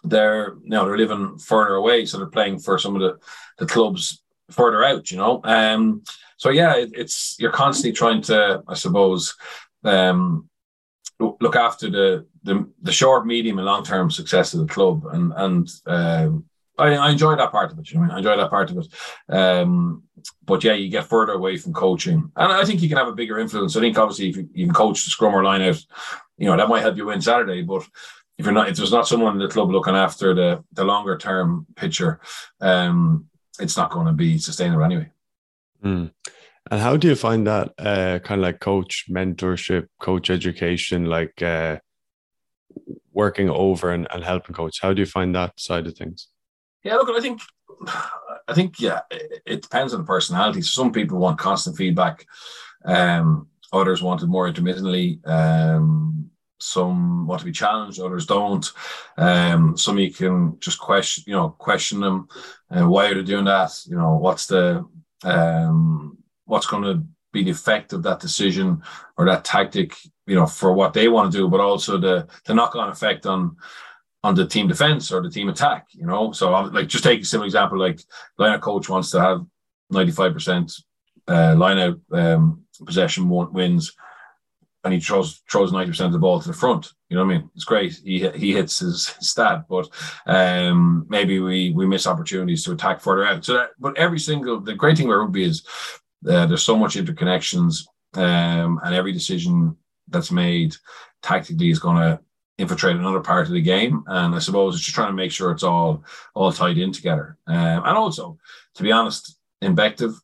they're 0.05 0.55
you 0.63 0.71
know 0.71 0.85
they're 0.85 0.99
living 0.99 1.39
further 1.39 1.75
away, 1.75 2.07
so 2.07 2.19
they're 2.19 2.27
playing 2.27 2.59
for 2.59 2.79
some 2.79 2.95
of 2.95 3.03
the, 3.03 3.19
the 3.59 3.67
clubs 3.67 4.23
further 4.51 4.85
out, 4.85 5.11
you 5.11 5.17
know. 5.17 5.41
Um, 5.45 6.03
so 6.37 6.51
yeah, 6.51 6.77
it, 6.77 6.91
it's 6.95 7.37
you're 7.39 7.53
constantly 7.53 7.93
trying 7.93 8.23
to, 8.23 8.63
I 8.69 8.75
suppose, 8.75 9.35
um, 9.85 10.49
look 11.19 11.57
after 11.57 11.91
the 11.91 12.27
the, 12.43 12.69
the 12.83 12.93
short, 12.93 13.27
medium, 13.27 13.59
and 13.59 13.67
long 13.67 13.85
term 13.85 14.11
success 14.11 14.55
of 14.55 14.61
the 14.61 14.73
club, 14.73 15.05
and 15.13 15.33
and 15.37 15.69
um, 15.87 16.45
I, 16.79 16.95
I 16.95 17.11
enjoy 17.11 17.37
that 17.37 17.53
part 17.53 17.73
of 17.73 17.79
it. 17.79 17.91
You 17.91 18.01
know, 18.01 18.13
I 18.13 18.19
enjoy 18.19 18.37
that 18.37 18.51
part 18.51 18.71
of 18.71 18.79
it. 18.79 18.89
Um, 19.29 20.03
but 20.45 20.65
yeah, 20.65 20.75
you 20.75 20.89
get 20.89 21.07
further 21.07 21.33
away 21.33 21.57
from 21.57 21.73
coaching, 21.73 22.31
and 22.37 22.53
I 22.53 22.65
think 22.65 22.83
you 22.83 22.89
can 22.89 22.99
have 22.99 23.09
a 23.09 23.15
bigger 23.15 23.39
influence. 23.39 23.77
I 23.77 23.81
think 23.81 23.99
obviously 23.99 24.29
if 24.29 24.37
you, 24.37 24.49
you 24.53 24.67
can 24.67 24.75
coach 24.75 25.05
the 25.05 25.11
scrum 25.11 25.35
or 25.35 25.45
line 25.45 25.63
out, 25.63 25.83
you 26.39 26.47
know 26.47 26.57
that 26.57 26.69
might 26.69 26.83
help 26.83 26.97
you 26.97 27.07
win 27.07 27.21
Saturday. 27.21 27.63
But 27.63 27.87
if 28.39 28.45
you're 28.45 28.53
not, 28.55 28.69
if 28.69 28.77
there's 28.77 28.93
not 28.93 29.09
someone 29.09 29.35
in 29.35 29.39
the 29.39 29.49
club 29.49 29.71
looking 29.71 29.95
after 29.95 30.35
the 30.35 30.65
the 30.73 30.85
longer 30.85 31.17
term 31.17 31.67
picture, 31.77 32.21
um, 32.61 33.27
it's 33.59 33.77
not 33.77 33.91
going 33.91 34.07
to 34.07 34.13
be 34.13 34.39
sustainable 34.39 34.85
anyway. 34.85 35.11
Mm. 35.85 36.11
And 36.71 36.81
how 36.81 36.97
do 36.97 37.09
you 37.09 37.15
find 37.15 37.47
that 37.47 37.73
uh, 37.79 38.19
kind 38.21 38.41
of 38.41 38.43
like 38.43 38.61
coach 38.61 39.05
mentorship, 39.09 39.87
coach 40.01 40.31
education, 40.31 41.05
like 41.05 41.41
uh, 41.41 41.79
working 43.13 43.49
over 43.49 43.93
and, 43.93 44.09
and 44.11 44.25
helping 44.25 44.55
coach? 44.55 44.81
How 44.83 44.93
do 44.93 45.01
you 45.01 45.07
find 45.07 45.35
that 45.35 45.59
side 45.59 45.87
of 45.87 45.97
things? 45.97 46.29
Yeah, 46.83 46.97
look, 46.97 47.09
I 47.11 47.21
think, 47.21 47.41
I 48.49 48.55
think, 48.55 48.81
yeah, 48.81 49.01
it, 49.11 49.43
it 49.47 49.63
depends 49.63 49.95
on 49.95 50.01
the 50.01 50.07
personality. 50.07 50.63
Some 50.63 50.93
people 50.93 51.19
want 51.19 51.39
constant 51.39 51.77
feedback. 51.77 52.27
Um, 52.85 53.49
others 53.73 54.03
want 54.03 54.23
it 54.23 54.27
more 54.27 54.49
intermittently. 54.49 55.21
Um, 55.25 56.31
some 56.59 57.27
want 57.27 57.41
to 57.41 57.45
be 57.45 57.53
challenged, 57.53 58.01
others 58.01 58.27
don't. 58.27 58.73
Um, 59.17 59.77
some 59.77 59.99
you 59.99 60.13
can 60.13 60.59
just 60.59 60.79
question, 60.79 61.25
you 61.27 61.35
know, 61.35 61.51
question 61.51 62.01
them. 62.01 62.29
Uh, 62.71 62.89
why 62.89 63.07
are 63.07 63.15
they 63.15 63.23
doing 63.23 63.45
that? 63.45 63.73
You 63.87 63.97
know, 63.97 64.17
what's 64.17 64.47
the 64.47 64.85
um, 65.23 66.19
what's 66.47 66.67
going 66.67 66.83
to 66.83 67.05
be 67.33 67.45
the 67.45 67.51
effect 67.51 67.93
of 67.93 68.03
that 68.03 68.21
decision 68.21 68.83
or 69.19 69.27
that 69.27 69.45
tactic, 69.45 69.95
you 70.27 70.35
know, 70.35 70.47
for 70.47 70.73
what 70.73 70.95
they 70.95 71.09
want 71.09 71.31
to 71.31 71.39
do, 71.39 71.49
but 71.49 71.61
also 71.61 71.99
the 71.99 72.27
the 72.47 72.55
knock 72.55 72.75
on 72.75 72.89
effect 72.89 73.27
on 73.27 73.57
on 74.25 74.35
the 74.35 74.47
team 74.47 74.67
defense 74.67 75.13
or 75.13 75.23
the 75.23 75.31
team 75.31 75.49
attack. 75.49 75.87
You 75.93 76.07
know, 76.07 76.33
so 76.33 76.51
like 76.51 76.89
just 76.89 77.05
take 77.05 77.21
a 77.21 77.25
simple 77.25 77.45
example, 77.45 77.79
like 77.79 78.01
line 78.39 78.59
coach 78.61 78.89
wants 78.89 79.11
to 79.11 79.21
have 79.21 79.45
ninety 79.91 80.13
five 80.13 80.33
percent 80.33 80.73
uh, 81.29 81.55
line 81.57 81.79
out 81.79 81.99
um, 82.13 82.63
possession 82.85 83.29
wins, 83.29 83.95
and 84.83 84.95
he 84.95 85.01
throws 85.01 85.43
throws 85.51 85.73
ninety 85.73 85.91
percent 85.91 86.07
of 86.07 86.13
the 86.13 86.19
ball 86.19 86.41
to 86.41 86.49
the 86.49 86.55
front. 86.55 86.93
You 87.11 87.17
know 87.17 87.25
what 87.25 87.35
I 87.35 87.39
mean? 87.39 87.51
It's 87.55 87.65
great. 87.65 88.01
He 88.05 88.29
he 88.31 88.53
hits 88.53 88.79
his 88.79 89.15
stat, 89.21 89.67
but 89.69 89.89
um, 90.27 91.07
maybe 91.09 91.39
we 91.39 91.73
we 91.73 91.87
miss 91.87 92.07
opportunities 92.07 92.65
to 92.65 92.73
attack 92.73 93.01
further 93.01 93.27
out. 93.27 93.45
So 93.45 93.55
that, 93.55 93.71
but 93.79 93.97
every 93.99 94.19
single 94.19 94.61
the 94.61 94.75
great 94.75 94.97
thing 94.97 95.07
about 95.07 95.19
rugby 95.19 95.45
is 95.45 95.67
uh, 96.29 96.47
there's 96.47 96.63
so 96.63 96.77
much 96.77 96.97
interconnections, 96.97 97.87
um, 98.15 98.81
and 98.85 98.95
every 98.95 99.13
decision 99.13 99.77
that's 100.09 100.31
made 100.31 100.75
tactically 101.23 101.71
is 101.71 101.79
going 101.79 101.97
to 101.97 102.21
infiltrate 102.59 102.97
another 102.97 103.21
part 103.21 103.47
of 103.47 103.53
the 103.53 103.61
game. 103.61 104.03
And 104.07 104.35
I 104.35 104.39
suppose 104.39 104.75
it's 104.75 104.85
just 104.85 104.95
trying 104.95 105.09
to 105.09 105.15
make 105.15 105.33
sure 105.33 105.51
it's 105.51 105.63
all 105.63 106.05
all 106.35 106.53
tied 106.53 106.79
in 106.79 106.93
together. 106.93 107.37
Um, 107.47 107.83
and 107.85 107.97
also, 107.97 108.39
to 108.77 108.83
be 108.83 108.93
honest, 108.93 109.37
in 109.61 109.77
Bective. 109.77 110.15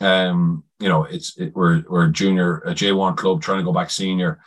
Um, 0.00 0.64
you 0.78 0.88
know, 0.88 1.04
it's 1.04 1.36
it, 1.38 1.54
we're 1.54 1.84
we're 1.88 2.08
junior 2.08 2.58
a 2.64 2.74
J 2.74 2.92
one 2.92 3.16
club 3.16 3.42
trying 3.42 3.58
to 3.58 3.64
go 3.64 3.72
back 3.72 3.90
senior. 3.90 4.40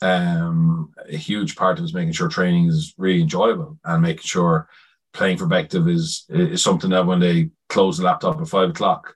Um, 0.00 0.92
a 1.08 1.16
huge 1.16 1.56
part 1.56 1.78
of 1.78 1.84
is 1.84 1.94
making 1.94 2.12
sure 2.12 2.28
training 2.28 2.66
is 2.66 2.94
really 2.98 3.20
enjoyable 3.20 3.78
and 3.84 4.02
making 4.02 4.22
sure 4.22 4.68
playing 5.12 5.38
for 5.38 5.46
Bective 5.46 5.90
is 5.90 6.24
is 6.28 6.62
something 6.62 6.90
that 6.90 7.06
when 7.06 7.20
they 7.20 7.50
close 7.68 7.98
the 7.98 8.04
laptop 8.04 8.40
at 8.40 8.48
five 8.48 8.70
o'clock, 8.70 9.14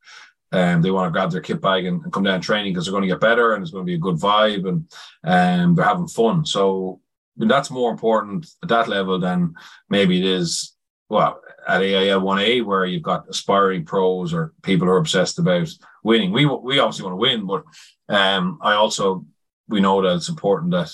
um, 0.52 0.82
they 0.82 0.90
want 0.90 1.08
to 1.08 1.12
grab 1.12 1.30
their 1.30 1.40
kit 1.40 1.60
bag 1.60 1.86
and, 1.86 2.02
and 2.02 2.12
come 2.12 2.22
down 2.22 2.40
training 2.40 2.72
because 2.72 2.86
they're 2.86 2.92
going 2.92 3.02
to 3.02 3.08
get 3.08 3.20
better 3.20 3.54
and 3.54 3.62
it's 3.62 3.70
going 3.72 3.84
to 3.84 3.90
be 3.90 3.94
a 3.94 3.98
good 3.98 4.16
vibe 4.16 4.68
and 4.68 4.92
um, 5.24 5.74
they're 5.74 5.84
having 5.84 6.08
fun. 6.08 6.44
So 6.44 7.00
I 7.36 7.40
mean, 7.40 7.48
that's 7.48 7.70
more 7.70 7.90
important 7.90 8.46
at 8.62 8.68
that 8.68 8.88
level 8.88 9.18
than 9.18 9.54
maybe 9.88 10.18
it 10.18 10.24
is 10.24 10.74
well 11.08 11.40
at 11.66 11.82
AIL 11.82 12.20
1A 12.20 12.64
where 12.64 12.84
you've 12.84 13.02
got 13.02 13.28
aspiring 13.28 13.84
pros 13.84 14.34
or 14.34 14.52
people 14.62 14.86
who 14.86 14.92
are 14.92 14.98
obsessed 14.98 15.38
about 15.38 15.68
winning. 16.02 16.32
We 16.32 16.46
we 16.46 16.78
obviously 16.78 17.04
want 17.04 17.14
to 17.14 17.16
win, 17.16 17.46
but 17.46 17.64
um, 18.08 18.58
I 18.62 18.74
also 18.74 19.24
we 19.68 19.80
know 19.80 20.02
that 20.02 20.16
it's 20.16 20.28
important 20.28 20.72
that 20.72 20.90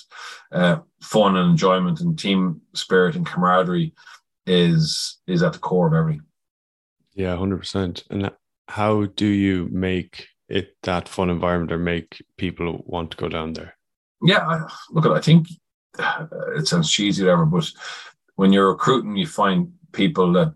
uh, 0.53 0.79
fun 1.01 1.37
and 1.37 1.51
enjoyment 1.51 2.01
and 2.01 2.19
team 2.19 2.61
spirit 2.75 3.17
and 3.17 3.27
camaraderie 3.27 3.95
is 4.47 5.19
is 5.27 5.43
at 5.43 5.53
the 5.53 5.59
core 5.59 5.89
of 5.89 5.95
everything. 5.95 6.23
Yeah, 7.15 7.37
hundred 7.37 7.59
percent. 7.59 8.05
And 8.11 8.31
how 8.69 9.07
do 9.07 9.27
you 9.27 9.69
make 9.73 10.29
it 10.49 10.77
that 10.83 11.09
fun 11.09 11.31
environment 11.31 11.73
or 11.73 11.79
make 11.79 12.23
people 12.37 12.83
want 12.87 13.11
to 13.11 13.17
go 13.17 13.29
down 13.29 13.55
there? 13.55 13.77
Yeah, 14.23 14.47
I, 14.47 14.67
look, 14.91 15.07
I 15.07 15.21
think 15.21 15.49
it 16.57 16.67
sounds 16.67 16.91
cheesy, 16.91 17.23
whatever, 17.23 17.47
but 17.47 17.71
when 18.37 18.53
you're 18.53 18.71
recruiting, 18.71 19.17
you 19.17 19.27
find 19.27 19.73
people 19.93 20.33
that 20.35 20.55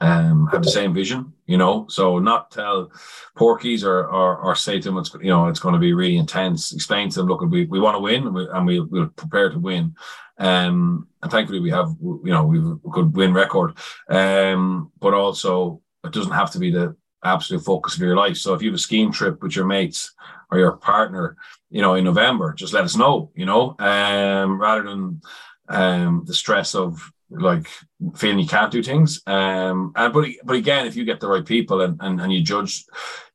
um, 0.00 0.48
have 0.48 0.62
the 0.62 0.70
same 0.70 0.92
vision, 0.92 1.32
you 1.46 1.56
know. 1.56 1.86
So 1.88 2.18
not 2.18 2.50
tell 2.50 2.90
porkies 3.36 3.84
or, 3.84 4.04
or 4.04 4.36
or 4.38 4.54
say 4.56 4.80
to 4.80 4.88
them 4.88 4.98
it's 4.98 5.14
you 5.14 5.28
know 5.28 5.46
it's 5.46 5.60
going 5.60 5.74
to 5.74 5.78
be 5.78 5.92
really 5.92 6.16
intense. 6.16 6.72
Explain 6.72 7.08
to 7.10 7.20
them, 7.20 7.28
look, 7.28 7.40
we, 7.42 7.66
we 7.66 7.78
want 7.78 7.94
to 7.94 8.00
win 8.00 8.26
and, 8.26 8.34
we, 8.34 8.48
and 8.52 8.66
we 8.66 8.80
we're 8.80 9.06
prepared 9.06 9.52
to 9.52 9.60
win. 9.60 9.94
Um, 10.38 11.06
and 11.22 11.30
thankfully 11.30 11.60
we 11.60 11.70
have 11.70 11.94
you 12.00 12.20
know 12.24 12.44
we've 12.44 12.66
a 12.66 12.76
good 12.90 13.14
win 13.14 13.32
record. 13.32 13.78
Um, 14.08 14.90
but 14.98 15.14
also 15.14 15.80
it 16.04 16.12
doesn't 16.12 16.32
have 16.32 16.50
to 16.52 16.58
be 16.58 16.72
the 16.72 16.96
absolute 17.24 17.64
focus 17.64 17.94
of 17.94 18.00
your 18.00 18.16
life. 18.16 18.36
So 18.36 18.54
if 18.54 18.62
you 18.62 18.70
have 18.70 18.76
a 18.76 18.78
skiing 18.78 19.12
trip 19.12 19.42
with 19.42 19.56
your 19.56 19.66
mates 19.66 20.12
or 20.50 20.58
your 20.58 20.72
partner, 20.72 21.36
you 21.70 21.82
know, 21.82 21.94
in 21.94 22.04
November, 22.04 22.52
just 22.52 22.72
let 22.72 22.84
us 22.84 22.96
know, 22.96 23.30
you 23.34 23.46
know, 23.46 23.76
um, 23.78 24.60
rather 24.60 24.82
than 24.82 25.22
um, 25.68 26.24
the 26.26 26.34
stress 26.34 26.74
of 26.74 27.12
like 27.30 27.66
feeling 28.14 28.38
you 28.38 28.46
can't 28.46 28.72
do 28.72 28.82
things. 28.82 29.22
Um, 29.26 29.92
and 29.96 30.12
but 30.12 30.28
but 30.44 30.56
again, 30.56 30.86
if 30.86 30.96
you 30.96 31.04
get 31.04 31.20
the 31.20 31.28
right 31.28 31.44
people 31.44 31.80
and 31.80 31.98
and, 32.00 32.20
and 32.20 32.32
you 32.32 32.42
judge, 32.42 32.84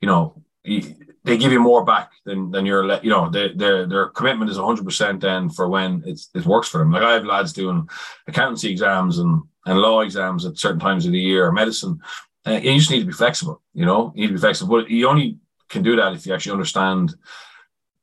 you 0.01 0.07
know, 0.07 0.43
they 0.63 1.37
give 1.37 1.51
you 1.51 1.59
more 1.59 1.83
back 1.83 2.11
than 2.25 2.51
than 2.51 2.65
your 2.65 3.01
you 3.03 3.09
know 3.09 3.29
their 3.29 3.53
their 3.53 3.85
their 3.85 4.07
commitment 4.09 4.51
is 4.51 4.57
100 4.57 4.85
percent 4.85 5.21
then 5.21 5.49
for 5.49 5.67
when 5.67 6.03
it's 6.05 6.29
it 6.33 6.45
works 6.45 6.69
for 6.69 6.79
them. 6.79 6.91
Like 6.91 7.03
I 7.03 7.13
have 7.13 7.25
lads 7.25 7.53
doing 7.53 7.89
accountancy 8.27 8.71
exams 8.71 9.19
and 9.19 9.43
and 9.65 9.79
law 9.79 10.01
exams 10.01 10.45
at 10.45 10.57
certain 10.57 10.79
times 10.79 11.05
of 11.05 11.11
the 11.11 11.19
year, 11.19 11.45
or 11.45 11.51
medicine, 11.51 11.99
you 12.47 12.77
just 12.77 12.91
need 12.91 12.99
to 12.99 13.05
be 13.05 13.13
flexible. 13.13 13.61
You 13.73 13.85
know, 13.85 14.11
you 14.15 14.21
need 14.21 14.27
to 14.27 14.33
be 14.33 14.39
flexible. 14.39 14.81
But 14.81 14.89
you 14.89 15.07
only 15.07 15.37
can 15.69 15.83
do 15.83 15.95
that 15.95 16.13
if 16.13 16.25
you 16.25 16.33
actually 16.33 16.53
understand 16.53 17.15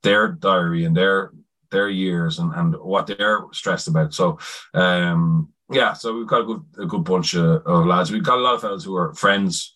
their 0.02 0.28
diary 0.28 0.84
and 0.84 0.96
their 0.96 1.32
their 1.70 1.88
years 1.88 2.38
and, 2.38 2.54
and 2.54 2.76
what 2.76 3.06
they're 3.06 3.44
stressed 3.52 3.88
about. 3.88 4.14
So 4.14 4.38
um, 4.74 5.52
yeah, 5.70 5.92
so 5.92 6.16
we've 6.16 6.26
got 6.26 6.42
a 6.42 6.44
good 6.44 6.64
a 6.78 6.86
good 6.86 7.04
bunch 7.04 7.34
of, 7.34 7.66
of 7.66 7.86
lads. 7.86 8.12
We've 8.12 8.22
got 8.22 8.38
a 8.38 8.42
lot 8.42 8.54
of 8.54 8.60
fellas 8.60 8.84
who 8.84 8.96
are 8.96 9.14
friends 9.14 9.72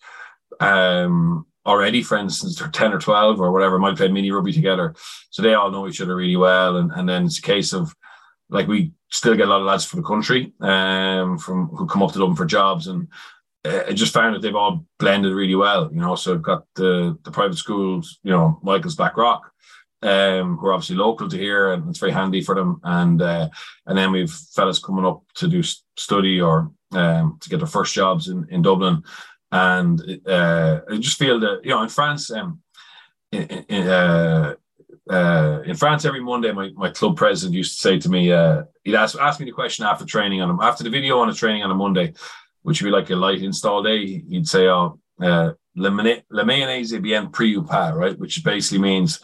um, 0.59 1.45
already, 1.65 2.03
friends 2.03 2.39
since 2.39 2.57
they're 2.57 2.69
10 2.69 2.93
or 2.93 2.99
12 2.99 3.39
or 3.39 3.51
whatever, 3.51 3.79
might 3.79 3.97
play 3.97 4.07
mini 4.07 4.31
rugby 4.31 4.53
together. 4.53 4.95
So 5.29 5.41
they 5.41 5.53
all 5.53 5.71
know 5.71 5.87
each 5.87 6.01
other 6.01 6.15
really 6.15 6.35
well. 6.35 6.77
And, 6.77 6.91
and 6.91 7.07
then 7.07 7.25
it's 7.25 7.39
a 7.39 7.43
case 7.43 7.73
of 7.73 7.95
like 8.49 8.67
we 8.67 8.91
still 9.09 9.35
get 9.35 9.47
a 9.47 9.49
lot 9.49 9.61
of 9.61 9.67
lads 9.67 9.85
for 9.85 9.95
the 9.95 10.03
country 10.03 10.53
um, 10.61 11.37
from 11.37 11.67
who 11.69 11.85
come 11.87 12.03
up 12.03 12.11
to 12.13 12.19
Dublin 12.19 12.35
for 12.35 12.45
jobs, 12.45 12.87
and 12.87 13.07
I 13.65 13.91
just 13.93 14.13
found 14.13 14.35
that 14.35 14.41
they've 14.41 14.55
all 14.55 14.85
blended 14.99 15.33
really 15.33 15.55
well. 15.55 15.89
You 15.91 15.99
know, 15.99 16.15
so 16.15 16.33
I've 16.33 16.41
got 16.41 16.65
the 16.75 17.17
the 17.23 17.31
private 17.31 17.57
schools, 17.57 18.19
you 18.23 18.31
know, 18.31 18.59
Michael's 18.63 18.95
Blackrock, 18.95 19.51
um, 20.01 20.57
who 20.57 20.67
are 20.67 20.73
obviously 20.73 20.95
local 20.95 21.27
to 21.27 21.37
here, 21.37 21.73
and 21.73 21.89
it's 21.89 21.99
very 21.99 22.11
handy 22.11 22.41
for 22.41 22.55
them. 22.55 22.79
And 22.83 23.21
uh, 23.21 23.49
and 23.85 23.97
then 23.97 24.11
we've 24.11 24.31
fellas 24.31 24.79
coming 24.79 25.05
up 25.05 25.23
to 25.35 25.47
do 25.47 25.61
study 25.97 26.39
or 26.39 26.71
um, 26.93 27.37
to 27.41 27.49
get 27.49 27.57
their 27.57 27.67
first 27.67 27.93
jobs 27.93 28.29
in 28.29 28.47
in 28.49 28.61
Dublin, 28.61 29.03
and 29.51 30.01
uh, 30.25 30.79
I 30.89 30.97
just 30.97 31.19
feel 31.19 31.39
that 31.41 31.61
you 31.63 31.71
know 31.71 31.83
in 31.83 31.89
France, 31.89 32.31
um, 32.31 32.61
in, 33.31 33.43
in, 33.43 33.87
uh, 33.87 34.55
uh, 35.09 35.63
in 35.65 35.75
France 35.75 36.05
every 36.05 36.21
Monday, 36.21 36.51
my, 36.51 36.69
my 36.75 36.89
club 36.89 37.17
president 37.17 37.55
used 37.55 37.73
to 37.73 37.79
say 37.79 37.99
to 37.99 38.09
me, 38.09 38.31
uh, 38.31 38.63
he'd 38.83 38.95
ask, 38.95 39.17
ask 39.17 39.39
me 39.39 39.45
the 39.47 39.51
question 39.51 39.85
after 39.85 40.05
training 40.05 40.41
on 40.41 40.49
him, 40.49 40.59
after 40.61 40.83
the 40.83 40.89
video 40.89 41.19
on 41.19 41.29
a 41.29 41.33
training 41.33 41.63
on 41.63 41.71
a 41.71 41.75
Monday, 41.75 42.13
which 42.63 42.81
would 42.81 42.87
be 42.87 42.91
like 42.91 43.09
a 43.09 43.15
light 43.15 43.41
install 43.41 43.83
day. 43.83 44.21
He'd 44.29 44.47
say, 44.47 44.67
"Oh, 44.67 44.99
uh, 45.21 45.53
le, 45.75 45.91
mayonnaise 46.45 46.93
est 46.93 47.01
bien 47.01 47.29
pris 47.29 47.55
ou 47.55 47.63
pas," 47.63 47.93
right? 47.93 48.17
Which 48.17 48.43
basically 48.43 48.79
means 48.79 49.19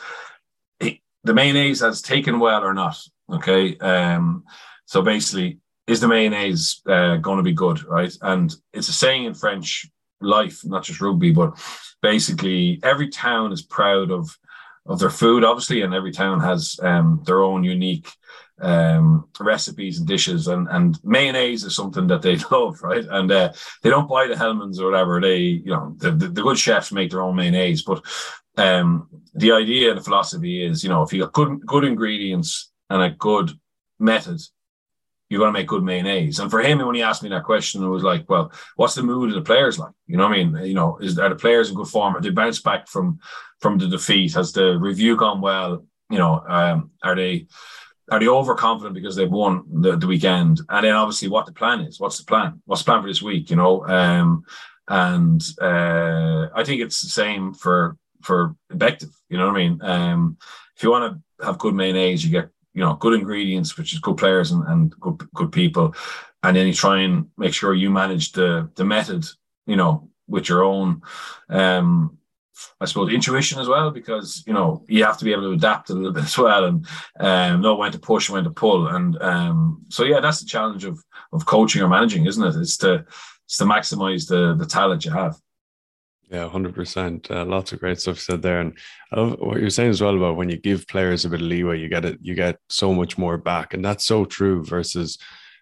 the 0.80 1.34
mayonnaise 1.34 1.82
has 1.82 2.02
taken 2.02 2.40
well 2.40 2.64
or 2.64 2.74
not. 2.74 2.98
Okay, 3.32 3.78
um, 3.80 4.44
so 4.86 5.02
basically, 5.02 5.60
is 5.88 6.00
the 6.00 6.08
mayonnaise 6.08 6.82
uh, 6.88 7.18
going 7.18 7.38
to 7.38 7.44
be 7.44 7.54
good, 7.54 7.84
right? 7.86 8.16
And 8.22 8.56
it's 8.74 8.90
a 8.90 8.94
saying 8.94 9.26
in 9.26 9.34
French 9.34 9.90
life, 10.22 10.62
not 10.64 10.84
just 10.84 11.02
rugby, 11.02 11.32
but 11.32 11.60
basically 12.02 12.80
every 12.84 13.10
town 13.10 13.52
is 13.52 13.64
proud 13.64 14.12
of 14.12 14.30
of 14.86 15.00
their 15.00 15.10
food, 15.10 15.44
obviously, 15.44 15.82
and 15.82 15.94
every 15.94 16.12
town 16.12 16.40
has 16.40 16.80
um, 16.82 17.22
their 17.26 17.44
own 17.44 17.64
unique 17.64 18.08
um, 18.62 19.28
recipes 19.40 20.00
and 20.00 20.08
dishes. 20.08 20.48
And, 20.48 20.68
and 20.70 20.98
mayonnaise 21.04 21.64
is 21.64 21.76
something 21.76 22.08
that 22.08 22.22
they 22.22 22.36
love, 22.52 22.82
right? 22.82 23.06
And 23.10 23.32
uh, 23.32 23.54
they 23.82 23.90
don't 23.90 24.10
buy 24.10 24.28
the 24.28 24.36
Hellmann's 24.36 24.80
or 24.80 24.90
whatever. 24.90 25.20
They, 25.20 25.38
you 25.38 25.72
know, 25.72 25.96
the, 25.98 26.12
the, 26.12 26.28
the 26.28 26.44
good 26.44 26.58
chefs 26.58 26.92
make 26.92 27.12
their 27.12 27.22
own 27.22 27.36
mayonnaise. 27.36 27.84
But 27.84 28.06
um, 28.58 29.10
the 29.34 29.52
idea 29.52 29.90
and 29.90 30.00
the 30.00 30.04
philosophy 30.04 30.66
is, 30.66 30.84
you 30.84 30.90
know, 30.90 31.04
if 31.04 31.12
you 31.12 31.22
got 31.22 31.34
good 31.34 31.66
good 31.66 31.84
ingredients 31.84 32.72
and 32.90 33.02
a 33.02 33.10
good 33.10 33.52
method, 34.00 34.40
you're 35.30 35.40
going 35.40 35.54
to 35.54 35.60
make 35.60 35.68
good 35.68 35.84
mayonnaise. 35.84 36.40
And 36.40 36.52
for 36.52 36.62
him, 36.62 36.86
when 36.86 36.96
he 36.96 37.02
asked 37.02 37.24
me 37.24 37.30
that 37.30 37.44
question, 37.44 37.84
it 37.84 37.88
was 37.88 38.04
like, 38.04 38.30
well, 38.30 38.52
what's 38.76 38.96
the 38.96 39.04
mood 39.04 39.30
of 39.30 39.36
the 39.36 39.42
players 39.42 39.80
like? 39.80 39.94
You 40.08 40.18
know 40.18 40.28
what 40.28 40.38
I 40.38 40.44
mean? 40.44 40.66
You 40.66 40.76
know, 40.76 40.98
is 41.02 41.18
are 41.18 41.30
the 41.30 41.36
players 41.36 41.70
in 41.70 41.76
good 41.76 41.88
form? 41.88 42.14
Have 42.14 42.24
they 42.24 42.30
bounced 42.30 42.64
back 42.64 42.88
from 42.88 43.20
from 43.60 43.78
the 43.78 43.88
defeat? 43.88 44.34
Has 44.36 44.52
the 44.52 44.78
review 44.78 45.16
gone 45.18 45.42
well? 45.42 45.86
You 46.10 46.20
know, 46.20 46.44
um, 46.48 46.92
are 47.04 47.16
they 47.16 47.48
are 48.12 48.20
they 48.20 48.28
overconfident 48.28 48.94
because 48.94 49.16
they've 49.16 49.30
won 49.30 49.64
the, 49.82 49.98
the 49.98 50.08
weekend? 50.08 50.62
And 50.70 50.86
then 50.86 50.94
obviously 50.94 51.28
what 51.28 51.48
the 51.48 51.54
plan 51.54 51.82
is. 51.82 52.00
What's 52.00 52.20
the 52.20 52.26
plan? 52.26 52.62
What's 52.66 52.84
the 52.84 52.86
plan 52.86 53.02
for 53.02 53.08
this 53.08 53.22
week? 53.22 53.50
You 53.50 53.56
know, 53.56 53.86
um, 53.88 54.44
and 54.88 55.42
uh, 55.60 56.50
I 56.54 56.64
think 56.64 56.82
it's 56.82 57.02
the 57.02 57.10
same 57.10 57.54
for 57.54 57.98
for 58.22 58.56
in 58.70 58.78
Bective. 58.78 59.14
You 59.30 59.38
know 59.38 59.48
what 59.48 59.56
I 59.56 59.58
mean? 59.58 59.80
Um, 59.82 60.38
if 60.76 60.84
you 60.84 60.92
want 60.92 61.16
to 61.40 61.46
have 61.46 61.58
good 61.58 61.74
mayonnaise, 61.74 62.24
you 62.24 62.32
get 62.32 62.50
you 62.76 62.82
know 62.82 62.96
good 62.96 63.14
ingredients, 63.14 63.78
which 63.78 63.94
is 63.94 64.00
good 64.00 64.18
players 64.18 64.52
and, 64.52 64.64
and 64.68 64.92
good 65.00 65.28
good 65.34 65.52
people, 65.52 65.96
and 66.44 66.56
then 66.56 66.68
you 66.68 66.74
try 66.74 67.00
and 67.00 67.28
make 67.38 67.54
sure 67.54 67.74
you 67.74 67.90
manage 67.90 68.34
the 68.34 68.70
the 68.76 68.84
method, 68.84 69.26
you 69.66 69.78
know, 69.78 70.10
with 70.28 70.50
your 70.50 70.64
own, 70.64 71.02
um, 71.50 72.18
I 72.82 72.86
suppose 72.86 73.14
intuition 73.14 73.60
as 73.60 73.70
well, 73.70 73.92
because 73.92 74.44
you 74.46 74.54
know 74.54 74.84
you 74.88 75.06
have 75.06 75.18
to 75.18 75.26
be 75.26 75.32
able 75.32 75.44
to 75.44 75.54
adapt 75.54 75.90
a 75.90 75.94
little 75.94 76.12
bit 76.12 76.24
as 76.26 76.38
well 76.38 76.66
and 76.66 76.86
um, 77.20 77.62
know 77.62 77.76
when 77.76 77.94
to 77.94 78.00
push 78.00 78.28
and 78.28 78.36
when 78.36 78.44
to 78.44 78.52
pull, 78.52 78.88
and 78.90 79.20
um, 79.22 79.86
so 79.90 80.04
yeah, 80.04 80.20
that's 80.20 80.42
the 80.42 80.46
challenge 80.48 80.84
of 80.84 81.02
of 81.32 81.46
coaching 81.46 81.82
or 81.82 81.88
managing, 81.88 82.26
isn't 82.26 82.44
it? 82.44 82.60
It's 82.60 82.78
to 82.78 83.06
it's 83.46 83.58
to 83.58 83.64
maximize 83.64 84.28
the 84.28 84.54
the 84.56 84.66
talent 84.66 85.06
you 85.06 85.12
have. 85.12 85.40
Yeah, 86.36 86.50
hundred 86.50 86.74
uh, 86.74 86.76
percent. 86.76 87.30
Lots 87.30 87.72
of 87.72 87.80
great 87.80 88.02
stuff 88.02 88.20
said 88.20 88.42
there, 88.42 88.60
and 88.60 88.78
I 89.12 89.20
love 89.22 89.40
what 89.40 89.60
you're 89.60 89.70
saying 89.70 89.92
as 89.92 90.02
well 90.02 90.18
about 90.18 90.36
when 90.36 90.50
you 90.50 90.58
give 90.58 90.88
players 90.88 91.24
a 91.24 91.30
bit 91.30 91.42
of 91.42 91.48
leeway, 91.48 91.80
you 91.80 91.88
get 91.88 92.04
it, 92.04 92.20
you 92.22 92.36
get 92.36 92.58
so 92.70 92.94
much 92.94 93.18
more 93.18 93.38
back, 93.38 93.74
and 93.74 93.84
that's 93.84 94.06
so 94.06 94.26
true. 94.26 94.64
Versus, 94.64 95.18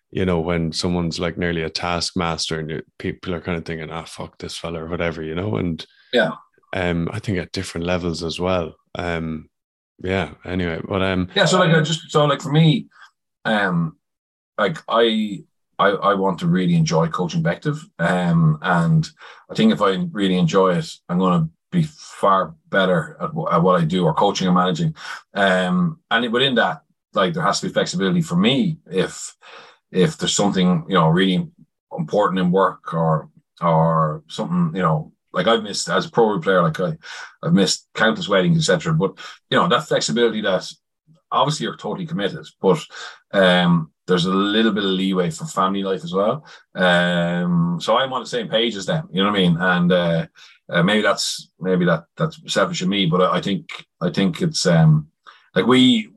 you 0.09 0.25
know, 0.25 0.39
when 0.39 0.71
someone's 0.71 1.19
like 1.19 1.37
nearly 1.37 1.61
a 1.61 1.69
taskmaster, 1.69 2.59
and 2.59 2.81
people 2.97 3.35
are 3.35 3.41
kind 3.41 3.57
of 3.57 3.65
thinking, 3.65 3.91
"Ah, 3.91 4.03
fuck 4.03 4.39
this 4.39 4.57
fella" 4.57 4.83
or 4.83 4.87
whatever, 4.87 5.21
you 5.21 5.35
know. 5.35 5.57
And 5.57 5.85
yeah, 6.11 6.31
um, 6.73 7.07
I 7.11 7.19
think 7.19 7.37
at 7.37 7.51
different 7.51 7.85
levels 7.85 8.23
as 8.23 8.39
well. 8.39 8.75
Um, 8.95 9.49
yeah. 10.03 10.31
Anyway, 10.43 10.81
but 10.87 11.03
um, 11.03 11.29
yeah. 11.35 11.45
So 11.45 11.59
like, 11.59 11.73
I 11.73 11.81
just 11.81 12.09
so 12.09 12.25
like 12.25 12.41
for 12.41 12.51
me, 12.51 12.87
um, 13.45 13.97
like 14.57 14.77
I 14.89 15.43
I, 15.79 15.89
I 15.89 16.13
want 16.13 16.39
to 16.39 16.47
really 16.47 16.75
enjoy 16.75 17.07
coaching 17.07 17.39
in 17.39 17.43
Bective. 17.43 17.79
Um, 17.99 18.59
and 18.61 19.07
I 19.49 19.55
think 19.55 19.71
if 19.71 19.81
I 19.81 20.07
really 20.11 20.37
enjoy 20.37 20.75
it, 20.77 20.89
I'm 21.09 21.19
going 21.19 21.43
to 21.43 21.49
be 21.71 21.83
far 21.83 22.55
better 22.69 23.17
at, 23.19 23.31
at 23.51 23.63
what 23.63 23.81
I 23.81 23.85
do 23.85 24.05
or 24.05 24.13
coaching 24.13 24.47
or 24.47 24.53
managing. 24.53 24.95
Um, 25.33 25.99
and 26.11 26.31
within 26.31 26.55
that, 26.55 26.83
like 27.13 27.33
there 27.33 27.43
has 27.43 27.59
to 27.59 27.67
be 27.67 27.73
flexibility 27.73 28.21
for 28.21 28.35
me 28.35 28.77
if 28.87 29.35
if 29.91 30.17
there's 30.17 30.35
something 30.35 30.85
you 30.87 30.95
know 30.95 31.07
really 31.09 31.47
important 31.97 32.39
in 32.39 32.51
work 32.51 32.93
or 32.93 33.29
or 33.61 34.23
something 34.27 34.75
you 34.75 34.81
know 34.81 35.11
like 35.31 35.47
I've 35.47 35.63
missed 35.63 35.89
as 35.89 36.05
a 36.07 36.11
pro 36.11 36.39
player 36.39 36.63
like 36.63 36.79
I 36.79 36.97
I've 37.43 37.53
missed 37.53 37.87
countless 37.93 38.27
weddings 38.27 38.57
etc. 38.57 38.93
But 38.93 39.17
you 39.49 39.57
know 39.57 39.67
that 39.67 39.87
flexibility 39.87 40.41
that 40.41 40.67
obviously 41.31 41.65
you're 41.65 41.75
totally 41.75 42.05
committed, 42.05 42.45
but 42.61 42.83
um, 43.31 43.91
there's 44.07 44.25
a 44.25 44.33
little 44.33 44.71
bit 44.71 44.83
of 44.83 44.89
leeway 44.89 45.29
for 45.29 45.45
family 45.45 45.83
life 45.83 46.03
as 46.03 46.13
well. 46.13 46.45
Um, 46.75 47.79
so 47.81 47.97
I'm 47.97 48.11
on 48.13 48.21
the 48.21 48.27
same 48.27 48.49
page 48.49 48.75
as 48.75 48.85
them, 48.85 49.07
you 49.11 49.23
know 49.23 49.29
what 49.29 49.39
I 49.39 49.41
mean? 49.41 49.57
And 49.57 49.91
uh, 49.91 50.27
uh, 50.69 50.83
maybe 50.83 51.01
that's 51.01 51.51
maybe 51.59 51.85
that 51.85 52.05
that's 52.17 52.39
selfish 52.51 52.81
of 52.81 52.89
me, 52.89 53.05
but 53.05 53.21
I, 53.21 53.37
I 53.37 53.41
think 53.41 53.85
I 54.01 54.09
think 54.09 54.41
it's 54.41 54.65
um, 54.65 55.07
like 55.55 55.65
we 55.65 56.09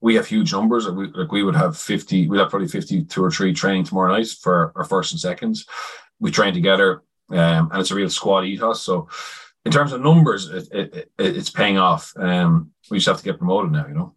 we 0.00 0.14
have 0.14 0.26
huge 0.26 0.52
numbers. 0.52 0.86
Like 0.86 0.96
we, 0.96 1.20
like 1.20 1.32
we 1.32 1.42
would 1.42 1.56
have 1.56 1.76
50, 1.76 2.28
we'd 2.28 2.38
have 2.38 2.50
probably 2.50 2.68
52 2.68 3.22
or 3.22 3.30
three 3.30 3.52
training 3.52 3.84
tomorrow 3.84 4.12
night 4.12 4.28
for 4.28 4.72
our 4.76 4.84
first 4.84 5.12
and 5.12 5.20
seconds. 5.20 5.66
We 6.18 6.30
train 6.30 6.54
together 6.54 7.02
um, 7.30 7.70
and 7.70 7.80
it's 7.80 7.90
a 7.90 7.94
real 7.94 8.10
squad 8.10 8.44
ethos. 8.44 8.82
So 8.82 9.08
in 9.64 9.72
terms 9.72 9.92
of 9.92 10.00
numbers, 10.00 10.48
it, 10.48 10.68
it, 10.72 10.94
it, 10.94 11.12
it's 11.18 11.50
paying 11.50 11.78
off. 11.78 12.12
Um, 12.16 12.70
we 12.90 12.98
just 12.98 13.08
have 13.08 13.18
to 13.18 13.24
get 13.24 13.38
promoted 13.38 13.72
now, 13.72 13.86
you 13.86 13.94
know? 13.94 14.14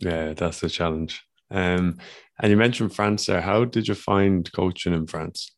Yeah, 0.00 0.32
that's 0.32 0.60
the 0.60 0.70
challenge. 0.70 1.24
Um, 1.50 1.98
and 2.40 2.50
you 2.50 2.56
mentioned 2.56 2.94
France 2.94 3.26
there. 3.26 3.40
How 3.40 3.64
did 3.64 3.88
you 3.88 3.94
find 3.94 4.50
coaching 4.52 4.94
in 4.94 5.06
France? 5.06 5.54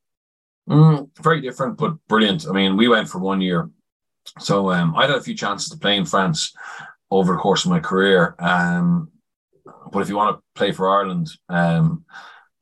Mm, 0.68 1.08
very 1.20 1.40
different, 1.40 1.78
but 1.78 1.94
brilliant. 2.08 2.46
I 2.48 2.52
mean, 2.52 2.76
we 2.76 2.88
went 2.88 3.08
for 3.08 3.18
one 3.18 3.40
year. 3.40 3.70
So 4.38 4.70
um, 4.70 4.94
I 4.94 5.02
had 5.06 5.10
a 5.10 5.20
few 5.20 5.34
chances 5.34 5.70
to 5.70 5.78
play 5.78 5.96
in 5.96 6.04
France 6.04 6.52
over 7.10 7.32
the 7.32 7.38
course 7.38 7.64
of 7.64 7.70
my 7.70 7.80
career. 7.80 8.36
Um, 8.38 9.10
but 9.92 10.00
if 10.00 10.08
you 10.08 10.16
want 10.16 10.36
to 10.36 10.42
play 10.54 10.72
for 10.72 10.88
Ireland, 10.88 11.28
um, 11.48 12.04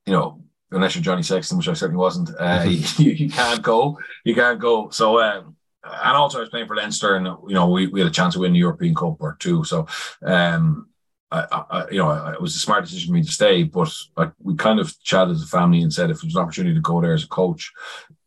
you 0.05 0.13
know, 0.13 0.43
unless 0.71 0.95
you're 0.95 1.03
Johnny 1.03 1.23
Sexton, 1.23 1.57
which 1.57 1.67
I 1.67 1.73
certainly 1.73 1.99
wasn't, 1.99 2.31
uh, 2.39 2.63
you, 2.67 3.11
you, 3.11 3.29
can't 3.29 3.61
go. 3.61 3.97
You 4.23 4.35
can't 4.35 4.59
go. 4.59 4.89
So, 4.89 5.21
um, 5.21 5.55
and 5.83 6.17
also 6.17 6.39
I 6.39 6.41
was 6.41 6.49
playing 6.49 6.67
for 6.67 6.75
Leinster, 6.75 7.15
and 7.15 7.25
you 7.47 7.53
know, 7.53 7.69
we, 7.69 7.87
we 7.87 7.99
had 7.99 8.09
a 8.09 8.13
chance 8.13 8.33
to 8.33 8.41
win 8.41 8.53
the 8.53 8.59
European 8.59 8.95
Cup 8.95 9.17
or 9.19 9.37
two. 9.39 9.63
So, 9.63 9.87
um, 10.23 10.88
I, 11.31 11.63
I, 11.69 11.85
you 11.91 11.99
know, 11.99 12.11
it 12.31 12.41
was 12.41 12.55
a 12.55 12.59
smart 12.59 12.85
decision 12.85 13.09
for 13.09 13.13
me 13.13 13.23
to 13.23 13.31
stay, 13.31 13.63
but 13.63 13.93
we 14.39 14.55
kind 14.55 14.79
of 14.79 14.99
chatted 15.03 15.35
as 15.35 15.43
a 15.43 15.47
family 15.47 15.81
and 15.81 15.93
said 15.93 16.09
if 16.09 16.21
there's 16.21 16.35
an 16.35 16.41
opportunity 16.41 16.73
to 16.73 16.81
go 16.81 17.01
there 17.01 17.13
as 17.13 17.23
a 17.23 17.27
coach, 17.27 17.71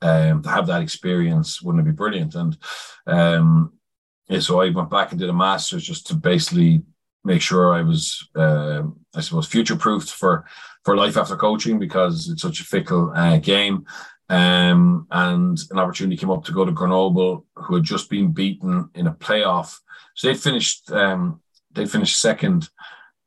um, 0.03 0.43
to 0.43 0.49
have 0.49 0.67
that 0.69 0.83
experience, 0.83 1.61
wouldn't 1.63 1.87
it 1.87 1.91
be 1.91 1.97
brilliant? 1.97 2.35
And 2.35 2.57
um, 3.07 3.73
yeah, 4.29 4.41
so 4.41 4.61
I 4.61 4.71
went 4.71 4.91
back 4.91 5.11
and 5.11 5.21
did 5.21 5.29
a 5.29 5.35
master's 5.35 5.85
just 5.85 6.07
to 6.09 6.15
basically 6.15 6.83
make 7.25 7.43
sure 7.43 7.75
I 7.75 7.83
was, 7.83 8.29
uh, 8.37 8.83
I 9.15 9.21
suppose, 9.21 9.47
future 9.47 9.77
proofed 9.77 10.11
for 10.11 10.45
for 10.85 10.97
life 10.97 11.17
after 11.17 11.37
coaching 11.37 11.79
because 11.79 12.29
it's 12.29 12.43
such 12.43 12.61
a 12.61 12.65
fickle 12.65 13.13
uh, 13.15 13.37
game. 13.37 13.85
Um, 14.29 15.07
and 15.11 15.59
an 15.71 15.79
opportunity 15.79 16.17
came 16.17 16.31
up 16.31 16.45
to 16.45 16.53
go 16.53 16.65
to 16.65 16.73
Grenoble, 16.73 17.45
who 17.55 17.75
had 17.75 17.85
just 17.85 18.09
been 18.09 18.33
beaten 18.33 18.89
in 18.95 19.07
a 19.07 19.13
playoff. 19.13 19.77
So 20.15 20.29
they'd 20.29 20.41
finished 20.41 20.91
um, 20.91 21.42
they 21.75 21.87
finished 21.87 22.21
second 22.21 22.69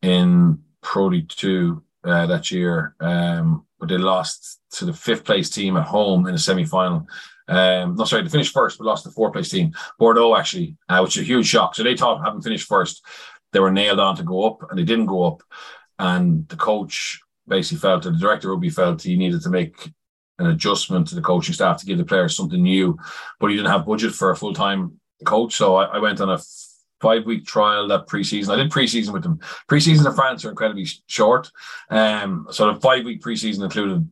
in 0.01 0.59
Pro 0.81 1.07
League 1.07 1.29
Two 1.29 1.83
uh, 2.03 2.25
that 2.27 2.51
year, 2.51 2.95
um, 2.99 3.65
but 3.79 3.89
they 3.89 3.97
lost 3.97 4.59
to 4.71 4.85
the 4.85 4.93
fifth 4.93 5.23
place 5.23 5.49
team 5.49 5.77
at 5.77 5.87
home 5.87 6.27
in 6.27 6.33
the 6.33 6.39
semi 6.39 6.65
final. 6.65 7.07
Um, 7.47 7.95
no, 7.95 8.05
sorry, 8.05 8.23
they 8.23 8.29
finished 8.29 8.53
first, 8.53 8.77
but 8.77 8.85
lost 8.85 9.03
to 9.03 9.09
the 9.09 9.15
fourth 9.15 9.33
place 9.33 9.49
team, 9.49 9.73
Bordeaux, 9.99 10.35
actually, 10.35 10.77
uh, 10.89 10.99
which 11.01 11.17
is 11.17 11.23
a 11.23 11.25
huge 11.25 11.45
shock. 11.45 11.75
So 11.75 11.83
they 11.83 11.95
thought, 11.95 12.23
having 12.23 12.41
finished 12.41 12.67
first, 12.67 13.05
they 13.51 13.59
were 13.59 13.71
nailed 13.71 13.99
on 13.99 14.15
to 14.17 14.23
go 14.23 14.47
up, 14.47 14.69
and 14.69 14.79
they 14.79 14.83
didn't 14.83 15.05
go 15.05 15.23
up. 15.23 15.43
And 15.99 16.47
the 16.49 16.55
coach 16.55 17.21
basically 17.47 17.79
felt, 17.79 18.03
the 18.03 18.11
director 18.11 18.49
rugby 18.49 18.69
felt, 18.69 19.03
he 19.03 19.15
needed 19.15 19.41
to 19.43 19.49
make 19.49 19.91
an 20.39 20.47
adjustment 20.47 21.07
to 21.07 21.15
the 21.15 21.21
coaching 21.21 21.53
staff 21.53 21.79
to 21.79 21.85
give 21.85 21.97
the 21.97 22.05
players 22.05 22.35
something 22.35 22.61
new, 22.61 22.97
but 23.39 23.49
he 23.49 23.55
didn't 23.55 23.71
have 23.71 23.85
budget 23.85 24.13
for 24.13 24.31
a 24.31 24.35
full 24.35 24.53
time 24.53 24.99
coach. 25.23 25.55
So 25.55 25.75
I, 25.75 25.85
I 25.85 25.99
went 25.99 26.19
on 26.21 26.29
a 26.29 26.39
five 27.01 27.25
week 27.25 27.45
trial 27.45 27.87
that 27.87 28.07
preseason. 28.07 28.49
I 28.49 28.55
did 28.57 28.71
preseason 28.71 29.13
with 29.13 29.23
them. 29.23 29.39
Preseason 29.69 30.05
in 30.05 30.13
France 30.13 30.45
are 30.45 30.49
incredibly 30.49 30.87
short. 31.07 31.51
Um, 31.89 32.47
so 32.51 32.73
the 32.73 32.79
five 32.79 33.05
week 33.05 33.21
preseason 33.21 33.63
included 33.63 34.09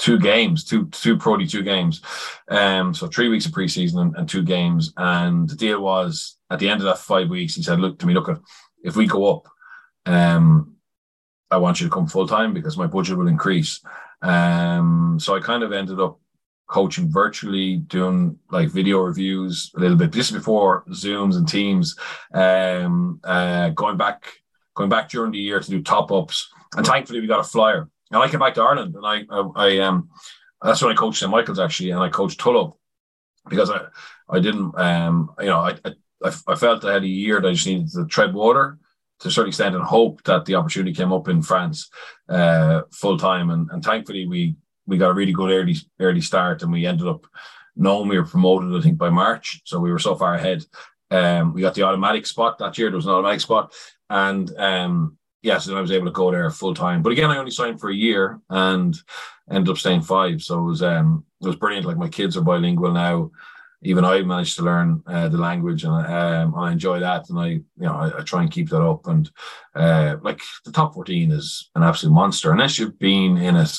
two 0.00 0.18
games, 0.18 0.64
two 0.64 0.86
two 0.86 1.16
Pro 1.16 1.36
two 1.38 1.62
games. 1.62 2.02
Um, 2.48 2.94
so 2.94 3.06
three 3.06 3.28
weeks 3.28 3.46
of 3.46 3.52
preseason 3.52 4.00
and, 4.00 4.16
and 4.16 4.28
two 4.28 4.42
games. 4.42 4.92
And 4.96 5.48
the 5.48 5.56
deal 5.56 5.80
was 5.80 6.36
at 6.50 6.58
the 6.58 6.68
end 6.68 6.80
of 6.80 6.86
that 6.86 6.98
five 6.98 7.28
weeks, 7.28 7.54
he 7.54 7.62
said, 7.62 7.80
"Look 7.80 7.98
to 8.00 8.06
me, 8.06 8.14
look 8.14 8.28
at 8.28 8.38
if 8.82 8.96
we 8.96 9.06
go 9.06 9.36
up, 9.36 9.48
um, 10.06 10.74
I 11.50 11.58
want 11.58 11.80
you 11.80 11.86
to 11.86 11.92
come 11.92 12.06
full 12.06 12.26
time 12.26 12.54
because 12.54 12.76
my 12.76 12.86
budget 12.86 13.18
will 13.18 13.28
increase." 13.28 13.80
Um, 14.22 15.18
so 15.20 15.36
I 15.36 15.40
kind 15.40 15.62
of 15.62 15.72
ended 15.72 16.00
up 16.00 16.18
coaching 16.70 17.10
virtually, 17.10 17.76
doing 17.76 18.38
like 18.50 18.68
video 18.68 19.00
reviews 19.00 19.72
a 19.76 19.80
little 19.80 19.96
bit. 19.96 20.12
This 20.12 20.30
is 20.30 20.36
before 20.36 20.84
Zooms 20.90 21.36
and 21.36 21.48
Teams. 21.48 21.96
Um, 22.32 23.20
uh, 23.24 23.70
going 23.70 23.96
back, 23.96 24.24
going 24.74 24.88
back 24.88 25.08
during 25.10 25.32
the 25.32 25.38
year 25.38 25.60
to 25.60 25.70
do 25.70 25.82
top 25.82 26.12
ups, 26.12 26.48
and 26.76 26.86
thankfully 26.86 27.20
we 27.20 27.26
got 27.26 27.40
a 27.40 27.44
flyer. 27.44 27.88
And 28.12 28.22
I 28.22 28.28
came 28.28 28.40
back 28.40 28.54
to 28.54 28.62
Ireland, 28.62 28.94
and 28.94 29.06
I, 29.06 29.24
I, 29.30 29.50
I 29.56 29.78
um, 29.80 30.10
that's 30.62 30.80
when 30.80 30.92
I 30.92 30.94
coached 30.94 31.18
St 31.18 31.30
Michael's 31.30 31.58
actually, 31.58 31.90
and 31.90 32.00
I 32.00 32.08
coached 32.08 32.40
Tullow 32.40 32.76
because 33.48 33.70
I, 33.70 33.80
I 34.28 34.38
didn't, 34.38 34.78
um, 34.78 35.30
you 35.40 35.46
know, 35.46 35.60
I, 35.60 35.74
I, 36.24 36.32
I 36.46 36.54
felt 36.54 36.84
I 36.84 36.92
had 36.92 37.02
a 37.02 37.08
year 37.08 37.40
that 37.40 37.48
I 37.48 37.52
just 37.52 37.66
needed 37.66 37.90
to 37.92 38.06
tread 38.06 38.32
water 38.32 38.78
to 39.20 39.28
a 39.28 39.30
certain 39.30 39.48
extent 39.48 39.74
and 39.74 39.84
hope 39.84 40.22
that 40.24 40.44
the 40.44 40.54
opportunity 40.54 40.94
came 40.94 41.12
up 41.12 41.28
in 41.28 41.42
France 41.42 41.90
uh, 42.28 42.82
full 42.92 43.18
time. 43.18 43.50
And, 43.50 43.68
and 43.70 43.82
thankfully, 43.82 44.26
we 44.26 44.56
we 44.86 44.98
got 44.98 45.10
a 45.10 45.14
really 45.14 45.32
good 45.32 45.50
early 45.50 45.76
early 45.98 46.20
start, 46.20 46.62
and 46.62 46.72
we 46.72 46.86
ended 46.86 47.06
up 47.06 47.26
knowing 47.76 48.08
we 48.08 48.18
were 48.18 48.26
promoted. 48.26 48.78
I 48.78 48.82
think 48.82 48.98
by 48.98 49.10
March, 49.10 49.62
so 49.64 49.78
we 49.78 49.90
were 49.90 49.98
so 49.98 50.14
far 50.14 50.34
ahead. 50.34 50.64
Um, 51.10 51.54
we 51.54 51.60
got 51.60 51.74
the 51.74 51.82
automatic 51.82 52.26
spot 52.26 52.58
that 52.58 52.78
year. 52.78 52.88
There 52.88 52.96
was 52.96 53.06
an 53.06 53.12
automatic 53.12 53.40
spot, 53.40 53.72
and 54.08 54.50
um, 54.58 55.16
yeah, 55.42 55.58
so 55.58 55.70
then 55.70 55.78
I 55.78 55.82
was 55.82 55.92
able 55.92 56.06
to 56.06 56.12
go 56.12 56.30
there 56.30 56.50
full 56.50 56.74
time. 56.74 57.02
But 57.02 57.12
again, 57.12 57.30
I 57.30 57.38
only 57.38 57.50
signed 57.50 57.80
for 57.80 57.90
a 57.90 57.94
year 57.94 58.40
and 58.50 58.96
ended 59.50 59.70
up 59.70 59.78
staying 59.78 60.02
five. 60.02 60.42
So 60.42 60.58
it 60.58 60.64
was 60.64 60.82
um, 60.82 61.24
it 61.40 61.46
was 61.46 61.56
brilliant. 61.56 61.86
Like 61.86 61.96
my 61.96 62.08
kids 62.08 62.36
are 62.36 62.42
bilingual 62.42 62.92
now. 62.92 63.30
Even 63.82 64.04
I 64.04 64.20
managed 64.20 64.56
to 64.56 64.62
learn 64.62 65.02
uh, 65.06 65.28
the 65.30 65.38
language, 65.38 65.84
and 65.84 65.94
um, 66.06 66.54
I 66.54 66.70
enjoy 66.70 67.00
that. 67.00 67.30
And 67.30 67.38
I, 67.40 67.46
you 67.46 67.64
know, 67.78 67.94
I, 67.94 68.18
I 68.18 68.22
try 68.22 68.42
and 68.42 68.50
keep 68.50 68.68
that 68.68 68.82
up. 68.82 69.06
And 69.06 69.30
uh, 69.74 70.16
like 70.22 70.42
the 70.66 70.72
top 70.72 70.92
fourteen 70.92 71.32
is 71.32 71.70
an 71.74 71.82
absolute 71.82 72.12
monster. 72.12 72.52
Unless 72.52 72.78
you've 72.78 72.98
been 72.98 73.38
in 73.38 73.56
it 73.56 73.74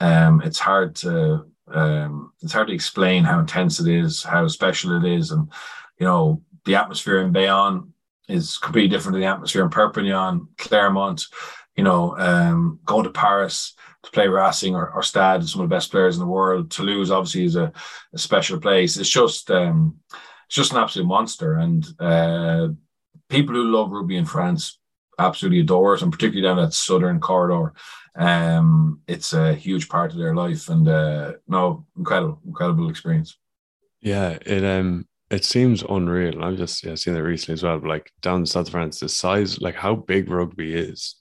um, 0.00 0.42
it's 0.42 0.58
hard 0.58 0.96
to 0.96 1.46
um, 1.68 2.32
it's 2.42 2.52
hard 2.52 2.68
to 2.68 2.74
explain 2.74 3.24
how 3.24 3.38
intense 3.38 3.80
it 3.80 3.88
is, 3.88 4.22
how 4.22 4.46
special 4.48 4.96
it 4.96 5.10
is, 5.10 5.30
and 5.30 5.50
you 5.98 6.06
know 6.06 6.42
the 6.64 6.76
atmosphere 6.76 7.20
in 7.20 7.32
Bayonne 7.32 7.92
is 8.28 8.58
completely 8.58 8.88
different 8.88 9.14
to 9.14 9.20
the 9.20 9.26
atmosphere 9.26 9.62
in 9.62 9.70
Perpignan, 9.70 10.48
Clermont. 10.58 11.24
You 11.76 11.84
know, 11.84 12.16
um, 12.18 12.78
going 12.84 13.04
to 13.04 13.10
Paris 13.10 13.74
to 14.04 14.10
play 14.10 14.28
Racing 14.28 14.76
or, 14.76 14.90
or 14.90 15.02
Stade, 15.02 15.46
some 15.48 15.60
of 15.60 15.68
the 15.68 15.74
best 15.74 15.90
players 15.90 16.16
in 16.16 16.20
the 16.20 16.30
world. 16.30 16.70
Toulouse 16.70 17.10
obviously 17.10 17.44
is 17.44 17.56
a, 17.56 17.72
a 18.12 18.18
special 18.18 18.60
place. 18.60 18.96
It's 18.96 19.08
just 19.08 19.50
um, 19.50 19.98
it's 20.46 20.56
just 20.56 20.72
an 20.72 20.78
absolute 20.78 21.06
monster, 21.06 21.54
and 21.54 21.86
uh, 21.98 22.68
people 23.28 23.54
who 23.54 23.70
love 23.70 23.90
rugby 23.90 24.16
in 24.16 24.26
France 24.26 24.78
absolutely 25.18 25.60
adore 25.60 25.94
it, 25.94 26.02
and 26.02 26.12
particularly 26.12 26.42
down 26.42 26.56
that 26.56 26.74
southern 26.74 27.20
corridor 27.20 27.72
um, 28.16 29.00
it's 29.08 29.32
a 29.32 29.54
huge 29.54 29.88
part 29.88 30.12
of 30.12 30.18
their 30.18 30.34
life, 30.34 30.68
and 30.68 30.88
uh, 30.88 31.32
no, 31.48 31.86
incredible, 31.96 32.40
incredible 32.46 32.88
experience. 32.88 33.36
Yeah, 34.00 34.38
it 34.44 34.64
um, 34.64 35.06
it 35.30 35.44
seems 35.44 35.82
unreal. 35.82 36.44
I've 36.44 36.56
just 36.56 36.84
yeah, 36.84 36.94
seen 36.94 37.16
it 37.16 37.20
recently 37.20 37.54
as 37.54 37.62
well. 37.62 37.78
But 37.80 37.88
like 37.88 38.12
down 38.22 38.40
in 38.40 38.46
South 38.46 38.70
France, 38.70 39.00
the 39.00 39.08
size, 39.08 39.60
like 39.60 39.74
how 39.74 39.96
big 39.96 40.30
rugby 40.30 40.74
is. 40.74 41.16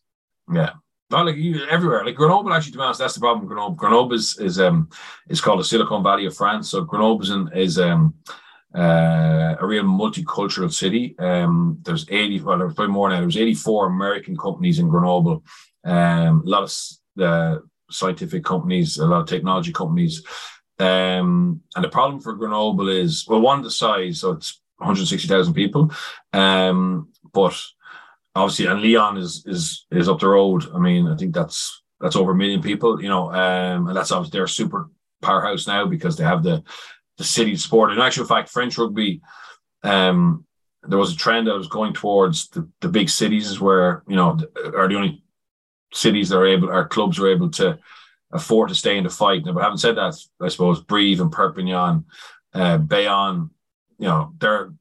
Yeah, 0.54 0.72
not 1.10 1.26
like 1.26 1.38
you 1.38 1.66
everywhere. 1.66 2.06
Like 2.06 2.16
Grenoble, 2.16 2.54
actually, 2.54 2.74
to 2.74 2.78
be 2.78 2.84
honest, 2.84 3.00
that's 3.00 3.16
the 3.16 3.22
problem. 3.22 3.48
Grenoble, 3.48 3.76
Grenoble 3.76 4.14
is 4.14 4.38
is 4.38 4.60
um 4.60 4.90
is 5.30 5.42
called 5.42 5.60
the 5.60 5.64
Silicon 5.64 6.04
Valley 6.04 6.28
of 6.28 6.36
France. 6.36 6.70
So 6.70 6.84
Grenoble 6.84 7.24
is, 7.24 7.30
in, 7.32 7.50
is 7.56 7.80
um 7.80 8.14
uh, 8.76 9.56
a 9.60 9.66
real 9.66 9.84
multicultural 9.84 10.72
city. 10.72 11.16
Um, 11.20 11.78
there's 11.84 12.08
80, 12.10 12.42
well, 12.42 12.58
there's 12.58 12.74
probably 12.74 12.92
more 12.92 13.08
now. 13.10 13.20
There's 13.22 13.38
84 13.38 13.86
American 13.86 14.36
companies 14.36 14.80
in 14.80 14.90
Grenoble 14.90 15.44
um, 15.84 16.44
a 16.46 16.50
lot 16.50 16.64
of 16.64 17.24
uh, 17.24 17.60
scientific 17.90 18.44
companies, 18.44 18.98
a 18.98 19.06
lot 19.06 19.22
of 19.22 19.28
technology 19.28 19.72
companies. 19.72 20.24
Um, 20.80 21.62
and 21.76 21.84
the 21.84 21.90
problem 21.90 22.20
for 22.20 22.34
Grenoble 22.34 22.90
is, 22.90 23.26
well, 23.28 23.42
one, 23.42 23.62
the 23.62 23.72
size, 23.72 24.20
so 24.20 24.32
it's 24.32 24.62
160,000 24.78 25.54
people. 25.54 25.92
Um, 26.34 27.10
but 27.32 27.60
obviously, 28.36 28.66
and 28.68 28.82
Lyon 28.82 29.18
is 29.18 29.44
is 29.46 29.86
is 29.92 30.10
up 30.10 30.20
the 30.20 30.28
road. 30.28 30.66
I 30.74 30.80
mean, 30.80 31.08
I 31.08 31.16
think 31.16 31.34
that's 31.34 31.82
that's 32.00 32.16
over 32.16 32.32
a 32.32 32.36
million 32.36 32.62
people, 32.62 33.02
you 33.02 33.10
know, 33.10 33.30
um, 33.32 33.88
and 33.88 33.96
that's 33.96 34.12
obviously 34.12 34.38
their 34.38 34.48
super 34.48 34.90
powerhouse 35.22 35.68
now 35.68 35.86
because 35.86 36.18
they 36.18 36.24
have 36.24 36.44
the 36.44 36.64
the 37.18 37.24
city 37.24 37.56
support. 37.56 37.92
In 37.92 38.00
actual 38.00 38.26
fact, 38.26 38.50
French 38.50 38.78
rugby, 38.78 39.22
um, 39.84 40.46
there 40.84 40.98
was 40.98 41.14
a 41.14 41.18
trend 41.18 41.48
that 41.48 41.56
was 41.56 41.68
going 41.68 41.94
towards 41.94 42.50
the, 42.50 42.68
the 42.82 42.90
big 42.90 43.10
cities 43.10 43.60
where 43.60 44.04
you 44.08 44.16
know 44.16 44.38
are 44.76 44.88
the 44.88 44.96
only 44.96 45.23
cities 45.94 46.30
that 46.30 46.38
are 46.38 46.48
able, 46.48 46.70
our 46.70 46.88
clubs 46.88 47.20
are 47.20 47.30
able 47.30 47.50
to 47.52 47.80
afford 48.32 48.70
to 48.70 48.76
stay 48.76 48.98
in 48.98 49.04
the 49.04 49.10
fight. 49.10 49.46
Now, 49.46 49.54
but 49.54 49.64
having 49.64 49.78
said 49.78 49.96
that, 49.96 50.16
I 50.42 50.48
suppose 50.50 50.82
Brive 50.82 51.22
and 51.22 51.32
Perpignan, 51.32 52.06
uh, 52.54 52.78
Bayonne, 52.80 53.52
you 54.00 54.08
know, 54.08 54.34
they're 54.40 54.74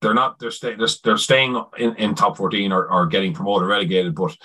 they're 0.00 0.14
not 0.14 0.38
they're 0.38 0.50
staying 0.50 0.78
they're, 0.78 0.88
they're 1.02 1.16
staying 1.16 1.62
in, 1.76 1.94
in 1.96 2.14
top 2.14 2.36
14 2.36 2.72
or, 2.72 2.90
or 2.90 3.06
getting 3.06 3.34
promoted 3.34 3.68
relegated 3.68 4.14
but 4.14 4.36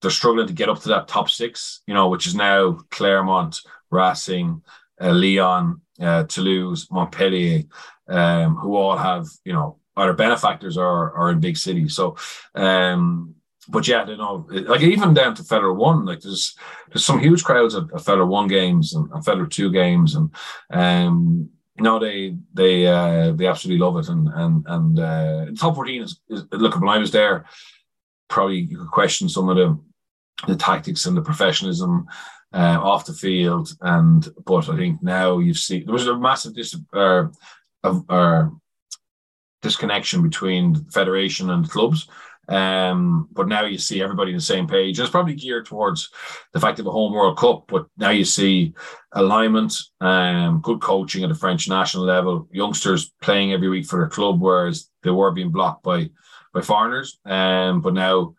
they're 0.00 0.10
struggling 0.10 0.46
to 0.46 0.52
get 0.52 0.68
up 0.68 0.80
to 0.80 0.88
that 0.88 1.08
top 1.08 1.28
six 1.28 1.82
you 1.86 1.94
know 1.94 2.08
which 2.08 2.26
is 2.26 2.34
now 2.34 2.78
Clermont 2.90 3.60
Racing 3.90 4.62
uh, 5.00 5.12
Lyon 5.12 5.80
uh, 6.00 6.24
Toulouse 6.24 6.88
Montpellier 6.90 7.64
um, 8.08 8.56
who 8.56 8.76
all 8.76 8.96
have 8.96 9.26
you 9.44 9.52
know 9.52 9.78
either 9.96 10.12
benefactors 10.12 10.76
or, 10.76 11.10
or 11.12 11.30
in 11.30 11.40
big 11.40 11.56
cities 11.56 11.94
so 11.94 12.16
um, 12.54 13.34
but 13.68 13.88
yeah, 13.88 14.06
you 14.06 14.16
know, 14.16 14.46
like 14.48 14.80
even 14.82 15.14
down 15.14 15.34
to 15.34 15.42
Fédérale 15.42 15.76
One, 15.76 16.04
like 16.04 16.20
there's 16.20 16.56
there's 16.88 17.04
some 17.04 17.20
huge 17.20 17.44
crowds 17.44 17.74
at, 17.74 17.84
at 17.84 18.02
Fédérale 18.02 18.28
One 18.28 18.48
games 18.48 18.94
and, 18.94 19.10
and 19.10 19.24
Fédérale 19.24 19.50
Two 19.50 19.70
games, 19.70 20.14
and 20.14 20.30
um, 20.70 21.48
you 21.76 21.84
know 21.84 21.98
they 21.98 22.36
they 22.54 22.86
uh, 22.86 23.32
they 23.32 23.46
absolutely 23.46 23.84
love 23.84 23.96
it, 23.96 24.08
and 24.08 24.28
and 24.28 24.64
and 24.66 24.98
uh, 24.98 25.46
top 25.58 25.74
fourteen 25.74 26.02
is, 26.02 26.20
is 26.28 26.44
look 26.52 26.78
when 26.78 26.88
I 26.88 26.98
was 26.98 27.10
there, 27.10 27.46
probably 28.28 28.60
you 28.60 28.78
could 28.78 28.90
question 28.90 29.28
some 29.28 29.48
of 29.48 29.56
the 29.56 29.78
the 30.46 30.56
tactics 30.56 31.06
and 31.06 31.16
the 31.16 31.22
professionalism 31.22 32.06
uh, 32.52 32.78
off 32.80 33.06
the 33.06 33.12
field, 33.12 33.70
and 33.80 34.28
but 34.44 34.68
I 34.68 34.76
think 34.76 35.02
now 35.02 35.38
you've 35.38 35.58
seen 35.58 35.84
there 35.84 35.92
was 35.92 36.06
a 36.06 36.16
massive 36.16 36.54
dis 36.54 36.76
uh, 36.92 37.26
uh, 37.84 38.48
disconnection 39.62 40.22
between 40.22 40.74
the 40.74 40.84
federation 40.92 41.50
and 41.50 41.64
the 41.64 41.68
clubs. 41.68 42.08
Um, 42.48 43.28
but 43.32 43.48
now 43.48 43.64
you 43.64 43.78
see 43.78 44.02
everybody 44.02 44.30
on 44.30 44.36
the 44.36 44.42
same 44.42 44.68
page. 44.68 45.00
It's 45.00 45.10
probably 45.10 45.34
geared 45.34 45.66
towards 45.66 46.10
the 46.52 46.60
fact 46.60 46.78
of 46.78 46.86
a 46.86 46.90
home 46.90 47.12
World 47.12 47.38
Cup, 47.38 47.64
but 47.68 47.86
now 47.96 48.10
you 48.10 48.24
see 48.24 48.74
alignment, 49.12 49.74
um, 50.00 50.60
good 50.60 50.80
coaching 50.80 51.24
at 51.24 51.28
the 51.28 51.34
French 51.34 51.68
national 51.68 52.04
level, 52.04 52.48
youngsters 52.52 53.12
playing 53.20 53.52
every 53.52 53.68
week 53.68 53.86
for 53.86 53.98
their 53.98 54.08
club, 54.08 54.40
whereas 54.40 54.88
they 55.02 55.10
were 55.10 55.32
being 55.32 55.50
blocked 55.50 55.82
by 55.82 56.10
by 56.54 56.62
foreigners. 56.62 57.18
Um, 57.24 57.80
but 57.80 57.94
now 57.94 58.34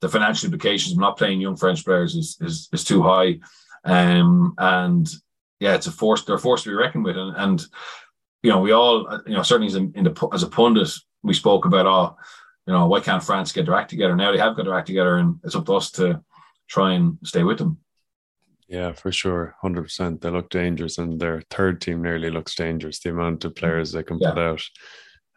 the 0.00 0.08
financial 0.08 0.46
implications 0.46 0.92
of 0.92 0.98
not 0.98 1.16
playing 1.16 1.40
young 1.40 1.56
French 1.56 1.84
players 1.84 2.14
is 2.14 2.36
is, 2.40 2.68
is 2.72 2.84
too 2.84 3.02
high. 3.02 3.38
Um, 3.84 4.54
and 4.58 5.08
yeah, 5.60 5.74
it's 5.74 5.86
a 5.86 5.92
force. 5.92 6.24
They're 6.24 6.36
a 6.36 6.38
force 6.38 6.64
to 6.64 6.70
be 6.70 6.74
reckoned 6.74 7.04
with, 7.04 7.16
and, 7.16 7.36
and 7.36 7.64
you 8.42 8.50
know 8.50 8.60
we 8.60 8.72
all, 8.72 9.20
you 9.26 9.34
know, 9.34 9.42
certainly 9.42 9.68
as 9.68 9.76
a, 9.76 9.86
the 9.86 10.28
as 10.32 10.42
a 10.42 10.48
pundit, 10.48 10.90
we 11.22 11.34
spoke 11.34 11.64
about 11.64 11.86
oh 11.86 12.16
you 12.66 12.72
know, 12.72 12.86
why 12.86 13.00
can't 13.00 13.22
France 13.22 13.52
get 13.52 13.66
their 13.66 13.74
act 13.74 13.90
together? 13.90 14.16
Now 14.16 14.32
they 14.32 14.38
have 14.38 14.56
got 14.56 14.64
their 14.64 14.74
act 14.74 14.86
together, 14.86 15.16
and 15.16 15.38
it's 15.44 15.54
up 15.54 15.66
to 15.66 15.74
us 15.74 15.90
to 15.92 16.22
try 16.68 16.94
and 16.94 17.18
stay 17.24 17.42
with 17.42 17.58
them. 17.58 17.78
Yeah, 18.68 18.92
for 18.92 19.12
sure, 19.12 19.54
hundred 19.60 19.82
percent. 19.82 20.20
They 20.20 20.30
look 20.30 20.48
dangerous, 20.48 20.98
and 20.98 21.20
their 21.20 21.42
third 21.50 21.80
team 21.80 22.02
nearly 22.02 22.30
looks 22.30 22.54
dangerous. 22.54 23.00
The 23.00 23.10
amount 23.10 23.44
of 23.44 23.54
players 23.54 23.92
they 23.92 24.02
can 24.02 24.18
yeah. 24.18 24.30
put 24.30 24.38
out, 24.38 24.62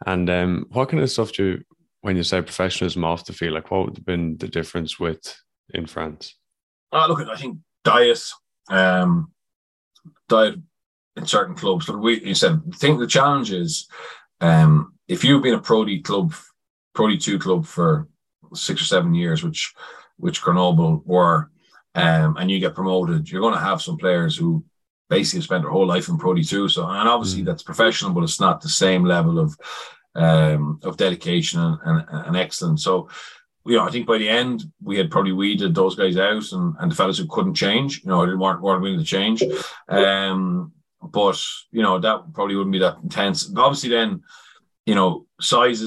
and 0.06 0.30
um, 0.30 0.66
what 0.70 0.88
kind 0.88 1.02
of 1.02 1.10
stuff 1.10 1.32
do 1.32 1.44
you, 1.44 1.64
when 2.00 2.16
you 2.16 2.22
say 2.22 2.40
professionalism 2.40 3.04
off 3.04 3.26
the 3.26 3.34
field? 3.34 3.54
Like, 3.54 3.70
what 3.70 3.84
would 3.84 3.96
have 3.98 4.06
been 4.06 4.38
the 4.38 4.48
difference 4.48 4.98
with 4.98 5.36
in 5.74 5.86
France? 5.86 6.34
Uh, 6.90 7.06
look, 7.06 7.20
I 7.28 7.36
think 7.36 7.58
diet, 7.84 8.22
um, 8.70 9.32
diet 10.28 10.56
in 11.18 11.26
certain 11.26 11.54
clubs. 11.54 11.84
But 11.84 11.98
we 11.98 12.24
you 12.24 12.34
said 12.34 12.62
I 12.72 12.76
think 12.76 12.98
the 12.98 13.06
challenge 13.06 13.52
is 13.52 13.86
um, 14.40 14.94
if 15.06 15.24
you've 15.24 15.42
been 15.42 15.54
a 15.54 15.60
pro 15.60 15.84
D 15.84 16.00
club 16.00 16.32
Pro 16.98 17.06
D 17.06 17.16
Two 17.16 17.38
club 17.38 17.64
for 17.64 18.08
six 18.54 18.82
or 18.82 18.84
seven 18.84 19.14
years, 19.14 19.44
which 19.44 19.72
which 20.16 20.42
Grenoble 20.42 21.00
were, 21.04 21.48
um, 21.94 22.36
and 22.36 22.50
you 22.50 22.58
get 22.58 22.74
promoted, 22.74 23.30
you're 23.30 23.40
going 23.40 23.54
to 23.54 23.60
have 23.60 23.80
some 23.80 23.96
players 23.96 24.36
who 24.36 24.64
basically 25.08 25.42
spent 25.42 25.62
their 25.62 25.70
whole 25.70 25.86
life 25.86 26.08
in 26.08 26.18
Pro 26.18 26.34
D 26.34 26.42
Two. 26.42 26.68
So, 26.68 26.82
and 26.88 27.08
obviously 27.08 27.42
mm. 27.42 27.44
that's 27.44 27.62
professional, 27.62 28.12
but 28.12 28.24
it's 28.24 28.40
not 28.40 28.60
the 28.60 28.68
same 28.68 29.04
level 29.04 29.38
of 29.38 29.56
um, 30.16 30.80
of 30.82 30.96
dedication 30.96 31.60
and, 31.60 32.04
and, 32.10 32.26
and 32.26 32.36
excellence. 32.36 32.82
So, 32.82 33.08
you 33.64 33.76
know, 33.76 33.86
I 33.86 33.92
think 33.92 34.08
by 34.08 34.18
the 34.18 34.28
end 34.28 34.64
we 34.82 34.98
had 34.98 35.12
probably 35.12 35.32
weeded 35.32 35.76
those 35.76 35.94
guys 35.94 36.16
out 36.16 36.50
and, 36.50 36.74
and 36.80 36.90
the 36.90 36.96
fellas 36.96 37.18
who 37.18 37.28
couldn't 37.28 37.54
change, 37.54 38.02
you 38.02 38.10
know, 38.10 38.18
weren't 38.36 38.60
weren't 38.60 38.82
willing 38.82 38.98
to 38.98 39.04
change. 39.04 39.44
Um, 39.88 40.72
but 41.00 41.40
you 41.70 41.82
know 41.82 42.00
that 42.00 42.32
probably 42.34 42.56
wouldn't 42.56 42.72
be 42.72 42.80
that 42.80 42.98
intense. 43.04 43.44
But 43.44 43.62
obviously, 43.62 43.90
then 43.90 44.22
you 44.84 44.96
know, 44.96 45.26
size 45.40 45.80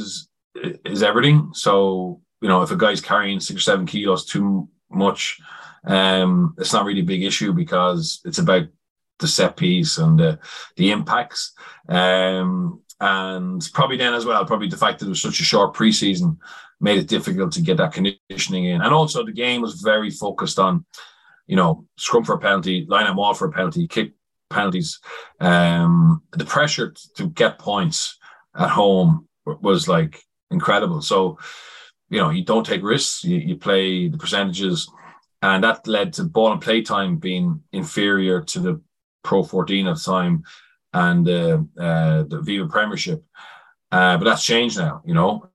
is 0.56 1.04
everything. 1.04 1.52
So 1.54 2.22
you 2.42 2.48
know, 2.48 2.62
if 2.64 2.72
a 2.72 2.76
guy's 2.76 3.02
carrying 3.02 3.40
six 3.40 3.60
or 3.60 3.62
seven 3.62 3.86
kilos 3.86 4.26
too 4.26 4.68
much, 4.90 5.40
um, 5.86 6.56
it's 6.58 6.74
not 6.74 6.86
really 6.86 7.02
a 7.02 7.06
big 7.06 7.24
issue 7.24 7.54
because 7.54 8.22
it's 8.26 8.40
about 8.40 8.68
the 9.20 9.28
set 9.28 9.56
piece 9.56 9.98
and 9.98 10.20
the 10.20 10.40
the 10.76 10.92
impacts. 10.92 11.54
Um, 11.88 12.82
and 13.00 13.68
probably 13.74 13.98
then 13.98 14.14
as 14.14 14.26
well, 14.26 14.46
probably 14.46 14.68
the 14.68 14.78
fact 14.78 15.00
that 15.00 15.08
it 15.08 15.10
was 15.10 15.22
such 15.22 15.40
a 15.40 15.44
short 15.44 15.74
preseason 15.74 16.38
made 16.80 17.00
it 17.00 17.08
difficult 17.08 17.52
to 17.54 17.62
get 17.62 17.78
that 17.78 17.94
conditioning 17.94 18.66
in. 18.66 18.82
And 18.82 18.94
also 18.94 19.24
the 19.24 19.32
game 19.32 19.62
was 19.62 19.82
very 19.82 20.10
focused 20.10 20.60
on, 20.60 20.86
you 21.48 21.56
know, 21.56 21.86
scrum 21.98 22.24
for 22.24 22.34
a 22.34 22.40
penalty, 22.40 22.86
line 22.88 23.08
and 23.08 23.18
wall 23.18 23.34
for 23.34 23.48
a 23.48 23.52
penalty, 23.52 23.88
kick 23.88 24.14
penalties. 24.50 25.00
Um, 25.40 26.22
the 26.34 26.46
pressure 26.46 26.94
to 27.16 27.30
get 27.30 27.60
points 27.60 28.18
at 28.56 28.70
home 28.70 29.28
was 29.46 29.88
like 29.88 30.24
incredible. 30.52 31.02
So, 31.02 31.40
you 32.10 32.20
know, 32.20 32.30
you 32.30 32.44
don't 32.44 32.66
take 32.66 32.84
risks, 32.84 33.24
you, 33.24 33.38
you 33.38 33.56
play 33.56 34.08
the 34.08 34.18
percentages, 34.18 34.90
and 35.42 35.64
that 35.64 35.88
led 35.88 36.14
to 36.14 36.24
ball 36.24 36.52
and 36.52 36.62
play 36.62 36.82
time 36.82 37.18
being 37.18 37.62
inferior 37.72 38.42
to 38.42 38.60
the 38.60 38.82
Pro 39.24 39.44
14 39.44 39.88
at 39.88 39.96
the 39.96 40.02
time 40.02 40.44
and 40.94 41.28
uh, 41.28 41.60
uh, 41.80 42.24
the 42.24 42.42
Aviva 42.44 42.70
Premiership. 42.70 43.24
Uh, 43.92 44.18
but 44.18 44.26
that's 44.26 44.46
changed 44.46 44.78
now, 44.78 45.02
you 45.06 45.14
know. 45.14 45.48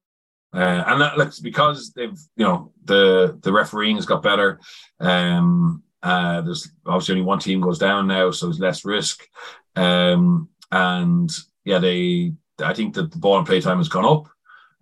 Uh, 0.54 0.84
and 0.86 1.00
that 1.00 1.18
looks 1.18 1.38
because 1.38 1.92
they've, 1.92 2.18
you 2.36 2.44
know, 2.44 2.72
the 2.84 3.38
the 3.42 3.52
refereeing 3.52 3.96
has 3.96 4.06
got 4.06 4.22
better. 4.22 4.60
Um, 5.00 5.82
uh, 6.02 6.40
there's 6.42 6.70
obviously 6.86 7.14
only 7.14 7.24
one 7.24 7.38
team 7.38 7.60
goes 7.60 7.78
down 7.78 8.06
now, 8.06 8.30
so 8.30 8.46
there's 8.46 8.60
less 8.60 8.84
risk. 8.84 9.26
Um, 9.74 10.48
and 10.70 11.30
yeah, 11.64 11.78
they, 11.78 12.32
I 12.62 12.74
think 12.74 12.94
that 12.94 13.10
the 13.10 13.18
ball 13.18 13.38
and 13.38 13.46
play 13.46 13.60
time 13.60 13.78
has 13.78 13.88
gone 13.88 14.04
up. 14.04 14.28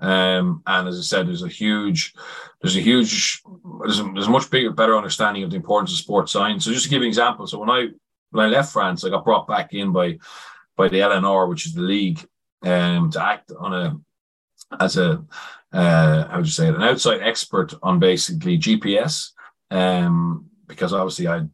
Um, 0.01 0.63
and 0.67 0.89
as 0.89 0.99
I 0.99 1.03
said, 1.03 1.29
there's 1.29 1.43
a 1.43 1.49
huge, 1.49 2.15
there's 2.61 2.77
a 2.77 2.81
huge, 2.81 3.43
there's 3.81 4.01
a, 4.01 4.05
there's 4.13 4.27
a 4.27 4.31
much 4.31 4.51
bigger, 4.51 4.71
better 4.71 4.97
understanding 4.97 5.45
of 5.45 5.51
the 5.51 5.57
importance 5.57 5.93
of 5.93 5.99
sports 5.99 6.33
science. 6.33 6.65
So 6.65 6.73
just 6.73 6.85
to 6.85 6.91
give 6.91 7.03
you 7.03 7.07
an 7.07 7.09
example, 7.09 7.47
so 7.47 7.59
when 7.59 7.71
I 7.71 7.89
when 8.31 8.47
I 8.47 8.49
left 8.49 8.73
France, 8.73 9.05
I 9.05 9.11
got 9.11 9.25
brought 9.25 9.47
back 9.47 9.73
in 9.73 9.93
by 9.93 10.19
by 10.77 10.89
the 10.89 10.99
LNR, 10.99 11.49
which 11.49 11.67
is 11.67 11.75
the 11.75 11.83
league, 11.83 12.27
um, 12.63 13.11
to 13.13 13.23
act 13.23 13.53
on 13.59 13.73
a 13.73 13.97
as 14.81 14.97
a 14.97 15.25
uh, 15.73 16.29
how 16.29 16.37
would 16.37 16.47
you 16.47 16.53
say 16.53 16.69
it, 16.69 16.75
an 16.75 16.83
outside 16.83 17.21
expert 17.21 17.75
on 17.83 17.99
basically 17.99 18.59
GPS, 18.59 19.31
um, 19.71 20.47
because 20.67 20.93
obviously 20.93 21.27
I 21.27 21.35
had 21.35 21.51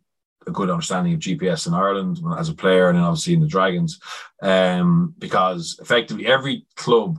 a 0.47 0.51
good 0.51 0.71
understanding 0.71 1.15
of 1.15 1.21
GPS 1.21 1.67
in 1.67 1.75
Ireland 1.75 2.19
as 2.39 2.49
a 2.49 2.55
player, 2.55 2.89
and 2.89 2.99
then 2.99 3.05
obviously 3.05 3.35
in 3.35 3.41
the 3.41 3.47
Dragons, 3.47 3.99
um, 4.43 5.15
because 5.19 5.79
effectively 5.81 6.27
every 6.27 6.67
club 6.77 7.19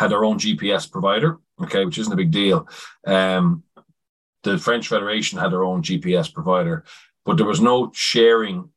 had 0.00 0.10
their 0.10 0.24
own 0.24 0.38
GPS 0.38 0.90
provider, 0.90 1.38
okay, 1.62 1.84
which 1.84 1.98
isn't 1.98 2.12
a 2.14 2.16
big 2.16 2.30
deal. 2.30 2.66
Um, 3.06 3.64
the 4.42 4.56
French 4.56 4.88
Federation 4.88 5.38
had 5.38 5.52
their 5.52 5.62
own 5.62 5.82
GPS 5.82 6.32
provider, 6.32 6.84
but 7.26 7.36
there 7.36 7.44
was 7.44 7.60
no 7.60 7.90
sharing 7.92 8.70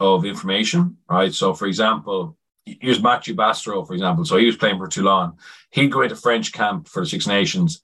of 0.00 0.26
information, 0.26 0.98
right? 1.08 1.32
So, 1.32 1.54
for 1.54 1.66
example, 1.66 2.36
here's 2.66 3.02
Mathieu 3.02 3.34
Bastareaud, 3.34 3.86
for 3.86 3.94
example. 3.94 4.26
So 4.26 4.36
he 4.36 4.44
was 4.44 4.58
playing 4.58 4.76
for 4.76 4.86
Toulon. 4.86 5.32
He'd 5.70 5.90
go 5.90 6.02
into 6.02 6.14
French 6.14 6.52
camp 6.52 6.88
for 6.88 7.00
the 7.00 7.08
Six 7.08 7.26
Nations. 7.26 7.80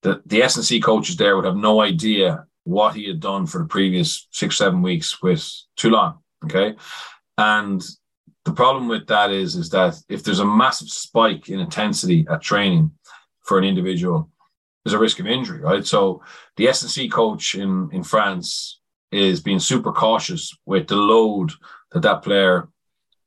The, 0.00 0.22
the 0.24 0.42
S&C 0.42 0.80
coaches 0.80 1.16
there 1.18 1.36
would 1.36 1.44
have 1.44 1.56
no 1.56 1.82
idea 1.82 2.46
what 2.64 2.94
he 2.94 3.08
had 3.08 3.20
done 3.20 3.44
for 3.44 3.58
the 3.58 3.68
previous 3.68 4.26
six, 4.30 4.56
seven 4.56 4.80
weeks 4.80 5.20
with 5.20 5.46
Toulon, 5.76 6.14
okay? 6.46 6.76
And 7.36 7.84
the 8.44 8.52
problem 8.52 8.88
with 8.88 9.06
that 9.06 9.30
is, 9.30 9.54
is 9.54 9.70
that 9.70 9.96
if 10.08 10.24
there's 10.24 10.40
a 10.40 10.44
massive 10.44 10.88
spike 10.88 11.48
in 11.48 11.60
intensity 11.60 12.26
at 12.30 12.42
training 12.42 12.90
for 13.42 13.58
an 13.58 13.64
individual, 13.64 14.30
there's 14.84 14.94
a 14.94 14.98
risk 14.98 15.20
of 15.20 15.26
injury, 15.26 15.60
right? 15.60 15.86
So 15.86 16.22
the 16.56 16.68
S&C 16.68 17.08
coach 17.08 17.54
in, 17.54 17.88
in 17.92 18.02
France 18.02 18.80
is 19.12 19.40
being 19.40 19.60
super 19.60 19.92
cautious 19.92 20.56
with 20.66 20.88
the 20.88 20.96
load 20.96 21.52
that 21.92 22.02
that 22.02 22.22
player 22.22 22.68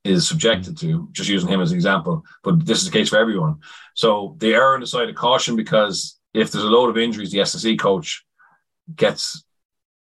is 0.04 0.28
subjected 0.28 0.78
to, 0.78 1.08
just 1.12 1.30
using 1.30 1.50
him 1.50 1.62
as 1.62 1.72
an 1.72 1.78
example. 1.78 2.24
But 2.44 2.66
this 2.66 2.80
is 2.80 2.86
the 2.86 2.92
case 2.92 3.10
for 3.10 3.18
everyone. 3.18 3.60
So 3.96 4.36
they 4.40 4.54
err 4.54 4.74
on 4.74 4.82
the 4.82 4.88
side 4.88 5.10
of 5.10 5.16
caution 5.16 5.56
because 5.56 6.20
if 6.34 6.52
there's 6.52 6.66
a 6.66 6.70
load 6.70 6.90
of 6.90 6.98
injuries, 6.98 7.32
the 7.32 7.40
S&C 7.40 7.78
coach 7.78 8.24
gets 8.94 9.44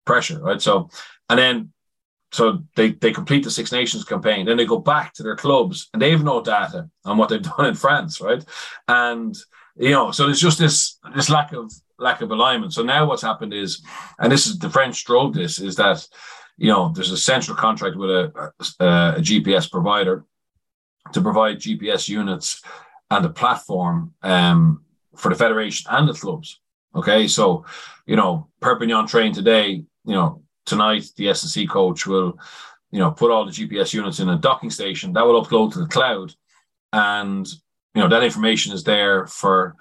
pressure, 0.05 0.41
right? 0.41 0.61
So, 0.61 0.91
and 1.29 1.39
then, 1.39 1.73
so 2.33 2.63
they, 2.77 2.91
they 2.93 3.13
complete 3.13 3.45
the 3.45 3.51
Six 3.51 3.73
Nations 3.73 4.05
campaign, 4.05 4.47
then 4.47 4.57
they 4.57 4.67
go 4.67 4.79
back 4.79 5.15
to 5.15 5.23
their 5.23 5.37
clubs 5.37 5.89
and 5.93 6.03
they 6.03 6.11
have 6.11 6.25
no 6.25 6.43
data 6.43 6.89
on 7.05 7.17
what 7.17 7.29
they've 7.29 7.43
done 7.57 7.67
in 7.67 7.75
France, 7.75 8.21
right? 8.21 8.45
And, 8.87 9.37
you 9.77 9.91
know, 9.91 10.11
so 10.11 10.27
there's 10.27 10.41
just 10.41 10.59
this, 10.59 10.99
this 11.15 11.31
lack 11.31 11.53
of 11.53 11.73
lack 11.99 12.21
of 12.21 12.31
alignment. 12.31 12.73
So 12.73 12.83
now 12.83 13.07
what's 13.07 13.23
happened 13.23 13.53
is, 13.53 13.83
and 14.19 14.31
this 14.31 14.47
is 14.47 14.59
the 14.59 14.71
French 14.71 15.05
drove 15.05 15.35
this, 15.35 15.61
is 15.61 15.77
that 15.77 16.07
you 16.57 16.69
know 16.69 16.93
there's 16.95 17.13
a 17.13 17.17
central 17.17 17.57
contract 17.57 17.97
with 17.97 18.11
a, 18.11 18.53
a, 18.81 18.85
a 18.85 19.21
GPS 19.21 19.71
provider 19.71 20.25
to 21.13 21.21
provide 21.21 21.61
GPS 21.61 22.09
units 22.09 22.63
and 23.11 23.25
a 23.25 23.31
platform 23.31 24.15
um, 24.23 24.85
for 25.17 25.31
the 25.31 25.35
federation 25.35 25.87
and 25.91 26.09
the 26.09 26.15
clubs. 26.15 26.61
Okay, 26.95 27.29
so 27.29 27.65
you 28.07 28.17
know 28.17 28.49
Perpignan 28.61 29.07
train 29.07 29.33
today. 29.33 29.85
You 30.05 30.15
know 30.15 30.43
tonight 30.69 31.11
the 31.17 31.29
S&C 31.29 31.67
coach 31.67 32.07
will 32.07 32.39
you 32.91 32.99
know 32.99 33.11
put 33.11 33.31
all 33.31 33.45
the 33.45 33.53
GPS 33.53 33.93
units 33.93 34.21
in 34.21 34.29
a 34.29 34.39
docking 34.39 34.71
station 34.71 35.13
that 35.13 35.27
will 35.27 35.43
upload 35.43 35.73
to 35.73 35.81
the 35.81 35.87
cloud, 35.87 36.35
and 36.93 37.47
you 37.95 38.03
know 38.03 38.09
that 38.09 38.23
information 38.23 38.73
is 38.73 38.85
there 38.85 39.27
for 39.27 39.77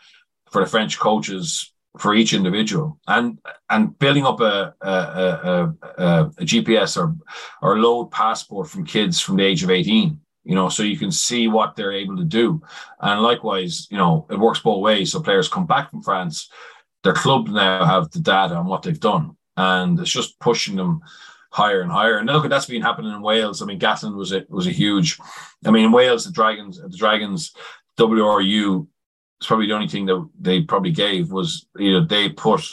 for 0.51 0.63
the 0.63 0.69
French 0.69 0.97
coaches 0.97 1.73
for 1.97 2.13
each 2.13 2.33
individual. 2.33 2.99
And 3.07 3.39
and 3.69 3.97
building 3.99 4.25
up 4.25 4.39
a 4.39 4.73
a, 4.81 4.89
a, 4.89 5.73
a, 5.97 6.31
a 6.37 6.45
GPS 6.45 6.97
or 6.97 7.15
or 7.61 7.79
load 7.79 8.11
passport 8.11 8.69
from 8.69 8.85
kids 8.85 9.19
from 9.19 9.37
the 9.37 9.43
age 9.43 9.63
of 9.63 9.69
18 9.69 10.19
you 10.43 10.55
know 10.55 10.69
so 10.69 10.83
you 10.83 10.97
can 10.97 11.11
see 11.11 11.47
what 11.47 11.75
they're 11.75 11.91
able 11.91 12.17
to 12.17 12.23
do. 12.23 12.61
And 12.99 13.21
likewise 13.21 13.87
you 13.91 13.97
know 13.97 14.25
it 14.29 14.39
works 14.39 14.59
both 14.59 14.81
ways. 14.81 15.11
So 15.11 15.21
players 15.21 15.47
come 15.47 15.65
back 15.65 15.89
from 15.89 16.03
France 16.03 16.49
their 17.03 17.13
club 17.13 17.47
now 17.47 17.85
have 17.85 18.11
the 18.11 18.19
data 18.19 18.55
on 18.55 18.65
what 18.65 18.81
they've 18.81 18.99
done 18.99 19.37
and 19.57 19.99
it's 19.99 20.11
just 20.11 20.39
pushing 20.39 20.75
them 20.75 21.01
higher 21.49 21.81
and 21.81 21.91
higher 21.91 22.17
and 22.17 22.27
look 22.27 22.45
at 22.45 22.49
that's 22.49 22.67
been 22.67 22.81
happening 22.81 23.11
in 23.11 23.21
Wales 23.21 23.61
I 23.61 23.65
mean 23.65 23.79
Gatland 23.79 24.15
was 24.15 24.31
a 24.31 24.45
was 24.49 24.67
a 24.67 24.71
huge 24.71 25.19
I 25.65 25.71
mean 25.71 25.85
in 25.85 25.91
Wales 25.91 26.25
the 26.25 26.31
Dragons 26.31 26.79
the 26.79 26.97
Dragons 26.97 27.53
WRU 27.97 28.87
it's 29.39 29.47
probably 29.47 29.67
the 29.67 29.73
only 29.73 29.87
thing 29.87 30.05
that 30.05 30.29
they 30.39 30.61
probably 30.61 30.91
gave 30.91 31.31
was 31.31 31.67
you 31.77 31.93
know 31.93 32.05
they 32.05 32.29
put 32.29 32.63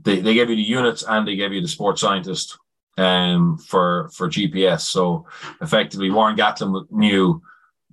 they, 0.00 0.20
they 0.20 0.34
gave 0.34 0.50
you 0.50 0.56
the 0.56 0.62
units 0.62 1.04
and 1.06 1.26
they 1.26 1.36
gave 1.36 1.52
you 1.52 1.60
the 1.60 1.68
sports 1.68 2.00
scientist 2.00 2.58
um 2.96 3.58
for 3.58 4.08
for 4.14 4.28
GPS. 4.28 4.82
So 4.82 5.26
effectively 5.60 6.10
Warren 6.10 6.36
Gatland 6.36 6.86
knew 6.90 7.42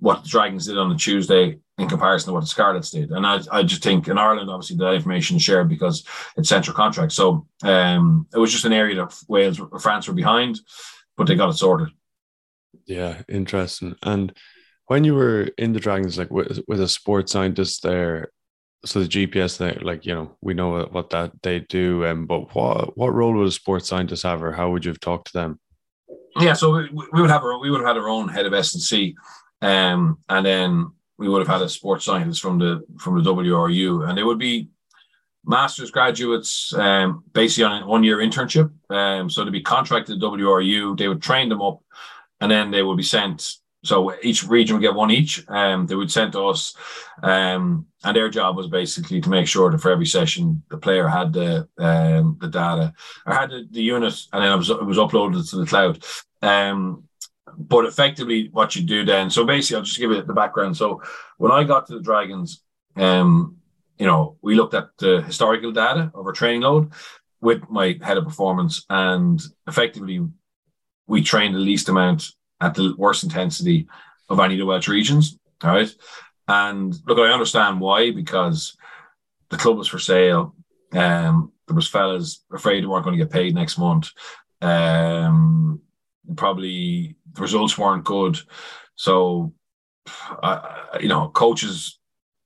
what 0.02 0.24
the 0.24 0.28
Dragons 0.28 0.66
did 0.66 0.76
on 0.76 0.88
the 0.88 0.96
Tuesday 0.96 1.60
in 1.78 1.88
comparison 1.88 2.28
to 2.28 2.34
what 2.34 2.40
the 2.40 2.48
Scarlets 2.48 2.90
did. 2.90 3.12
And 3.12 3.24
I, 3.24 3.40
I 3.52 3.62
just 3.62 3.84
think 3.84 4.08
in 4.08 4.18
Ireland, 4.18 4.50
obviously, 4.50 4.76
that 4.78 4.94
information 4.94 5.36
is 5.36 5.44
shared 5.44 5.68
because 5.68 6.04
it's 6.36 6.48
central 6.48 6.76
contract. 6.76 7.12
So 7.12 7.46
um, 7.62 8.26
it 8.34 8.38
was 8.38 8.50
just 8.50 8.64
an 8.64 8.72
area 8.72 8.96
that 8.96 9.16
Wales, 9.28 9.60
or 9.60 9.78
France 9.78 10.08
were 10.08 10.14
behind, 10.14 10.58
but 11.16 11.28
they 11.28 11.36
got 11.36 11.50
it 11.50 11.56
sorted. 11.56 11.90
Yeah, 12.84 13.22
interesting. 13.28 13.94
And 14.02 14.36
when 14.86 15.04
you 15.04 15.14
were 15.14 15.50
in 15.56 15.72
the 15.72 15.78
Dragons, 15.78 16.18
like 16.18 16.32
with, 16.32 16.58
with 16.66 16.80
a 16.80 16.88
sports 16.88 17.30
scientist 17.30 17.84
there, 17.84 18.32
so 18.84 19.04
the 19.04 19.08
GPS 19.08 19.56
there, 19.56 19.78
like 19.82 20.04
you 20.04 20.16
know, 20.16 20.36
we 20.40 20.52
know 20.52 20.82
what 20.90 21.10
that 21.10 21.30
they 21.44 21.60
do, 21.60 22.04
um, 22.06 22.26
but 22.26 22.52
what 22.56 22.98
what 22.98 23.14
role 23.14 23.32
would 23.34 23.46
a 23.46 23.52
sports 23.52 23.88
scientist 23.88 24.24
have, 24.24 24.42
or 24.42 24.50
how 24.50 24.72
would 24.72 24.84
you 24.84 24.90
have 24.90 24.98
talked 24.98 25.28
to 25.28 25.32
them? 25.34 25.60
Yeah, 26.40 26.54
so 26.54 26.72
we, 26.72 26.90
we 27.12 27.20
would 27.20 27.30
have 27.30 27.44
our, 27.44 27.60
we 27.60 27.70
would 27.70 27.80
have 27.80 27.86
had 27.86 27.96
our 27.96 28.08
own 28.08 28.28
head 28.28 28.44
of 28.44 28.52
S 28.52 28.74
and 28.74 28.82
C, 28.82 29.14
um, 29.62 30.18
and 30.28 30.44
then 30.44 30.92
we 31.18 31.28
would 31.28 31.38
have 31.38 31.48
had 31.48 31.62
a 31.62 31.68
sports 31.68 32.04
scientist 32.04 32.42
from 32.42 32.58
the 32.58 32.84
from 32.98 33.22
the 33.22 33.30
WRU, 33.34 34.08
and 34.08 34.18
they 34.18 34.22
would 34.22 34.38
be 34.38 34.68
master's 35.44 35.90
graduates, 35.90 36.72
um, 36.74 37.24
basically 37.32 37.64
on 37.64 37.82
a 37.82 37.86
one 37.86 38.04
year 38.04 38.18
internship. 38.18 38.70
Um, 38.90 39.30
so 39.30 39.44
to 39.44 39.50
be 39.50 39.62
contracted 39.62 40.20
to 40.20 40.26
WRU, 40.26 40.98
they 40.98 41.08
would 41.08 41.22
train 41.22 41.48
them 41.48 41.62
up, 41.62 41.80
and 42.40 42.50
then 42.50 42.70
they 42.70 42.82
would 42.82 42.96
be 42.96 43.02
sent 43.02 43.62
so 43.84 44.14
each 44.22 44.44
region 44.44 44.76
would 44.76 44.82
get 44.82 44.94
one 44.94 45.10
each. 45.10 45.44
Um, 45.48 45.86
they 45.86 45.96
would 45.96 46.10
send 46.10 46.32
to 46.32 46.46
us, 46.46 46.74
um, 47.22 47.86
and 48.04 48.16
their 48.16 48.28
job 48.28 48.56
was 48.56 48.68
basically 48.68 49.20
to 49.20 49.28
make 49.28 49.48
sure 49.48 49.70
that 49.70 49.78
for 49.78 49.90
every 49.90 50.06
session 50.06 50.62
the 50.70 50.76
player 50.76 51.08
had 51.08 51.32
the 51.32 51.68
um, 51.78 52.38
the 52.40 52.48
data 52.48 52.94
or 53.26 53.34
had 53.34 53.50
the, 53.50 53.66
the 53.70 53.82
unit, 53.82 54.14
and 54.32 54.42
then 54.42 54.52
it 54.52 54.56
was, 54.56 54.70
it 54.70 54.84
was 54.84 54.98
uploaded 54.98 55.48
to 55.50 55.56
the 55.56 55.66
cloud. 55.66 56.04
Um, 56.42 57.04
but 57.56 57.84
effectively, 57.84 58.48
what 58.52 58.74
you 58.76 58.82
do 58.82 59.04
then. 59.04 59.30
So 59.30 59.44
basically, 59.44 59.76
I'll 59.76 59.82
just 59.82 59.98
give 59.98 60.10
you 60.10 60.22
the 60.22 60.32
background. 60.32 60.76
So 60.76 61.02
when 61.38 61.52
I 61.52 61.64
got 61.64 61.86
to 61.86 61.94
the 61.94 62.00
Dragons, 62.00 62.62
um, 62.96 63.56
you 63.98 64.06
know, 64.06 64.36
we 64.42 64.54
looked 64.54 64.74
at 64.74 64.88
the 64.98 65.22
historical 65.22 65.72
data 65.72 66.10
of 66.14 66.26
our 66.26 66.32
training 66.32 66.62
load 66.62 66.92
with 67.40 67.68
my 67.68 67.98
head 68.02 68.18
of 68.18 68.24
performance, 68.24 68.84
and 68.88 69.40
effectively, 69.66 70.20
we 71.06 71.22
trained 71.22 71.54
the 71.54 71.58
least 71.58 71.88
amount 71.88 72.28
at 72.60 72.74
the 72.74 72.94
worst 72.96 73.24
intensity 73.24 73.88
of 74.28 74.38
any 74.40 74.54
of 74.54 74.58
the 74.58 74.66
Welsh 74.66 74.88
regions. 74.88 75.38
All 75.62 75.70
right. 75.70 75.94
And 76.48 76.94
look, 77.06 77.18
I 77.18 77.32
understand 77.32 77.80
why, 77.80 78.10
because 78.10 78.76
the 79.50 79.56
club 79.56 79.76
was 79.78 79.88
for 79.88 79.98
sale. 79.98 80.54
Um, 80.92 81.52
there 81.66 81.76
was 81.76 81.88
fellas 81.88 82.44
afraid 82.52 82.82
they 82.82 82.86
weren't 82.86 83.04
going 83.04 83.16
to 83.16 83.24
get 83.24 83.32
paid 83.32 83.54
next 83.54 83.78
month. 83.78 84.10
Um, 84.60 85.80
probably 86.36 87.16
the 87.32 87.40
results 87.40 87.78
weren't 87.78 88.04
good. 88.04 88.38
So, 88.94 89.52
uh, 90.42 90.60
you 91.00 91.08
know, 91.08 91.28
coaches 91.28 91.98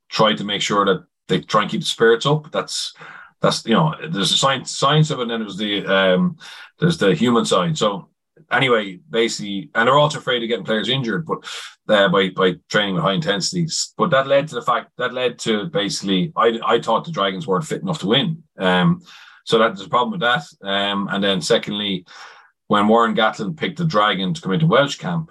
tried 0.08 0.38
to 0.38 0.44
make 0.44 0.62
sure 0.62 0.84
that 0.84 1.04
they 1.28 1.40
try 1.40 1.62
and 1.62 1.70
keep 1.70 1.80
the 1.80 1.86
spirits 1.86 2.26
up. 2.26 2.50
That's 2.52 2.94
that's 3.40 3.64
you 3.66 3.74
know, 3.74 3.94
there's 4.10 4.32
a 4.32 4.36
science 4.36 4.70
science 4.70 5.10
of 5.10 5.18
it, 5.18 5.22
and 5.22 5.30
then 5.30 5.40
there's 5.40 5.56
the 5.56 5.84
um, 5.86 6.36
there's 6.78 6.98
the 6.98 7.14
human 7.14 7.44
side. 7.44 7.76
So 7.76 8.08
anyway, 8.50 9.00
basically, 9.10 9.70
and 9.74 9.86
they're 9.86 9.98
also 9.98 10.18
afraid 10.18 10.42
of 10.42 10.48
getting 10.48 10.64
players 10.64 10.88
injured, 10.88 11.26
but 11.26 11.38
uh, 11.88 12.08
by 12.08 12.30
by 12.30 12.54
training 12.68 12.94
with 12.94 13.04
high 13.04 13.14
intensities. 13.14 13.92
But 13.96 14.10
that 14.10 14.26
led 14.26 14.48
to 14.48 14.54
the 14.54 14.62
fact 14.62 14.90
that 14.98 15.14
led 15.14 15.38
to 15.40 15.66
basically, 15.66 16.32
I 16.36 16.58
I 16.64 16.80
thought 16.80 17.04
the 17.04 17.12
Dragons 17.12 17.46
weren't 17.46 17.66
fit 17.66 17.82
enough 17.82 18.00
to 18.00 18.08
win. 18.08 18.42
Um, 18.58 19.02
so 19.44 19.58
that's 19.58 19.80
a 19.80 19.88
problem 19.88 20.10
with 20.10 20.20
that. 20.20 20.44
Um, 20.68 21.08
and 21.10 21.22
then 21.22 21.40
secondly, 21.40 22.04
when 22.68 22.88
Warren 22.88 23.14
Gatland 23.14 23.56
picked 23.56 23.78
the 23.78 23.84
Dragon 23.84 24.34
to 24.34 24.40
come 24.40 24.52
into 24.52 24.66
Welsh 24.66 24.96
camp, 24.96 25.30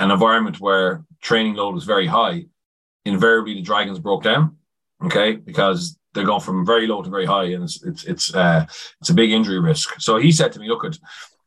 an 0.00 0.10
environment 0.10 0.60
where 0.60 1.04
training 1.22 1.54
load 1.54 1.74
was 1.74 1.84
very 1.84 2.06
high, 2.06 2.46
invariably 3.04 3.54
the 3.54 3.62
Dragons 3.62 3.98
broke 3.98 4.22
down. 4.22 4.56
Okay, 5.02 5.36
because 5.36 5.98
they're 6.14 6.24
going 6.24 6.40
from 6.40 6.64
very 6.64 6.86
low 6.86 7.02
to 7.02 7.10
very 7.10 7.26
high, 7.26 7.44
and 7.44 7.64
it's 7.64 7.82
it's 7.84 8.04
it's 8.04 8.34
uh, 8.34 8.64
it's 9.00 9.10
a 9.10 9.14
big 9.14 9.32
injury 9.32 9.58
risk. 9.58 10.00
So 10.00 10.16
he 10.16 10.32
said 10.32 10.52
to 10.52 10.60
me, 10.60 10.68
"Look, 10.68 10.84
at 10.84 10.96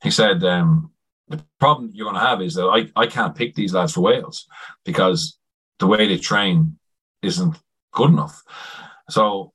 he 0.03 0.11
said 0.11 0.43
um, 0.43 0.91
the 1.27 1.43
problem 1.59 1.89
you're 1.93 2.05
going 2.05 2.21
to 2.21 2.27
have 2.27 2.41
is 2.41 2.55
that 2.55 2.65
I 2.65 3.01
I 3.01 3.07
can't 3.07 3.35
pick 3.35 3.55
these 3.55 3.73
lads 3.73 3.93
for 3.93 4.01
Wales 4.01 4.45
because 4.85 5.39
the 5.79 5.87
way 5.87 6.07
they 6.07 6.17
train 6.17 6.77
isn't 7.21 7.55
good 7.93 8.09
enough. 8.09 8.43
So 9.09 9.53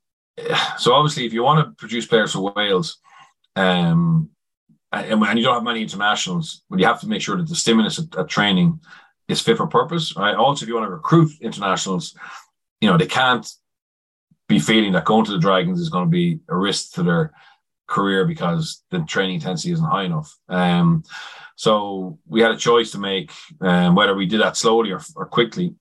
so 0.79 0.95
obviously, 0.95 1.27
if 1.27 1.33
you 1.33 1.43
want 1.43 1.65
to 1.65 1.75
produce 1.77 2.07
players 2.07 2.33
for 2.33 2.53
Wales, 2.55 2.99
um, 3.57 4.31
and, 4.93 5.39
you 5.39 5.45
don't 5.45 5.55
have 5.55 5.65
many 5.65 5.83
internationals, 5.83 6.63
but 6.69 6.79
you 6.79 6.87
have 6.87 7.01
to 7.01 7.09
make 7.09 7.23
sure 7.23 7.37
that 7.37 7.49
the 7.49 7.57
stimulus 7.57 7.99
at, 7.99 8.15
at 8.17 8.29
training 8.29 8.81
is 9.29 9.41
fit 9.41 9.57
for 9.57 9.67
purpose. 9.67 10.15
Right? 10.17 10.35
Also, 10.35 10.65
if 10.65 10.69
you 10.69 10.75
want 10.75 10.87
to 10.87 10.95
recruit 10.95 11.33
internationals, 11.41 12.15
you 12.81 12.91
know 12.91 12.99
they 12.99 13.07
can't 13.07 13.51
be 14.49 14.59
feeling 14.59 14.93
that 14.93 15.05
going 15.05 15.25
to 15.25 15.33
the 15.33 15.39
Dragons 15.39 15.81
is 15.81 15.89
going 15.89 16.05
to 16.05 16.11
be 16.11 16.41
a 16.49 16.57
risk 16.57 16.93
to 16.93 17.03
their 17.03 17.33
career 17.87 18.25
because 18.25 18.83
the 18.91 19.01
training 19.01 19.37
intensity 19.37 19.73
isn't 19.73 19.85
high 19.85 20.05
enough. 20.05 20.37
Um, 20.49 21.05
so 21.57 22.19
we 22.27 22.41
had 22.41 22.53
a 22.53 22.57
choice 22.57 22.91
to 22.93 22.99
make 22.99 23.31
um, 23.61 23.95
whether 23.95 24.15
we 24.15 24.27
did 24.27 24.41
that 24.41 24.57
slowly 24.57 24.91
or, 24.91 25.01
or 25.15 25.27
quickly. 25.27 25.75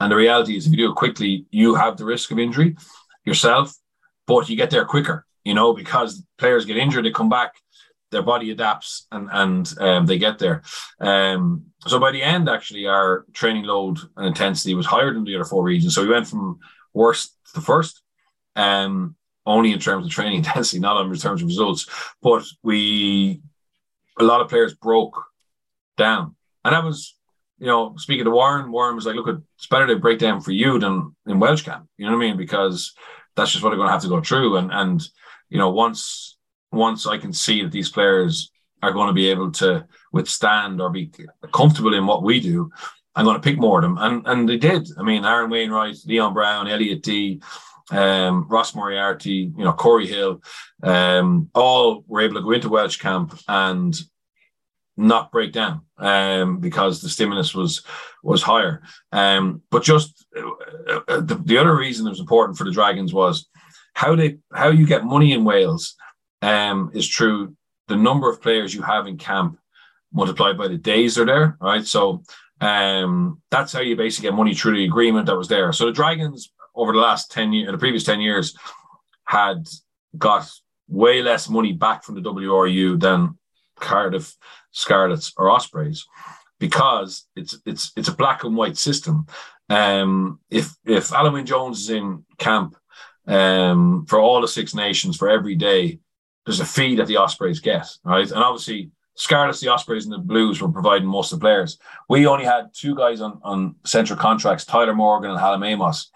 And 0.00 0.10
the 0.10 0.16
reality 0.16 0.56
is, 0.56 0.66
if 0.66 0.72
you 0.72 0.78
do 0.78 0.90
it 0.90 0.96
quickly, 0.96 1.46
you 1.50 1.74
have 1.74 1.96
the 1.96 2.06
risk 2.06 2.30
of 2.30 2.38
injury 2.38 2.76
yourself, 3.24 3.74
but 4.26 4.48
you 4.48 4.56
get 4.56 4.70
there 4.70 4.86
quicker, 4.86 5.26
you 5.44 5.52
know, 5.52 5.74
because 5.74 6.24
players 6.38 6.64
get 6.64 6.78
injured, 6.78 7.04
they 7.04 7.10
come 7.10 7.28
back, 7.28 7.52
their 8.10 8.22
body 8.22 8.50
adapts, 8.50 9.06
and 9.12 9.28
and 9.32 9.74
um, 9.80 10.06
they 10.06 10.18
get 10.18 10.38
there. 10.38 10.62
Um, 11.00 11.66
so 11.86 11.98
by 11.98 12.12
the 12.12 12.22
end, 12.22 12.48
actually, 12.48 12.86
our 12.86 13.24
training 13.32 13.64
load 13.64 13.98
and 14.16 14.26
intensity 14.26 14.74
was 14.74 14.86
higher 14.86 15.12
than 15.12 15.24
the 15.24 15.34
other 15.36 15.44
four 15.44 15.62
regions. 15.62 15.94
So 15.94 16.02
we 16.02 16.08
went 16.10 16.26
from 16.26 16.58
worst 16.92 17.36
to 17.54 17.60
first, 17.60 18.02
um, 18.56 19.16
only 19.46 19.72
in 19.72 19.78
terms 19.78 20.06
of 20.06 20.12
training 20.12 20.36
intensity, 20.38 20.80
not 20.80 21.00
in 21.00 21.16
terms 21.16 21.42
of 21.42 21.48
results. 21.48 21.86
But 22.22 22.44
we, 22.62 23.42
a 24.18 24.24
lot 24.24 24.40
of 24.40 24.48
players 24.48 24.74
broke 24.74 25.22
down, 25.96 26.34
and 26.64 26.74
that 26.74 26.84
was 26.84 27.14
you 27.60 27.66
know, 27.66 27.94
speaking 27.98 28.24
to 28.24 28.30
Warren, 28.30 28.72
Warren 28.72 28.96
was 28.96 29.04
like, 29.04 29.14
look, 29.14 29.28
it's 29.28 29.66
better 29.66 29.86
to 29.86 29.96
break 29.96 30.18
down 30.18 30.40
for 30.40 30.50
you 30.50 30.78
than 30.78 31.14
in 31.26 31.38
Welsh 31.38 31.62
camp. 31.62 31.86
You 31.98 32.06
know 32.06 32.12
what 32.12 32.24
I 32.24 32.28
mean? 32.28 32.38
Because 32.38 32.94
that's 33.36 33.52
just 33.52 33.62
what 33.62 33.68
they're 33.70 33.76
going 33.76 33.88
to 33.88 33.92
have 33.92 34.02
to 34.02 34.08
go 34.08 34.22
through. 34.22 34.56
And, 34.56 34.72
and, 34.72 35.02
you 35.50 35.58
know, 35.58 35.68
once, 35.68 36.38
once 36.72 37.06
I 37.06 37.18
can 37.18 37.32
see 37.32 37.62
that 37.62 37.72
these 37.72 37.88
players 37.88 38.50
are 38.82 38.92
going 38.92 39.08
to 39.08 39.12
be 39.12 39.28
able 39.28 39.52
to 39.52 39.86
withstand 40.12 40.80
or 40.80 40.90
be 40.90 41.10
comfortable 41.52 41.94
in 41.94 42.06
what 42.06 42.22
we 42.22 42.40
do, 42.40 42.70
I'm 43.14 43.24
going 43.24 43.36
to 43.36 43.42
pick 43.42 43.58
more 43.58 43.78
of 43.78 43.82
them. 43.82 43.98
And, 43.98 44.26
and 44.26 44.48
they 44.48 44.56
did. 44.56 44.88
I 44.98 45.02
mean, 45.02 45.24
Aaron 45.24 45.50
Wainwright, 45.50 45.96
Leon 46.06 46.32
Brown, 46.32 46.68
Elliot 46.68 47.02
Dee, 47.02 47.42
um, 47.90 48.46
Ross 48.48 48.74
Moriarty, 48.74 49.52
you 49.56 49.64
know, 49.64 49.72
Corey 49.72 50.06
Hill, 50.06 50.42
um, 50.82 51.50
all 51.54 52.04
were 52.06 52.20
able 52.20 52.36
to 52.36 52.42
go 52.42 52.52
into 52.52 52.68
Welsh 52.68 52.96
camp 52.98 53.38
and 53.48 53.98
not 54.96 55.32
break 55.32 55.52
down 55.52 55.82
um, 55.98 56.58
because 56.58 57.00
the 57.00 57.08
stimulus 57.08 57.54
was 57.54 57.82
was 58.22 58.42
higher. 58.42 58.82
Um, 59.12 59.62
but 59.70 59.82
just 59.82 60.26
uh, 60.36 61.00
uh, 61.08 61.20
the, 61.20 61.40
the 61.44 61.58
other 61.58 61.74
reason 61.76 62.06
it 62.06 62.10
was 62.10 62.20
important 62.20 62.58
for 62.58 62.64
the 62.64 62.70
Dragons 62.70 63.12
was 63.12 63.48
how 63.94 64.14
they 64.14 64.38
how 64.52 64.68
you 64.68 64.86
get 64.86 65.04
money 65.04 65.32
in 65.32 65.44
Wales 65.44 65.96
um, 66.42 66.90
is 66.94 67.08
through 67.08 67.56
the 67.88 67.96
number 67.96 68.30
of 68.30 68.40
players 68.40 68.74
you 68.74 68.82
have 68.82 69.06
in 69.06 69.18
camp 69.18 69.58
multiplied 70.12 70.58
by 70.58 70.68
the 70.68 70.76
days 70.76 71.14
they're 71.14 71.26
there, 71.26 71.56
right? 71.60 71.86
So 71.86 72.22
um, 72.60 73.40
that's 73.50 73.72
how 73.72 73.80
you 73.80 73.96
basically 73.96 74.28
get 74.28 74.36
money 74.36 74.54
through 74.54 74.76
the 74.76 74.84
agreement 74.84 75.26
that 75.26 75.36
was 75.36 75.48
there. 75.48 75.72
So 75.72 75.86
the 75.86 75.92
Dragons 75.92 76.52
over 76.74 76.92
the 76.92 76.98
last 76.98 77.30
10 77.30 77.52
years, 77.52 77.70
the 77.70 77.78
previous 77.78 78.04
10 78.04 78.20
years, 78.20 78.56
had 79.24 79.68
got 80.16 80.50
way 80.88 81.22
less 81.22 81.48
money 81.48 81.72
back 81.72 82.04
from 82.04 82.16
the 82.16 82.20
WRU 82.20 82.98
than 82.98 83.38
Cardiff 83.76 84.36
Scarlets 84.72 85.32
or 85.36 85.50
Ospreys 85.50 86.06
because 86.58 87.26
it's 87.34 87.56
it's 87.64 87.92
it's 87.96 88.08
a 88.08 88.14
black 88.14 88.44
and 88.44 88.56
white 88.56 88.76
system. 88.76 89.26
Um, 89.68 90.40
if 90.50 90.74
if 90.84 91.10
Wyn 91.10 91.46
Jones 91.46 91.80
is 91.80 91.90
in 91.90 92.24
camp 92.38 92.76
um, 93.26 94.04
for 94.06 94.18
all 94.20 94.40
the 94.40 94.48
Six 94.48 94.74
Nations 94.74 95.16
for 95.16 95.28
every 95.28 95.56
day, 95.56 96.00
there's 96.46 96.60
a 96.60 96.66
fee 96.66 96.96
that 96.96 97.06
the 97.06 97.16
Ospreys 97.16 97.60
get, 97.60 97.86
right? 98.04 98.30
And 98.30 98.42
obviously, 98.42 98.90
Scarlets, 99.14 99.60
the 99.60 99.68
Ospreys, 99.68 100.04
and 100.04 100.12
the 100.14 100.18
Blues 100.18 100.60
were 100.60 100.70
providing 100.70 101.06
most 101.06 101.32
of 101.32 101.38
the 101.38 101.44
players. 101.44 101.78
We 102.08 102.26
only 102.26 102.44
had 102.44 102.70
two 102.74 102.94
guys 102.94 103.20
on 103.20 103.40
on 103.42 103.76
central 103.84 104.18
contracts: 104.18 104.64
Tyler 104.64 104.94
Morgan 104.94 105.30
and 105.30 105.40
Hallam 105.40 105.62
Amos. 105.62 106.10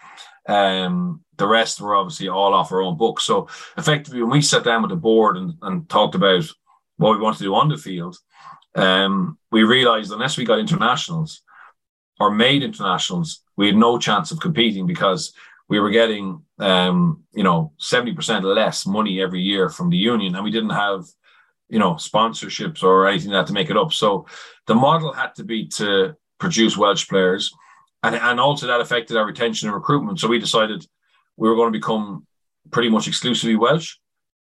Um, 0.47 1.23
the 1.37 1.47
rest 1.47 1.81
were 1.81 1.97
obviously 1.97 2.29
all 2.29 2.55
off 2.55 2.73
our 2.73 2.83
own 2.83 2.97
books. 2.97 3.25
So 3.25 3.49
effectively, 3.77 4.23
when 4.23 4.31
we 4.31 4.43
sat 4.43 4.65
down 4.65 4.83
with 4.83 4.91
the 4.91 4.97
board 4.97 5.37
and, 5.37 5.55
and 5.63 5.89
talked 5.89 6.15
about 6.15 6.45
what 6.97 7.17
we 7.17 7.23
want 7.23 7.37
to 7.39 7.43
do 7.43 7.55
on 7.55 7.69
the 7.69 7.77
field, 7.77 8.17
um, 8.75 9.39
we 9.51 9.65
realized 9.65 10.13
unless 10.13 10.37
we 10.37 10.45
got 10.45 10.59
internationals 10.59 11.43
or 12.21 12.31
made 12.31 12.63
internationals, 12.63 13.41
we 13.57 13.67
had 13.67 13.77
no 13.77 13.99
chance 13.99 14.31
of 14.31 14.41
competing 14.41 14.87
because 14.87 15.33
we 15.69 15.81
were 15.81 15.91
getting, 15.91 16.43
um, 16.59 17.25
you 17.33 17.43
know, 17.43 17.73
70% 17.81 18.43
less 18.43 18.87
money 18.87 19.21
every 19.21 19.41
year 19.41 19.69
from 19.69 19.91
the 19.91 19.97
union 19.97 20.35
and 20.35 20.45
we 20.45 20.51
didn't 20.51 20.71
have, 20.71 21.05
you 21.69 21.79
know, 21.79 21.95
sponsorships 21.95 22.83
or 22.83 23.09
anything 23.09 23.31
like 23.31 23.43
that 23.43 23.49
to 23.49 23.55
make 23.55 23.71
it 23.71 23.77
up. 23.77 23.93
So 23.93 24.27
the 24.67 24.75
model 24.75 25.13
had 25.13 25.35
to 25.37 25.45
be 25.45 25.67
to 25.69 26.17
produce 26.39 26.77
Welsh 26.77 27.09
players 27.09 27.53
and, 28.03 28.15
and 28.15 28.39
also 28.39 28.67
that 28.67 28.81
affected 28.81 29.17
our 29.17 29.27
retention 29.27 29.69
and 29.69 29.75
recruitment. 29.75 30.21
So 30.21 30.29
we 30.29 30.39
decided 30.39 30.87
we 31.37 31.49
were 31.49 31.57
going 31.57 31.73
to 31.73 31.79
become 31.79 32.27
pretty 32.71 32.89
much 32.89 33.09
exclusively 33.09 33.57
Welsh. 33.57 33.97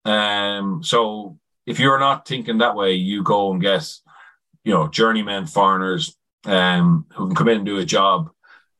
Um, 0.05 0.82
so 0.84 1.38
if 1.66 1.80
you're 1.80 1.99
not 1.99 2.28
thinking 2.28 2.60
that 2.60 2.76
way, 2.76 2.93
you 2.93 3.22
go 3.22 3.51
and 3.51 3.62
get 3.62 3.86
you 4.64 4.74
know, 4.74 4.88
journeymen 4.88 5.47
foreigners 5.47 6.16
um, 6.45 7.05
who 7.16 7.28
can 7.28 7.36
come 7.36 7.49
in 7.49 7.57
and 7.57 7.66
do 7.66 7.80
a 7.80 7.86
job 7.86 8.30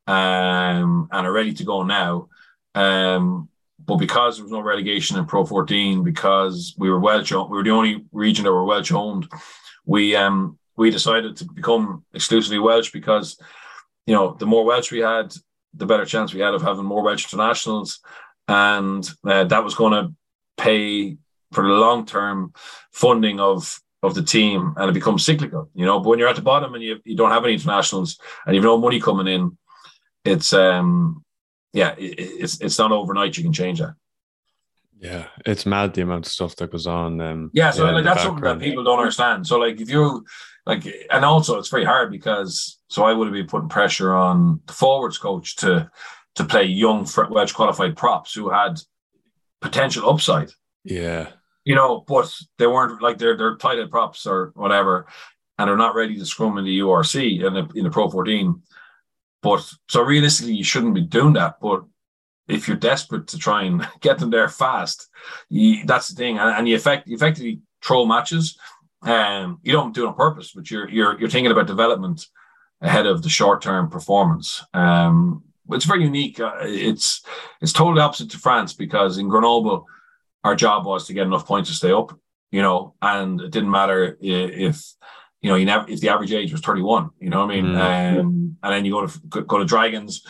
um, 0.08 1.08
and 1.12 1.28
are 1.28 1.32
ready 1.32 1.54
to 1.54 1.64
go 1.64 1.84
now. 1.84 2.30
Um, 2.76 3.50
but 3.86 3.98
because 3.98 4.36
there 4.36 4.44
was 4.44 4.52
no 4.52 4.62
relegation 4.62 5.18
in 5.18 5.26
Pro 5.26 5.46
14, 5.46 6.04
because 6.04 6.76
we 6.78 6.90
were 6.90 7.00
Welsh, 7.00 7.32
we 7.32 7.38
were 7.38 7.64
the 7.64 7.72
only 7.72 8.06
region 8.12 8.46
that 8.46 8.52
were 8.52 8.66
Welsh 8.66 8.92
owned. 8.92 9.28
We 9.86 10.16
um 10.16 10.58
we 10.76 10.92
decided 10.92 11.38
to 11.38 11.46
become 11.46 12.06
exclusively 12.14 12.60
Welsh 12.60 12.92
because 12.92 13.40
you 14.06 14.14
know 14.14 14.36
the 14.38 14.46
more 14.46 14.66
Welsh 14.66 14.92
we 14.92 15.00
had, 15.00 15.34
the 15.74 15.86
better 15.86 16.06
chance 16.06 16.34
we 16.34 16.42
had 16.42 16.54
of 16.54 16.62
having 16.62 16.86
more 16.86 17.02
Welsh 17.02 17.26
internationals, 17.26 18.00
and 18.48 19.10
uh, 19.26 19.46
that 19.46 19.64
was 19.64 19.76
going 19.76 19.94
to 19.94 20.14
pay 20.58 21.18
for 21.52 21.64
the 21.68 21.74
long 21.74 22.06
term 22.06 22.54
funding 22.92 23.40
of 23.40 23.80
of 24.02 24.16
the 24.16 24.24
team 24.24 24.74
and 24.78 24.90
it 24.90 24.94
becomes 24.94 25.26
cyclical, 25.26 25.70
you 25.74 25.86
know. 25.86 26.00
But 26.00 26.10
when 26.10 26.20
you're 26.20 26.30
at 26.30 26.36
the 26.36 26.42
bottom 26.42 26.74
and 26.74 26.84
you, 26.84 27.00
you 27.04 27.18
don't 27.18 27.32
have 27.32 27.44
any 27.44 27.54
internationals 27.54 28.18
and 28.46 28.56
you've 28.56 28.64
no 28.64 28.78
money 28.78 29.00
coming 29.00 29.28
in, 29.28 29.58
it's 30.24 30.54
um 30.54 31.24
yeah, 31.74 31.96
it, 31.98 32.16
it's 32.20 32.62
it's 32.62 32.80
not 32.80 32.92
overnight 32.92 33.38
you 33.38 33.44
can 33.44 33.54
change 33.54 33.80
that. 33.80 33.96
Yeah, 35.00 35.28
it's 35.46 35.66
mad 35.66 35.94
the 35.94 36.02
amount 36.02 36.26
of 36.26 36.32
stuff 36.32 36.56
that 36.58 36.72
goes 36.72 36.86
on. 36.86 37.22
Um, 37.22 37.52
yeah, 37.54 37.72
so 37.72 37.86
yeah, 37.86 37.92
like 37.92 38.04
that's 38.04 38.24
something 38.24 38.44
that 38.44 38.60
people 38.60 38.84
don't 38.84 39.00
understand. 39.00 39.48
So 39.48 39.58
like 39.58 39.80
if 39.80 39.90
you 39.90 40.26
like, 40.66 40.86
and 41.10 41.24
also 41.24 41.58
it's 41.58 41.70
very 41.70 41.86
hard 41.86 42.12
because 42.12 42.80
so 42.90 43.06
I 43.06 43.14
would 43.14 43.26
have 43.26 43.34
been 43.34 43.48
putting 43.48 43.70
pressure 43.70 44.14
on 44.14 44.60
the 44.68 44.74
forwards 44.74 45.18
coach 45.18 45.56
to 45.58 45.90
to 46.36 46.44
play 46.44 46.66
young 46.66 47.08
Welsh 47.30 47.54
qualified 47.54 47.96
props 47.96 48.34
who 48.34 48.50
had 48.50 48.82
potential 49.62 50.10
upside. 50.10 50.52
Yeah, 50.84 51.30
you 51.64 51.76
know, 51.76 52.04
but 52.06 52.34
they 52.58 52.68
weren't 52.68 53.02
like 53.02 53.18
they're 53.20 53.38
they're 53.38 53.56
tight 53.56 53.80
end 53.80 53.92
props 53.92 54.26
or 54.26 54.52
whatever, 54.56 55.08
and 55.58 55.70
they're 55.70 55.78
not 55.78 55.96
ready 55.96 56.18
to 56.18 56.26
scrum 56.26 56.58
in 56.58 56.66
the 56.66 56.80
URC 56.80 57.46
and 57.46 57.58
in, 57.58 57.70
in 57.78 57.84
the 57.86 57.90
Pro 57.90 58.10
14. 58.10 58.62
But 59.42 59.70
so 59.88 60.02
realistically, 60.02 60.54
you 60.54 60.64
shouldn't 60.64 60.96
be 60.96 61.02
doing 61.02 61.34
that. 61.34 61.56
But 61.62 61.84
if 62.48 62.68
you're 62.68 62.78
desperate 62.78 63.28
to 63.28 63.38
try 63.38 63.64
and 63.64 63.88
get 64.02 64.20
them 64.20 64.30
there 64.30 64.50
fast, 64.50 65.08
you, 65.50 65.86
that's 65.86 66.10
the 66.10 66.16
thing, 66.16 66.38
and, 66.38 66.50
and 66.50 66.68
you, 66.68 66.76
effect, 66.76 67.08
you 67.08 67.16
effectively 67.16 67.62
troll 67.82 68.06
matches. 68.06 68.58
Um, 69.02 69.60
you 69.64 69.72
don't 69.72 69.96
do 69.96 70.06
it 70.06 70.10
on 70.10 70.16
purpose, 70.16 70.52
but 70.54 70.70
you're 70.70 70.90
you're 70.90 71.18
you're 71.20 71.30
thinking 71.30 71.52
about 71.52 71.68
development 71.68 72.26
ahead 72.82 73.06
of 73.06 73.22
the 73.22 73.30
short 73.30 73.62
term 73.62 73.90
performance. 73.90 74.64
Um, 74.74 75.44
it's 75.72 75.86
very 75.86 76.04
unique. 76.04 76.40
Uh, 76.40 76.58
it's 76.62 77.22
it's 77.62 77.72
totally 77.72 78.02
opposite 78.02 78.32
to 78.32 78.38
France 78.38 78.74
because 78.74 79.18
in 79.18 79.30
Grenoble, 79.30 79.86
our 80.44 80.56
job 80.56 80.86
was 80.86 81.08
to 81.08 81.14
get 81.14 81.28
enough 81.28 81.46
points 81.46 81.70
to 81.70 81.76
stay 81.76 81.92
up. 81.92 82.18
You 82.52 82.62
know, 82.62 82.96
and 83.02 83.40
it 83.40 83.52
didn't 83.52 83.70
matter 83.70 84.18
if 84.20 84.84
you 85.42 85.50
know 85.50 85.56
you 85.56 85.66
never 85.66 85.90
if 85.90 86.02
the 86.02 86.10
average 86.10 86.34
age 86.34 86.52
was 86.52 86.62
31. 86.62 87.12
You 87.20 87.30
know 87.30 87.46
what 87.46 87.52
I 87.52 87.62
mean? 87.62 87.66
Mm. 87.74 88.20
Um, 88.20 88.58
and 88.64 88.74
then 88.74 88.86
you 88.86 88.92
go 88.92 89.08
to 89.08 89.44
go 89.44 89.58
to 89.58 89.66
Dragons. 89.66 90.26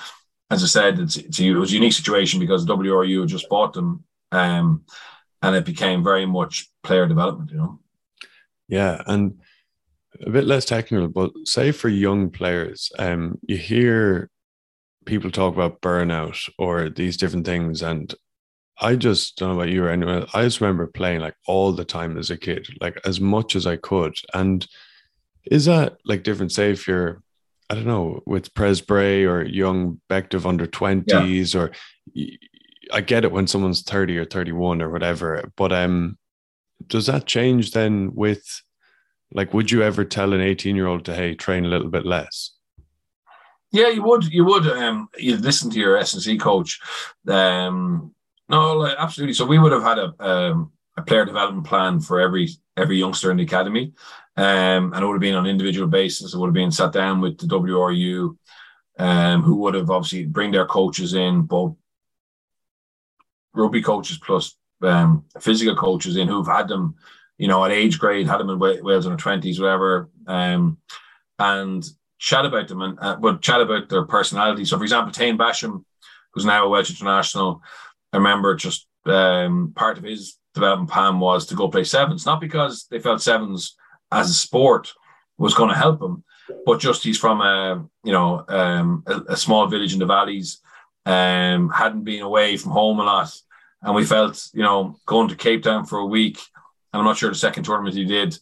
As 0.51 0.63
I 0.63 0.67
said, 0.67 0.99
it's, 0.99 1.15
it's 1.15 1.39
a, 1.39 1.45
it 1.45 1.53
was 1.53 1.71
a 1.71 1.75
unique 1.75 1.93
situation 1.93 2.39
because 2.39 2.65
WRU 2.65 3.27
just 3.27 3.49
bought 3.49 3.73
them, 3.73 4.03
um, 4.31 4.83
and 5.41 5.55
it 5.55 5.65
became 5.65 6.03
very 6.03 6.25
much 6.25 6.69
player 6.83 7.07
development. 7.07 7.51
You 7.51 7.57
know. 7.57 7.79
Yeah, 8.67 9.01
and 9.05 9.39
a 10.25 10.29
bit 10.29 10.45
less 10.45 10.65
technical, 10.65 11.07
but 11.07 11.31
say 11.45 11.71
for 11.71 11.89
young 11.89 12.29
players, 12.29 12.91
um, 12.99 13.39
you 13.47 13.57
hear 13.57 14.29
people 15.05 15.31
talk 15.31 15.53
about 15.53 15.81
burnout 15.81 16.49
or 16.57 16.89
these 16.89 17.17
different 17.17 17.45
things, 17.45 17.81
and 17.81 18.13
I 18.81 18.95
just 18.95 19.37
don't 19.37 19.49
know 19.49 19.55
about 19.55 19.71
you 19.71 19.83
or 19.83 19.89
anyone. 19.89 20.25
I 20.33 20.43
just 20.43 20.61
remember 20.61 20.87
playing 20.87 21.19
like 21.19 21.35
all 21.47 21.73
the 21.73 21.85
time 21.85 22.17
as 22.17 22.29
a 22.29 22.37
kid, 22.37 22.67
like 22.79 22.99
as 23.05 23.19
much 23.19 23.55
as 23.55 23.67
I 23.67 23.75
could. 23.75 24.17
And 24.33 24.65
is 25.45 25.65
that 25.65 25.97
like 26.05 26.23
different? 26.23 26.51
Say 26.51 26.71
if 26.71 26.87
you're, 26.87 27.21
I 27.69 27.75
don't 27.75 27.87
know, 27.87 28.21
with 28.25 28.53
Pres 28.53 28.81
Bray 28.81 29.25
or 29.25 29.43
young 29.43 30.01
Bective 30.09 30.45
under 30.45 30.65
twenties, 30.65 31.53
yeah. 31.53 31.61
or 31.61 31.71
I 32.91 33.01
get 33.01 33.23
it 33.23 33.31
when 33.31 33.47
someone's 33.47 33.83
thirty 33.83 34.17
or 34.17 34.25
thirty-one 34.25 34.81
or 34.81 34.89
whatever. 34.89 35.51
But 35.55 35.71
um, 35.71 36.17
does 36.87 37.05
that 37.05 37.25
change 37.25 37.71
then 37.71 38.15
with, 38.15 38.63
like, 39.31 39.53
would 39.53 39.71
you 39.71 39.83
ever 39.83 40.03
tell 40.03 40.33
an 40.33 40.41
eighteen-year-old 40.41 41.05
to 41.05 41.15
hey 41.15 41.35
train 41.35 41.65
a 41.65 41.69
little 41.69 41.89
bit 41.89 42.05
less? 42.05 42.51
Yeah, 43.71 43.89
you 43.89 44.01
would. 44.01 44.25
You 44.25 44.45
would. 44.45 44.65
Um, 44.65 45.09
you 45.17 45.37
listen 45.37 45.69
to 45.69 45.79
your 45.79 45.95
S 45.97 46.13
and 46.13 46.23
C 46.23 46.39
coach. 46.39 46.79
Um, 47.27 48.15
no, 48.49 48.73
like, 48.77 48.95
absolutely. 48.97 49.35
So 49.35 49.45
we 49.45 49.59
would 49.59 49.71
have 49.71 49.83
had 49.83 49.99
a 49.99 50.13
um, 50.19 50.71
a 50.97 51.03
player 51.03 51.25
development 51.25 51.67
plan 51.67 51.99
for 51.99 52.19
every 52.19 52.49
every 52.75 52.97
youngster 52.97 53.29
in 53.29 53.37
the 53.37 53.43
academy, 53.43 53.93
um, 54.39 54.93
and 54.93 55.03
it 55.03 55.05
would 55.05 55.13
have 55.13 55.21
been 55.21 55.35
on 55.35 55.45
an 55.45 55.51
individual 55.51 55.87
basis. 55.87 56.33
It 56.33 56.37
would 56.37 56.47
have 56.47 56.53
been 56.53 56.71
sat 56.71 56.93
down 56.93 57.19
with 57.19 57.37
the 57.37 57.45
WRU, 57.45 58.37
um, 58.97 59.43
who 59.43 59.55
would 59.57 59.73
have 59.73 59.89
obviously 59.89 60.25
bring 60.25 60.51
their 60.51 60.65
coaches 60.65 61.13
in, 61.13 61.41
both 61.41 61.75
rugby 63.53 63.81
coaches 63.81 64.17
plus 64.17 64.55
um, 64.81 65.25
physical 65.41 65.75
coaches 65.75 66.15
in 66.15 66.29
who've 66.29 66.47
had 66.47 66.69
them, 66.69 66.95
you 67.37 67.47
know, 67.47 67.65
at 67.65 67.71
age 67.71 67.99
grade, 67.99 68.27
had 68.27 68.39
them 68.39 68.49
in 68.49 68.59
Wales 68.59 69.05
in 69.05 69.11
the 69.11 69.17
twenties, 69.17 69.59
whatever, 69.59 70.09
um, 70.27 70.77
and 71.37 71.85
chat 72.17 72.45
about 72.45 72.67
them 72.69 72.81
and 72.81 72.97
uh, 73.01 73.37
chat 73.39 73.59
about 73.59 73.89
their 73.89 74.05
personality. 74.05 74.63
So, 74.63 74.77
for 74.77 74.83
example, 74.83 75.11
Taine 75.11 75.37
Basham, 75.37 75.83
who's 76.33 76.45
now 76.45 76.65
a 76.65 76.69
Welsh 76.69 76.89
international 76.89 77.61
I 78.13 78.17
remember 78.17 78.55
just 78.55 78.87
um, 79.05 79.73
part 79.75 79.97
of 79.97 80.03
his 80.03 80.37
development 80.53 80.89
plan 80.89 81.19
was 81.19 81.45
to 81.47 81.55
go 81.55 81.67
play 81.67 81.83
sevens, 81.83 82.25
not 82.25 82.41
because 82.41 82.87
they 82.89 82.99
felt 82.99 83.21
sevens 83.21 83.75
as 84.11 84.29
a 84.29 84.33
sport 84.33 84.93
was 85.37 85.53
going 85.53 85.69
to 85.69 85.75
help 85.75 86.01
him, 86.01 86.23
but 86.65 86.79
just 86.79 87.03
he's 87.03 87.17
from 87.17 87.41
a 87.41 87.85
you 88.03 88.11
know 88.11 88.43
um, 88.47 89.03
a, 89.07 89.33
a, 89.33 89.37
small 89.37 89.67
village 89.67 89.93
in 89.93 89.99
the 89.99 90.05
valleys, 90.05 90.61
um, 91.05 91.69
hadn't 91.69 92.03
been 92.03 92.21
away 92.21 92.57
from 92.57 92.71
home 92.71 92.99
a 92.99 93.03
lot, 93.03 93.31
and 93.81 93.95
we 93.95 94.05
felt 94.05 94.49
you 94.53 94.63
know 94.63 94.97
going 95.05 95.29
to 95.29 95.35
Cape 95.35 95.63
Town 95.63 95.85
for 95.85 95.99
a 95.99 96.05
week. 96.05 96.39
And 96.91 96.99
I'm 96.99 97.05
not 97.05 97.17
sure 97.17 97.29
the 97.29 97.35
second 97.35 97.63
tournament 97.63 97.95
he 97.95 98.05
did 98.05 98.37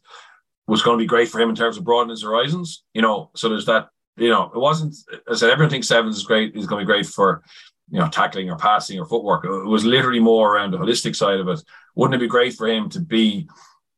was 0.68 0.82
going 0.82 0.98
to 0.98 1.04
be 1.04 1.08
great 1.08 1.28
for 1.28 1.40
him 1.40 1.50
in 1.50 1.56
terms 1.56 1.78
of 1.78 1.84
broadening 1.84 2.12
his 2.12 2.24
horizons. 2.24 2.84
You 2.94 3.02
know, 3.02 3.32
so 3.36 3.50
there's 3.50 3.66
that. 3.66 3.90
You 4.16 4.30
know, 4.30 4.52
it 4.56 4.58
wasn't. 4.58 4.96
I 5.30 5.36
said 5.36 5.52
everyone 5.52 5.70
thinks 5.70 5.88
sevens 5.88 6.18
is 6.18 6.24
great. 6.24 6.56
Is 6.56 6.66
going 6.66 6.80
to 6.80 6.86
be 6.86 6.92
great 6.92 7.06
for 7.06 7.44
you 7.90 8.00
know, 8.00 8.10
tackling 8.10 8.50
or 8.50 8.58
passing 8.58 9.00
or 9.00 9.06
footwork. 9.06 9.46
It 9.46 9.66
was 9.66 9.86
literally 9.86 10.20
more 10.20 10.54
around 10.54 10.72
the 10.72 10.78
holistic 10.78 11.16
side 11.16 11.40
of 11.40 11.48
it. 11.48 11.62
Wouldn't 11.96 12.16
it 12.16 12.24
be 12.24 12.28
great 12.28 12.54
for 12.54 12.68
him 12.68 12.90
to 12.90 13.00
be 13.00 13.48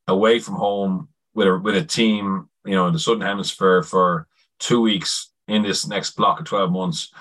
away 0.07 0.39
from 0.39 0.55
home 0.55 1.09
with 1.39 1.47
a 1.47 1.57
with 1.57 1.75
a 1.75 1.85
team, 1.85 2.49
you 2.65 2.75
know, 2.75 2.87
in 2.87 2.93
the 2.93 2.99
Southern 2.99 3.21
Hemisphere 3.21 3.81
for 3.81 4.27
two 4.59 4.81
weeks 4.81 5.31
in 5.47 5.63
this 5.63 5.87
next 5.87 6.17
block 6.17 6.39
of 6.39 6.45
12 6.45 6.69
months? 6.69 7.13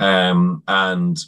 Um, 0.00 0.62
and 0.66 1.22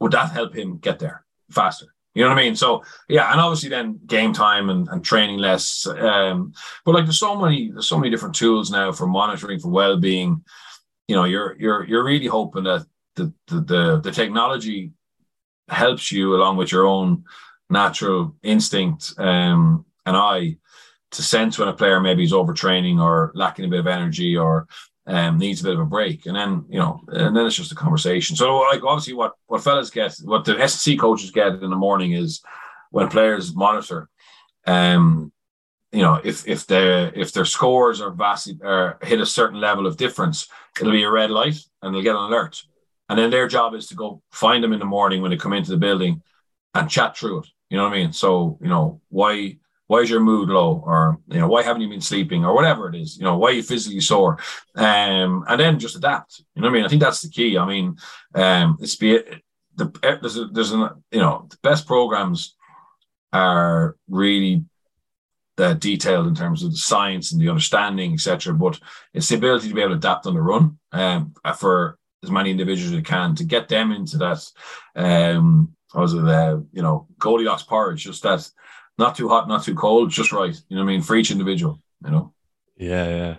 would 0.00 0.12
that 0.12 0.32
help 0.32 0.54
him 0.54 0.78
get 0.78 0.98
there 0.98 1.26
faster? 1.50 1.94
You 2.14 2.22
know 2.22 2.30
what 2.30 2.38
I 2.38 2.42
mean? 2.42 2.56
So 2.56 2.82
yeah, 3.10 3.30
and 3.30 3.40
obviously 3.40 3.68
then 3.68 4.00
game 4.06 4.32
time 4.32 4.70
and, 4.70 4.88
and 4.88 5.04
training 5.04 5.38
less. 5.38 5.86
Um, 5.86 6.54
but 6.84 6.94
like 6.94 7.04
there's 7.04 7.18
so 7.18 7.36
many 7.36 7.70
there's 7.70 7.88
so 7.88 7.98
many 7.98 8.10
different 8.10 8.34
tools 8.34 8.70
now 8.70 8.90
for 8.90 9.06
monitoring 9.06 9.60
for 9.60 9.68
well 9.68 9.98
being. 9.98 10.42
You 11.08 11.16
know, 11.16 11.24
you're 11.24 11.56
you're 11.58 11.84
you're 11.84 12.04
really 12.04 12.26
hoping 12.26 12.64
that 12.64 12.86
the, 13.16 13.34
the 13.48 13.60
the 13.60 14.00
the 14.00 14.12
technology 14.12 14.92
helps 15.68 16.10
you 16.10 16.34
along 16.34 16.56
with 16.56 16.72
your 16.72 16.86
own 16.86 17.24
natural 17.68 18.34
instinct 18.42 19.12
um, 19.18 19.84
and 20.06 20.16
eye 20.16 20.56
to 21.12 21.22
sense 21.22 21.58
when 21.58 21.68
a 21.68 21.72
player 21.72 22.00
maybe 22.00 22.24
is 22.24 22.32
overtraining 22.32 23.00
or 23.00 23.32
lacking 23.34 23.64
a 23.64 23.68
bit 23.68 23.80
of 23.80 23.86
energy 23.86 24.36
or 24.36 24.66
um, 25.06 25.38
needs 25.38 25.60
a 25.60 25.64
bit 25.64 25.74
of 25.74 25.80
a 25.80 25.86
break, 25.86 26.26
and 26.26 26.36
then 26.36 26.64
you 26.68 26.78
know, 26.78 27.00
and 27.08 27.36
then 27.36 27.46
it's 27.46 27.56
just 27.56 27.72
a 27.72 27.76
conversation. 27.76 28.36
So, 28.36 28.58
like 28.60 28.84
obviously, 28.84 29.14
what 29.14 29.32
what 29.46 29.62
fellas 29.62 29.90
get, 29.90 30.14
what 30.24 30.44
the 30.44 30.66
SC 30.66 30.98
coaches 30.98 31.30
get 31.30 31.54
in 31.54 31.70
the 31.70 31.76
morning 31.76 32.12
is 32.12 32.40
when 32.90 33.08
players 33.08 33.54
monitor, 33.54 34.08
um, 34.66 35.32
you 35.90 36.02
know, 36.02 36.20
if 36.22 36.46
if 36.46 36.66
their 36.66 37.12
if 37.14 37.32
their 37.32 37.44
scores 37.44 38.00
are 38.00 38.10
vastly 38.10 38.58
or 38.62 38.98
hit 39.02 39.20
a 39.20 39.26
certain 39.26 39.60
level 39.60 39.86
of 39.86 39.96
difference, 39.96 40.48
it'll 40.80 40.92
be 40.92 41.02
a 41.02 41.10
red 41.10 41.30
light, 41.30 41.58
and 41.82 41.94
they'll 41.94 42.02
get 42.02 42.16
an 42.16 42.22
alert. 42.22 42.62
And 43.08 43.18
then 43.18 43.30
their 43.30 43.48
job 43.48 43.74
is 43.74 43.88
to 43.88 43.94
go 43.94 44.22
find 44.30 44.62
them 44.62 44.72
in 44.72 44.78
the 44.78 44.86
morning 44.86 45.20
when 45.20 45.30
they 45.30 45.36
come 45.36 45.52
into 45.52 45.70
the 45.70 45.76
building 45.76 46.22
and 46.74 46.88
chat 46.88 47.16
through 47.16 47.40
it. 47.40 47.46
You 47.68 47.76
know 47.76 47.84
what 47.84 47.92
I 47.92 47.96
mean? 47.96 48.12
So, 48.12 48.58
you 48.62 48.68
know, 48.68 49.00
why 49.08 49.56
why 49.86 50.00
is 50.00 50.10
your 50.10 50.20
mood 50.20 50.48
low? 50.48 50.82
Or, 50.84 51.18
you 51.28 51.38
know, 51.38 51.48
why 51.48 51.62
haven't 51.62 51.82
you 51.82 51.88
been 51.88 52.00
sleeping? 52.00 52.44
Or 52.44 52.54
whatever 52.54 52.88
it 52.88 52.94
is, 52.94 53.16
you 53.16 53.24
know, 53.24 53.36
why 53.36 53.50
are 53.50 53.52
you 53.52 53.62
physically 53.62 54.00
sore? 54.00 54.38
Um, 54.74 55.44
and 55.48 55.60
then 55.60 55.78
just 55.78 55.96
adapt. 55.96 56.42
You 56.54 56.62
know 56.62 56.68
what 56.68 56.74
I 56.74 56.76
mean? 56.76 56.84
I 56.84 56.88
think 56.88 57.02
that's 57.02 57.22
the 57.22 57.28
key. 57.28 57.58
I 57.58 57.66
mean, 57.66 57.96
um, 58.34 58.78
it's 58.80 58.96
be 58.96 59.18
the 59.76 60.18
there's 60.20 60.36
a, 60.36 60.46
there's 60.46 60.72
a, 60.72 60.96
you 61.10 61.20
know, 61.20 61.46
the 61.50 61.58
best 61.62 61.86
programs 61.86 62.56
are 63.32 63.96
really 64.08 64.64
uh, 65.58 65.74
detailed 65.74 66.26
in 66.26 66.34
terms 66.34 66.62
of 66.62 66.70
the 66.70 66.76
science 66.76 67.32
and 67.32 67.40
the 67.40 67.48
understanding, 67.48 68.12
etc. 68.14 68.54
But 68.54 68.78
it's 69.14 69.28
the 69.28 69.36
ability 69.36 69.68
to 69.68 69.74
be 69.74 69.80
able 69.80 69.90
to 69.90 69.96
adapt 69.96 70.26
on 70.26 70.34
the 70.34 70.40
run. 70.40 70.78
Um, 70.92 71.34
for 71.58 71.98
as 72.22 72.30
many 72.30 72.50
individuals 72.50 72.92
as 72.92 72.96
you 72.96 73.02
can 73.02 73.34
to 73.34 73.44
get 73.44 73.68
them 73.68 73.90
into 73.90 74.16
that 74.16 74.38
um 74.94 75.74
was 75.94 76.14
it 76.14 76.24
uh, 76.24 76.58
you 76.72 76.82
know 76.82 77.06
Goldilocks 77.18 77.64
porridge 77.64 78.04
just 78.04 78.22
that 78.22 78.48
not 78.98 79.16
too 79.16 79.28
hot 79.28 79.48
not 79.48 79.64
too 79.64 79.74
cold 79.74 80.10
just 80.10 80.32
right. 80.32 80.54
You 80.68 80.76
know 80.76 80.82
what 80.82 80.90
I 80.90 80.92
mean? 80.92 81.02
For 81.02 81.16
each 81.16 81.30
individual 81.30 81.80
you 82.04 82.10
know? 82.10 82.34
Yeah 82.76 83.08
yeah. 83.08 83.36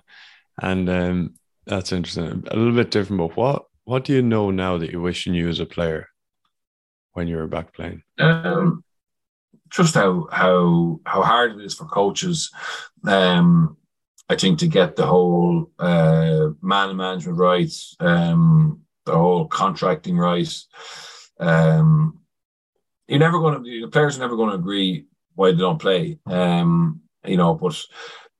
And 0.62 0.90
um 0.90 1.34
that's 1.66 1.92
interesting. 1.92 2.44
A 2.50 2.56
little 2.56 2.74
bit 2.74 2.92
different 2.92 3.20
but 3.20 3.38
what 3.38 3.66
what 3.86 4.06
do 4.06 4.14
you 4.14 4.22
know 4.22 4.52
now 4.52 4.78
that 4.78 4.92
you 4.92 5.02
wish 5.02 5.26
you 5.26 5.32
knew 5.32 5.50
as 5.50 5.60
a 5.60 5.66
player 5.66 6.08
when 7.14 7.28
you 7.28 7.38
were 7.38 7.48
back 7.48 7.74
playing? 7.74 8.04
Um 8.20 8.84
just 9.70 9.96
how 9.96 10.28
how 10.32 11.00
how 11.06 11.24
hard 11.24 11.54
it 11.54 11.64
is 11.64 11.74
for 11.74 11.86
coaches 11.86 12.52
um 13.06 13.78
I 14.30 14.36
think 14.36 14.60
to 14.60 14.68
get 14.68 14.96
the 14.96 15.06
whole 15.06 15.70
uh, 15.78 16.50
man 16.62 16.96
management 16.96 17.38
rights, 17.38 17.96
um, 18.00 18.82
the 19.06 19.14
whole 19.14 19.48
contracting 19.48 20.18
rights, 20.18 20.68
um, 21.40 22.20
you're 23.08 23.20
never 23.20 23.40
going 23.40 23.64
to 23.64 23.82
the 23.82 23.88
players 23.90 24.18
are 24.18 24.22
never 24.22 24.36
going 24.36 24.50
to 24.50 24.56
agree 24.56 25.06
why 25.36 25.52
they 25.52 25.58
don't 25.58 25.82
play. 25.82 26.20
Um, 26.26 27.02
you 27.26 27.38
know, 27.38 27.54
but 27.54 27.80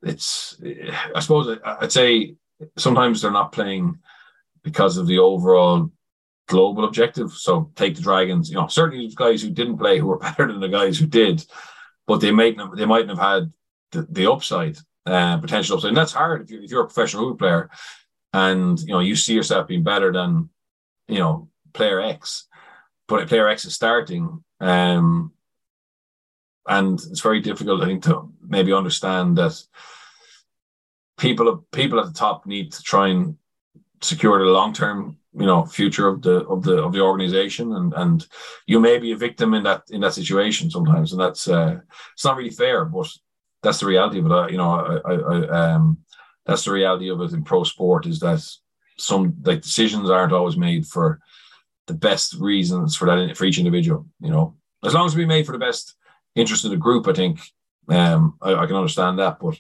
it's 0.02 0.62
I 1.16 1.20
suppose 1.20 1.58
I'd 1.64 1.92
say 1.92 2.36
sometimes 2.78 3.22
they're 3.22 3.32
not 3.32 3.52
playing 3.52 4.00
because 4.64 4.98
of 4.98 5.08
the 5.08 5.20
overall 5.20 5.92
global 6.48 6.86
objective. 6.86 7.32
So 7.32 7.72
take 7.76 7.96
the 7.96 8.02
Dragons. 8.02 8.50
You 8.50 8.56
know, 8.56 8.68
certainly 8.68 9.06
there's 9.06 9.16
guys 9.16 9.42
who 9.42 9.50
didn't 9.50 9.78
play 9.78 10.00
who 10.00 10.08
were 10.08 10.18
better 10.20 10.48
than 10.48 10.60
the 10.60 10.70
guys 10.70 10.98
who 10.98 11.06
did, 11.06 11.46
but 12.08 12.20
they 12.20 12.32
might 12.32 12.58
not, 12.58 12.76
they 12.76 12.86
mightn't 12.86 13.10
have 13.10 13.20
had 13.20 13.54
the, 13.92 14.08
the 14.10 14.32
upside 14.32 14.78
uh, 15.06 15.38
potential 15.38 15.76
upside. 15.76 15.90
And 15.90 15.98
that's 15.98 16.14
hard 16.14 16.44
if 16.44 16.50
you're, 16.50 16.64
if 16.64 16.72
you're 16.72 16.84
a 16.84 16.88
professional 16.88 17.28
rugby 17.28 17.40
player 17.40 17.70
and 18.34 18.80
you 18.80 18.88
know 18.88 19.00
you 19.00 19.16
see 19.16 19.34
yourself 19.34 19.68
being 19.68 19.84
better 19.84 20.12
than 20.12 20.50
you 21.08 21.20
know 21.20 21.50
player 21.74 22.02
X, 22.02 22.48
but 23.08 23.28
player 23.28 23.48
X 23.48 23.66
is 23.66 23.76
starting. 23.76 24.44
Um, 24.60 25.33
and 26.68 27.00
it's 27.00 27.22
very 27.22 27.42
difficult, 27.42 27.82
I 27.82 27.86
think, 27.86 28.04
to 28.04 28.30
maybe 28.42 28.74
understand 28.74 29.38
that 29.38 29.62
people 31.18 31.66
people 31.72 32.00
at 32.00 32.08
the 32.08 32.14
top 32.14 32.46
need 32.46 32.72
to 32.72 32.82
try 32.82 33.10
and 33.10 33.38
secure 34.02 34.40
the 34.40 34.52
long 34.52 34.74
term 34.74 35.18
you 35.34 35.46
know 35.46 35.66
future 35.66 36.08
of 36.08 36.22
the 36.22 36.46
of 36.48 36.64
the 36.64 36.78
of 36.78 36.94
the 36.94 37.02
organization. 37.02 37.74
And 37.74 37.94
and 37.94 38.28
you 38.66 38.80
may 38.80 38.98
be 38.98 39.12
a 39.12 39.18
victim 39.18 39.54
in 39.54 39.64
that 39.64 39.84
in 39.90 40.02
that 40.02 40.14
situation 40.14 40.70
sometimes. 40.70 41.12
And 41.12 41.22
that's 41.22 41.48
uh 41.48 41.80
it's 42.14 42.26
not 42.26 42.38
really 42.38 42.50
fair 42.50 42.86
but 42.86 43.08
that's 43.62 43.80
the 43.80 43.86
reality 43.86 44.20
of 44.20 44.26
it. 44.26 44.52
You 44.52 44.58
know 44.58 45.02
I, 45.06 45.12
I, 45.12 45.16
I 45.16 45.74
um 45.74 45.98
that's 46.46 46.66
the 46.66 46.72
reality 46.72 47.10
of 47.10 47.22
it 47.22 47.34
in 47.34 47.44
pro 47.44 47.64
sport 47.64 48.06
is 48.06 48.20
that 48.20 48.46
some 48.98 49.36
like 49.44 49.62
decisions 49.62 50.10
aren't 50.10 50.34
always 50.34 50.58
made 50.58 50.86
for 50.86 51.20
the 51.88 51.94
best 51.94 52.36
reasons 52.36 52.96
for 52.96 53.06
that 53.06 53.36
for 53.36 53.46
each 53.46 53.60
individual 53.60 54.06
you 54.20 54.32
know. 54.32 54.56
As 54.84 54.94
long 54.94 55.06
as 55.06 55.16
we 55.16 55.26
made 55.26 55.46
for 55.46 55.54
the 55.54 55.58
best 55.58 55.96
interest 56.36 56.66
of 56.66 56.72
the 56.72 56.78
group 56.78 57.08
i 57.08 57.14
think 57.14 57.40
um 57.90 58.36
I, 58.42 58.54
I 58.54 58.66
can 58.66 58.76
understand 58.76 59.20
that 59.20 59.40
but 59.40 59.60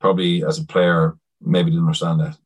probably 0.00 0.44
as 0.44 0.58
a 0.58 0.66
player 0.66 1.16
maybe 1.40 1.70
didn't 1.70 1.86
understand 1.86 2.20
that 2.20 2.36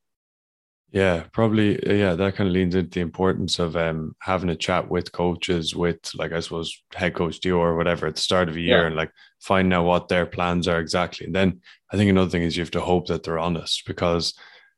yeah, 0.91 1.25
probably. 1.33 1.79
Yeah, 1.87 2.15
that 2.15 2.37
kind 2.37 2.49
of 2.49 2.55
leans 2.55 2.75
into 2.75 2.91
the 2.91 3.01
importance 3.01 3.59
of 3.59 3.77
um, 3.77 4.17
having 4.21 4.49
a 4.49 4.57
chat 4.57 4.89
with 4.89 5.13
coaches, 5.13 5.77
with 5.77 5.99
like 6.15 6.33
I 6.33 6.41
suppose 6.41 6.83
head 6.95 7.15
coach 7.15 7.41
Dio 7.41 7.59
or 7.59 7.77
whatever 7.77 8.07
at 8.07 8.15
the 8.15 8.21
start 8.23 8.49
of 8.49 8.57
a 8.57 8.61
year, 8.61 8.81
yeah. 8.81 8.87
and 8.87 8.97
like 8.97 9.11
find 9.41 9.73
out 9.75 9.85
what 9.85 10.09
their 10.09 10.25
plans 10.25 10.67
are 10.67 10.81
exactly. 10.81 11.27
And 11.27 11.35
then 11.35 11.61
I 11.93 11.97
think 11.97 12.09
another 12.09 12.31
thing 12.31 12.43
is 12.43 12.57
you 12.57 12.63
have 12.63 12.71
to 12.71 12.81
hope 12.81 13.09
that 13.09 13.23
they're 13.23 13.39
honest 13.39 13.83
because 13.87 14.33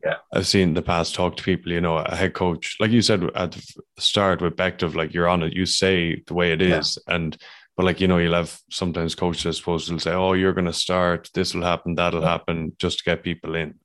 yeah, 0.05 0.17
I've 0.33 0.49
seen 0.49 0.71
in 0.71 0.75
the 0.75 0.83
past 0.83 1.15
talk 1.15 1.37
to 1.37 1.45
people. 1.45 1.71
You 1.71 1.81
know, 1.81 1.99
a 1.99 2.17
head 2.17 2.35
coach, 2.35 2.77
like 2.81 2.91
you 2.91 3.03
said 3.03 3.23
at 3.37 3.53
the 3.53 3.63
start 3.99 4.43
with 4.43 4.57
Bective, 4.57 4.97
like 4.97 5.15
you're 5.15 5.29
on 5.29 5.45
it, 5.45 5.53
you 5.53 5.65
say 5.65 6.23
the 6.27 6.35
way 6.35 6.51
it 6.51 6.61
is, 6.61 6.99
yeah. 7.07 7.15
and 7.15 7.37
but 7.81 7.87
like 7.87 8.01
you 8.03 8.09
know, 8.09 8.19
you'll 8.19 8.35
have 8.35 8.61
sometimes 8.71 9.15
coaches, 9.15 9.47
I 9.47 9.51
suppose, 9.53 9.91
will 9.91 9.99
say, 9.99 10.13
"Oh, 10.13 10.35
you're 10.35 10.53
going 10.53 10.67
to 10.67 10.73
start. 10.87 11.31
This 11.33 11.55
will 11.55 11.63
happen. 11.63 11.95
That'll 11.95 12.21
happen," 12.21 12.77
just 12.79 12.99
to 12.99 13.05
get 13.05 13.23
people 13.23 13.55
in. 13.55 13.77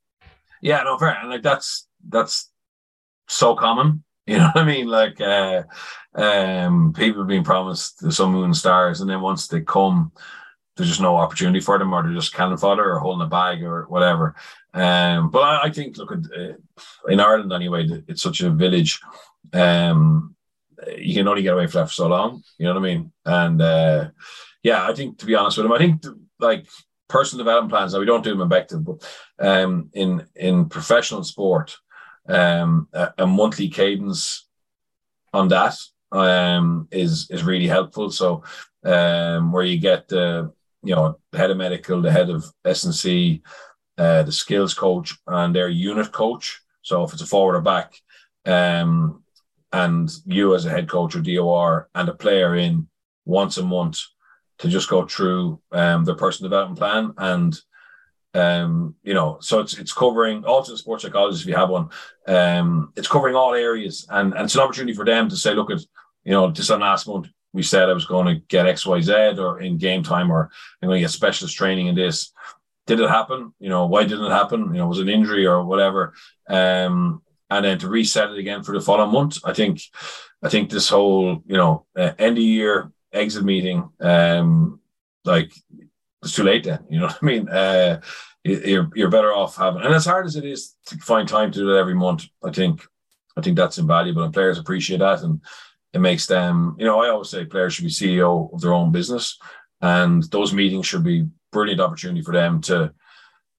Yeah, 0.62 0.84
no, 0.84 0.98
fair. 0.98 1.18
Like 1.26 1.44
that's 1.44 1.88
that's 2.06 2.52
so 3.30 3.56
common. 3.56 4.04
You 4.28 4.40
know 4.40 4.50
what 4.54 4.64
I 4.64 4.66
mean? 4.66 4.88
Like 4.88 5.22
uh, 5.22 5.64
um, 6.14 6.92
people 6.92 7.24
being 7.24 7.46
promised 7.46 8.00
the 8.02 8.12
sun, 8.12 8.32
moon, 8.32 8.54
stars, 8.54 9.00
and 9.00 9.10
then 9.10 9.22
once 9.22 9.48
they 9.48 9.62
come, 9.62 10.12
there's 10.76 10.90
just 10.90 11.00
no 11.00 11.16
opportunity 11.16 11.62
for 11.62 11.80
them, 11.80 11.94
or 11.94 12.04
they're 12.04 12.12
just 12.12 12.34
cannon 12.34 12.58
fodder 12.58 12.92
or 12.92 13.00
holding 13.00 13.26
a 13.26 13.30
bag 13.30 13.64
or 13.64 13.86
whatever. 13.88 14.36
Um, 14.74 15.30
but 15.30 15.44
I, 15.44 15.66
I 15.66 15.70
think, 15.70 15.98
look, 15.98 16.12
at, 16.12 16.26
uh, 16.38 16.56
in 17.08 17.22
Ireland 17.22 17.54
anyway, 17.54 17.88
it's 18.10 18.24
such 18.24 18.42
a 18.42 18.50
village. 18.50 19.00
Um, 19.54 20.35
you 20.98 21.14
can 21.16 21.28
only 21.28 21.42
get 21.42 21.54
away 21.54 21.68
from 21.68 21.82
that 21.82 21.88
for 21.88 21.94
so 21.94 22.08
long. 22.08 22.44
You 22.58 22.66
know 22.66 22.74
what 22.74 22.80
I 22.80 22.84
mean? 22.84 23.12
And 23.26 23.62
uh, 23.62 24.10
yeah, 24.64 24.88
I 24.88 24.94
think 24.94 25.20
to 25.20 25.26
be 25.26 25.36
honest 25.36 25.58
with 25.58 25.66
him, 25.66 25.74
I 25.74 25.78
think 25.78 26.04
like 26.40 26.68
personal 27.08 27.44
development 27.44 27.72
plans. 27.72 27.94
Now 27.94 28.00
we 28.00 28.06
don't 28.06 28.24
do 28.24 28.32
them 28.32 28.42
in 28.42 28.50
Bective, 28.50 28.84
but 28.84 29.46
um, 29.46 29.90
in 29.94 30.26
in 30.36 30.70
professional 30.70 31.24
sport, 31.24 31.78
um, 32.28 32.88
a, 32.94 33.14
a, 33.20 33.28
monthly 33.28 33.70
cadence 33.70 34.48
on 35.34 35.48
that 35.50 35.78
um, 36.12 36.88
is 36.92 37.30
is 37.30 37.44
really 37.44 37.68
helpful. 37.68 38.10
So 38.10 38.44
um, 38.84 39.52
where 39.52 39.64
you 39.64 39.80
get 39.80 40.08
the 40.08 40.52
you 40.84 40.96
know 40.96 41.20
the 41.32 41.38
head 41.38 41.52
of 41.52 41.58
medical, 41.58 42.02
the 42.02 42.12
head 42.12 42.30
of 42.30 42.46
S 42.64 42.84
and 42.84 42.96
C, 42.96 43.42
uh, 43.98 44.24
the 44.24 44.32
skills 44.32 44.74
coach, 44.74 45.16
and 45.28 45.56
their 45.56 45.70
unit 45.70 46.12
coach. 46.12 46.62
So 46.82 47.04
if 47.04 47.14
it's 47.14 47.22
a 47.22 47.26
forward 47.26 47.56
or 47.56 47.62
back, 47.62 47.94
um, 48.46 49.24
and 49.82 50.10
you 50.26 50.56
as 50.56 50.66
a 50.66 50.70
head 50.70 50.88
coach 50.90 51.16
or 51.16 51.22
DOR 51.22 51.90
and 51.96 52.10
a 52.10 52.14
player 52.14 52.56
in 52.56 52.88
once 53.26 53.58
a 53.58 53.64
month 53.64 54.00
to 54.60 54.68
just 54.70 54.90
go 54.90 55.06
through 55.06 55.60
um, 55.72 56.06
their 56.06 56.16
personal 56.16 56.50
development 56.50 56.80
plan 56.80 57.14
and 57.18 57.60
um, 58.36 58.96
you 59.02 59.14
know, 59.14 59.38
so 59.40 59.62
it's 59.62 59.78
it's 59.78 59.94
covering 59.94 60.44
also 60.44 60.74
the 60.74 60.78
sports 60.78 61.04
psychologist 61.04 61.44
if 61.44 61.48
you 61.48 61.56
have 61.56 61.70
one. 61.70 61.88
Um, 62.28 62.92
it's 62.98 63.08
covering 63.08 63.34
all 63.34 63.54
areas, 63.54 64.06
and 64.10 64.34
and 64.34 64.44
it's 64.44 64.56
an 64.56 64.62
opportunity 64.62 64.94
for 64.94 65.06
them 65.06 65.30
to 65.30 65.38
say, 65.38 65.54
look 65.54 65.72
at, 65.72 65.80
you 66.26 66.34
know, 66.34 66.52
just 66.52 66.70
on 66.70 66.82
last 66.82 67.08
month 67.08 67.28
we 67.54 67.64
said 67.64 67.90
I 67.90 67.94
was 67.94 68.06
going 68.06 68.28
to 68.28 68.42
get 68.50 68.68
X 68.68 68.86
Y 68.86 69.00
Z 69.00 69.14
or 69.40 69.62
in 69.62 69.78
game 69.78 70.04
time, 70.04 70.30
or 70.30 70.52
I'm 70.82 70.90
going 70.90 71.00
to 71.00 71.06
get 71.06 71.12
specialist 71.12 71.56
training 71.56 71.88
in 71.88 71.96
this. 71.96 72.34
Did 72.88 73.00
it 73.00 73.10
happen? 73.10 73.54
You 73.60 73.70
know, 73.70 73.86
why 73.86 74.04
didn't 74.04 74.26
it 74.26 74.32
happen? 74.32 74.66
You 74.74 74.80
know, 74.80 74.88
was 74.88 75.00
it 75.00 75.04
an 75.04 75.10
injury 75.10 75.46
or 75.48 75.64
whatever? 75.64 76.14
Um, 76.50 77.22
and 77.50 77.66
then 77.66 77.80
to 77.80 77.90
reset 77.90 78.32
it 78.32 78.40
again 78.40 78.64
for 78.64 78.74
the 78.74 78.82
following 78.82 79.12
month. 79.12 79.38
I 79.44 79.54
think, 79.54 79.82
I 80.42 80.50
think 80.50 80.70
this 80.70 80.90
whole 80.90 81.44
you 81.46 81.58
know 81.58 81.86
uh, 81.96 82.12
end 82.18 82.38
of 82.38 82.44
year 82.44 82.92
exit 83.14 83.44
meeting, 83.44 83.90
um, 84.00 84.80
like 85.24 85.54
it's 86.22 86.36
too 86.36 86.44
late 86.44 86.64
then. 86.64 86.86
You 86.90 87.00
know 87.00 87.06
what 87.08 87.20
I 87.22 87.26
mean? 87.26 87.50
Uh, 87.50 88.02
you're 88.44 88.90
you're 88.94 89.10
better 89.10 89.34
off 89.34 89.56
having, 89.56 89.82
and 89.82 89.94
as 89.94 90.06
hard 90.06 90.26
as 90.26 90.36
it 90.36 90.46
is 90.46 90.76
to 90.88 90.98
find 90.98 91.28
time 91.28 91.52
to 91.52 91.60
do 91.60 91.76
it 91.76 91.80
every 91.80 91.96
month, 91.96 92.26
I 92.44 92.52
think 92.52 92.86
I 93.38 93.42
think 93.42 93.58
that's 93.58 93.78
invaluable, 93.78 94.24
and 94.24 94.34
players 94.34 94.60
appreciate 94.60 95.00
that, 95.00 95.22
and 95.22 95.42
it 95.94 96.00
makes 96.00 96.26
them. 96.28 96.76
You 96.78 96.86
know, 96.86 97.02
I 97.02 97.10
always 97.10 97.30
say 97.30 97.46
players 97.46 97.74
should 97.74 97.86
be 97.86 97.92
CEO 97.92 98.54
of 98.54 98.62
their 98.62 98.74
own 98.74 98.92
business, 98.92 99.40
and 99.82 100.24
those 100.24 100.54
meetings 100.54 100.86
should 100.86 101.04
be 101.04 101.28
brilliant 101.52 101.82
opportunity 101.82 102.22
for 102.22 102.34
them 102.34 102.62
to 102.62 102.94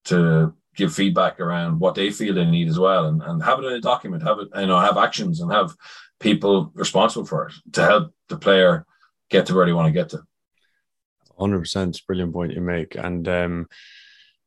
to 0.05 0.55
give 0.77 0.95
feedback 0.95 1.41
around 1.41 1.81
what 1.81 1.95
they 1.95 2.11
feel 2.11 2.35
they 2.35 2.45
need 2.45 2.69
as 2.69 2.79
well, 2.79 3.07
and, 3.07 3.23
and 3.23 3.43
have 3.43 3.59
it 3.59 3.65
in 3.65 3.73
a 3.73 3.81
document, 3.81 4.23
have 4.23 4.39
it, 4.39 4.49
you 4.57 4.67
know, 4.67 4.79
have 4.79 4.97
actions, 4.97 5.41
and 5.41 5.53
have 5.53 5.75
people 6.21 6.71
responsible 6.75 7.27
for 7.27 7.49
it 7.49 7.55
to 7.73 7.83
help 7.83 8.13
the 8.29 8.39
player 8.39 8.87
get 9.31 9.47
to 9.47 9.55
where 9.55 9.67
they 9.67 9.73
want 9.73 9.87
to 9.87 9.93
get 9.93 10.09
to. 10.11 10.23
100% 11.39 12.07
brilliant 12.07 12.33
point 12.33 12.53
you 12.53 12.61
make. 12.61 12.95
And 12.95 13.29
um, 13.29 13.67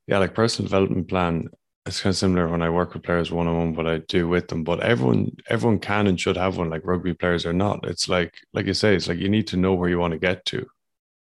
yeah, 0.08 0.18
like 0.18 0.34
personal 0.34 0.68
development 0.68 1.08
plan, 1.08 1.50
it's 1.86 2.02
kind 2.02 2.14
of 2.14 2.18
similar 2.18 2.48
when 2.48 2.62
I 2.62 2.70
work 2.70 2.94
with 2.94 3.04
players 3.04 3.32
one 3.32 3.48
on 3.48 3.58
one, 3.58 3.76
what 3.76 3.88
I 3.88 4.00
do 4.00 4.28
with 4.28 4.48
them. 4.48 4.64
But 4.64 4.82
everyone, 4.82 5.36
everyone 5.48 5.80
can 5.80 6.08
and 6.08 6.20
should 6.20 6.38
have 6.38 6.58
one, 6.58 6.70
like 6.70 6.86
rugby 6.86 7.14
players 7.14 7.46
or 7.46 7.54
not. 7.54 7.86
It's 7.86 8.10
like, 8.10 8.34
like 8.54 8.66
you 8.66 8.74
say, 8.74 8.96
it's 8.96 9.08
like 9.08 9.20
you 9.20 9.30
need 9.30 9.48
to 9.48 9.58
know 9.58 9.74
where 9.74 9.90
you 9.90 10.00
want 10.00 10.14
to 10.14 10.20
get 10.20 10.46
to. 10.46 10.66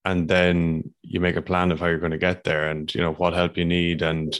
And 0.04 0.28
then 0.28 0.92
you 1.02 1.20
make 1.20 1.36
a 1.36 1.42
plan 1.42 1.70
of 1.70 1.80
how 1.80 1.86
you're 1.86 1.98
going 1.98 2.12
to 2.12 2.18
get 2.18 2.44
there 2.44 2.70
and, 2.70 2.92
you 2.92 3.00
know, 3.00 3.12
what 3.12 3.34
help 3.34 3.56
you 3.56 3.64
need 3.64 4.02
and, 4.02 4.38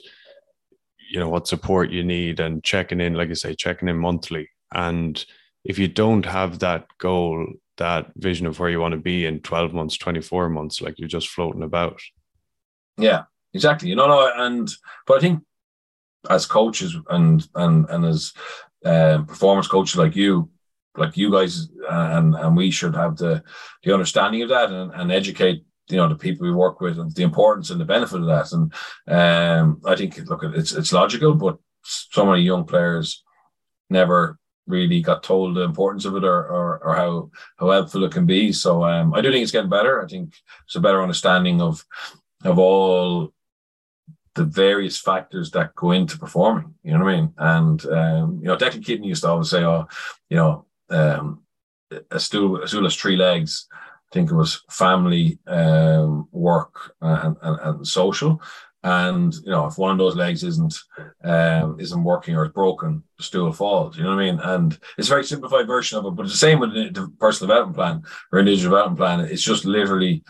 you 1.13 1.21
know, 1.21 1.29
what 1.29 1.47
support 1.47 1.91
you 1.91 2.03
need 2.03 2.41
and 2.41 2.65
checking 2.65 3.01
in, 3.01 3.15
like 3.15 3.31
i 3.31 3.35
say, 3.35 3.55
checking 3.55 3.89
in 3.89 3.99
monthly. 3.99 4.49
And 4.75 5.23
if 5.65 5.79
you 5.79 5.87
don't 5.87 6.25
have 6.25 6.61
that 6.61 6.87
goal 6.99 7.47
that 7.77 8.13
vision 8.17 8.47
of 8.47 8.59
where 8.59 8.71
you 8.71 8.81
want 8.81 8.93
to 8.93 8.99
be 8.99 9.25
in 9.27 9.41
12 9.41 9.73
months 9.73 9.97
24 9.97 10.49
months 10.51 10.81
like 10.83 10.99
you're 10.99 11.09
just 11.09 11.29
floating 11.29 11.63
about 11.63 12.01
yeah 12.99 13.23
exactly 13.55 13.89
you 13.89 13.97
know 13.97 14.07
no, 14.07 14.31
and 14.37 14.71
but 15.07 15.17
i 15.17 15.21
think 15.21 15.43
as 16.29 16.47
coaches 16.47 16.97
and 17.09 17.49
and 17.55 17.89
and 17.89 18.05
as 18.05 18.33
um, 18.85 19.27
performance 19.27 19.69
coaches 19.69 19.97
like 19.97 20.15
you 20.15 20.51
like 20.97 21.17
you 21.17 21.33
guys 21.33 21.69
uh, 21.91 22.11
and 22.13 22.35
and 22.35 22.57
we 22.57 22.71
should 22.71 22.95
have 22.95 23.17
the 23.17 23.43
the 23.83 23.93
understanding 23.93 24.43
of 24.43 24.51
that 24.51 24.71
and, 24.71 24.93
and 24.95 25.11
educate 25.11 25.65
you 25.89 25.97
know 25.97 26.09
the 26.09 26.15
people 26.15 26.47
we 26.47 26.53
work 26.53 26.81
with 26.81 26.99
and 26.99 27.15
the 27.15 27.23
importance 27.23 27.71
and 27.71 27.81
the 27.81 27.85
benefit 27.85 28.21
of 28.21 28.27
that 28.27 28.53
and 28.53 28.73
um 29.09 29.81
i 29.85 29.97
think 29.97 30.19
look 30.29 30.43
it's 30.45 30.73
it's 30.73 30.93
logical 30.93 31.35
but 31.35 31.59
so 31.83 32.25
many 32.25 32.43
young 32.43 32.65
players 32.65 33.25
never 33.91 34.39
really 34.67 35.01
got 35.01 35.23
told 35.23 35.57
the 35.57 35.63
importance 35.63 36.05
of 36.05 36.17
it 36.17 36.25
or, 36.25 36.47
or, 36.47 36.79
or 36.85 36.97
how 36.97 37.31
how 37.57 37.71
helpful 37.71 38.05
it 38.05 38.13
can 38.13 38.27
be. 38.27 38.53
So 38.53 38.85
um, 38.85 39.15
I 39.15 39.21
do 39.21 39.31
think 39.31 39.43
it's 39.43 39.53
getting 39.53 39.71
better. 39.71 40.03
I 40.03 40.07
think 40.07 40.35
it's 40.65 40.77
a 40.77 40.81
better 40.81 41.03
understanding 41.03 41.61
of 41.61 41.85
of 42.45 42.59
all 42.59 43.33
the 44.35 44.45
various 44.45 44.99
factors 44.99 45.51
that 45.51 45.75
go 45.75 45.91
into 45.91 46.19
performing. 46.19 46.75
You 46.83 46.93
know 46.93 47.05
what 47.05 47.13
I 47.13 47.17
mean? 47.17 47.35
And 47.37 47.87
um, 47.87 48.39
you 48.41 48.49
know, 48.49 48.57
Declan 48.57 48.85
Kidney 48.85 49.09
used 49.09 49.23
to 49.23 49.29
always 49.29 49.51
say, 49.51 49.65
"Oh, 49.65 49.87
you 50.31 50.37
know, 50.37 50.67
um, 50.91 51.43
a 52.11 52.21
stool 52.21 52.63
a 52.63 52.69
stool 52.69 52.85
has 52.85 52.97
three 52.97 53.17
legs." 53.17 53.67
Think 54.13 54.31
it 54.31 54.35
was 54.35 54.63
family, 54.69 55.39
um, 55.47 56.29
work, 56.33 56.95
and, 57.01 57.37
and, 57.43 57.61
and 57.61 57.87
social. 57.87 58.43
And 58.85 59.33
you 59.35 59.51
know, 59.51 59.67
if 59.67 59.79
one 59.79 59.93
of 59.93 59.99
those 59.99 60.17
legs 60.17 60.43
isn't 60.43 60.75
um, 61.23 61.79
isn't 61.79 62.05
working 62.05 62.35
or 62.35 62.45
is 62.45 62.53
broken, 62.53 63.05
the 63.17 63.23
stool 63.23 63.53
falls. 63.53 63.97
You 63.97 64.03
know 64.03 64.17
what 64.17 64.23
I 64.23 64.31
mean? 64.31 64.41
And 64.41 64.79
it's 64.99 65.09
a 65.09 65.11
very 65.11 65.25
simplified 65.25 65.69
version 65.69 65.99
of 65.99 66.07
it, 66.07 66.11
but 66.11 66.25
it's 66.25 66.33
the 66.33 66.39
same 66.39 66.59
with 66.59 66.73
the 66.73 67.13
personal 67.21 67.49
development 67.49 67.77
plan 67.77 68.03
or 68.33 68.41
individual 68.41 68.77
development 68.77 68.99
plan. 68.99 69.21
It's 69.21 69.43
just 69.43 69.65
literally 69.65 70.25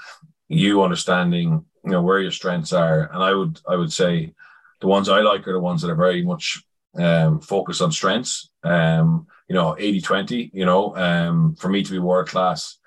you 0.48 0.82
understanding, 0.82 1.64
you 1.84 1.90
know, 1.90 2.02
where 2.02 2.20
your 2.20 2.30
strengths 2.30 2.74
are. 2.74 3.10
And 3.12 3.22
I 3.22 3.32
would 3.32 3.58
I 3.66 3.76
would 3.76 3.92
say 3.92 4.34
the 4.80 4.86
ones 4.86 5.08
I 5.08 5.20
like 5.20 5.48
are 5.48 5.54
the 5.54 5.60
ones 5.60 5.80
that 5.80 5.90
are 5.90 5.96
very 5.96 6.22
much 6.22 6.62
um, 6.98 7.40
focused 7.40 7.80
on 7.80 7.90
strengths. 7.90 8.50
Um, 8.62 9.26
you 9.48 9.54
know, 9.54 9.76
80-20, 9.78 10.50
you 10.52 10.64
know, 10.64 10.96
um, 10.96 11.56
for 11.56 11.68
me 11.68 11.82
to 11.82 11.90
be 11.90 11.98
world 11.98 12.28
class, 12.28 12.78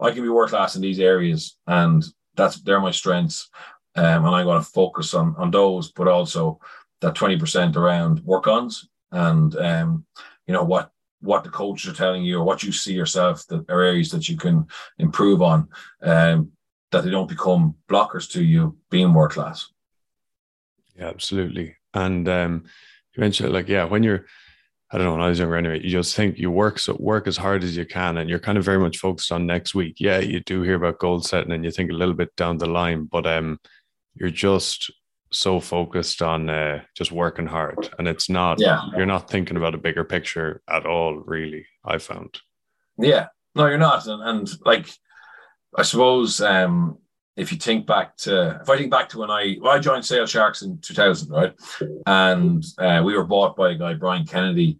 I 0.00 0.10
can 0.10 0.22
be 0.22 0.28
world 0.28 0.50
class 0.50 0.76
in 0.76 0.82
these 0.82 1.00
areas 1.00 1.56
and 1.66 2.04
that's 2.36 2.60
they're 2.62 2.80
my 2.80 2.90
strengths 2.90 3.50
um, 3.96 4.24
and 4.24 4.34
I'm 4.34 4.46
going 4.46 4.62
to 4.62 4.70
focus 4.70 5.14
on 5.14 5.34
on 5.36 5.50
those, 5.50 5.92
but 5.92 6.08
also 6.08 6.60
that 7.00 7.14
twenty 7.14 7.36
percent 7.36 7.76
around 7.76 8.20
work 8.20 8.46
ons 8.46 8.88
and 9.10 9.54
um, 9.56 10.04
you 10.46 10.54
know 10.54 10.62
what 10.62 10.92
what 11.20 11.44
the 11.44 11.50
coaches 11.50 11.90
are 11.90 11.96
telling 11.96 12.22
you 12.22 12.38
or 12.38 12.44
what 12.44 12.62
you 12.62 12.72
see 12.72 12.94
yourself 12.94 13.46
that 13.48 13.68
are 13.68 13.82
areas 13.82 14.10
that 14.10 14.28
you 14.28 14.36
can 14.36 14.66
improve 14.98 15.42
on, 15.42 15.68
um, 16.02 16.50
that 16.92 17.04
they 17.04 17.10
don't 17.10 17.28
become 17.28 17.74
blockers 17.88 18.30
to 18.30 18.42
you 18.42 18.78
being 18.90 19.12
world 19.12 19.32
class. 19.32 19.68
Yeah, 20.96 21.08
absolutely. 21.08 21.76
And 21.92 22.26
um, 22.28 22.64
you 23.14 23.20
mentioned 23.20 23.52
like 23.52 23.68
yeah, 23.68 23.84
when 23.84 24.02
you're 24.02 24.26
I 24.92 24.98
don't 24.98 25.06
know, 25.06 25.12
when 25.12 25.20
I 25.20 25.28
was 25.28 25.38
younger 25.38 25.56
anyway, 25.56 25.80
you 25.82 25.90
just 25.90 26.16
think 26.16 26.36
you 26.38 26.50
work 26.50 26.78
so 26.78 26.96
work 26.98 27.28
as 27.28 27.36
hard 27.36 27.62
as 27.62 27.76
you 27.76 27.86
can 27.86 28.16
and 28.16 28.28
you're 28.28 28.40
kind 28.40 28.58
of 28.58 28.64
very 28.64 28.78
much 28.78 28.98
focused 28.98 29.30
on 29.30 29.46
next 29.46 29.74
week. 29.74 29.96
Yeah, 30.00 30.18
you 30.18 30.40
do 30.40 30.62
hear 30.62 30.74
about 30.74 30.98
goal 30.98 31.20
setting 31.20 31.52
and 31.52 31.64
you 31.64 31.70
think 31.70 31.90
a 31.90 31.94
little 31.94 32.14
bit 32.14 32.34
down 32.36 32.58
the 32.58 32.66
line, 32.66 33.04
but 33.04 33.26
um 33.26 33.60
you're 34.16 34.30
just 34.30 34.90
so 35.32 35.60
focused 35.60 36.22
on 36.22 36.50
uh, 36.50 36.82
just 36.96 37.12
working 37.12 37.46
hard 37.46 37.88
and 37.98 38.08
it's 38.08 38.28
not 38.28 38.58
yeah. 38.58 38.82
you're 38.96 39.06
not 39.06 39.30
thinking 39.30 39.56
about 39.56 39.76
a 39.76 39.78
bigger 39.78 40.02
picture 40.02 40.60
at 40.68 40.86
all 40.86 41.16
really 41.18 41.64
i 41.84 41.98
found. 41.98 42.40
Yeah. 42.98 43.28
No 43.54 43.66
you're 43.66 43.78
not 43.78 44.06
and, 44.06 44.22
and 44.22 44.50
like 44.64 44.90
i 45.76 45.82
suppose 45.82 46.40
um 46.40 46.98
if 47.40 47.50
you 47.52 47.58
think 47.58 47.86
back 47.86 48.16
to 48.16 48.60
if 48.60 48.68
i 48.68 48.76
think 48.76 48.90
back 48.90 49.08
to 49.08 49.18
when 49.18 49.30
i 49.30 49.56
well, 49.60 49.72
i 49.72 49.78
joined 49.78 50.04
sale 50.04 50.26
sharks 50.26 50.62
in 50.62 50.78
2000 50.78 51.30
right 51.30 51.54
and 52.06 52.64
uh, 52.78 53.02
we 53.04 53.16
were 53.16 53.24
bought 53.24 53.56
by 53.56 53.70
a 53.70 53.74
guy 53.74 53.94
brian 53.94 54.26
kennedy 54.26 54.78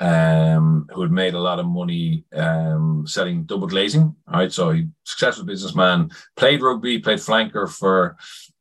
um, 0.00 0.88
who 0.92 1.02
had 1.02 1.12
made 1.12 1.34
a 1.34 1.40
lot 1.40 1.60
of 1.60 1.66
money 1.66 2.24
um, 2.34 3.06
selling 3.06 3.44
double 3.44 3.68
glazing. 3.68 4.14
Right, 4.26 4.52
so 4.52 4.72
he 4.72 4.88
successful 5.04 5.44
businessman, 5.44 6.10
played 6.36 6.62
rugby, 6.62 6.98
played 6.98 7.20
flanker 7.20 7.70
for 7.70 8.16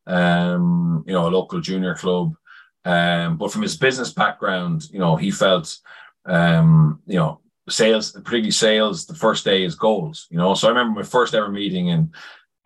um, 0.06 1.04
you 1.08 1.14
know, 1.14 1.28
a 1.28 1.30
local 1.30 1.62
junior 1.62 1.96
club. 1.96 2.36
Um, 2.86 3.38
but 3.38 3.52
from 3.52 3.62
his 3.62 3.78
business 3.78 4.12
background, 4.12 4.90
you 4.92 5.00
know, 5.00 5.16
he 5.16 5.32
felt, 5.32 5.78
um, 6.26 7.02
you 7.06 7.18
know, 7.18 7.40
sales, 7.70 8.12
particularly 8.12 8.52
sales, 8.52 9.06
the 9.06 9.16
first 9.16 9.46
day 9.46 9.64
is 9.64 9.76
goals. 9.76 10.28
You 10.30 10.38
know, 10.38 10.54
so 10.54 10.68
I 10.68 10.72
remember 10.72 11.00
my 11.00 11.06
first 11.06 11.34
ever 11.34 11.50
meeting 11.50 11.88
in 11.88 12.12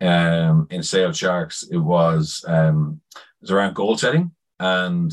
um, 0.00 0.66
in 0.70 0.82
Sale 0.82 1.12
Sharks. 1.12 1.64
It 1.70 1.78
was 1.78 2.44
um, 2.46 3.00
it 3.14 3.42
was 3.42 3.50
around 3.50 3.74
goal 3.74 3.96
setting 3.96 4.32
and 4.58 5.12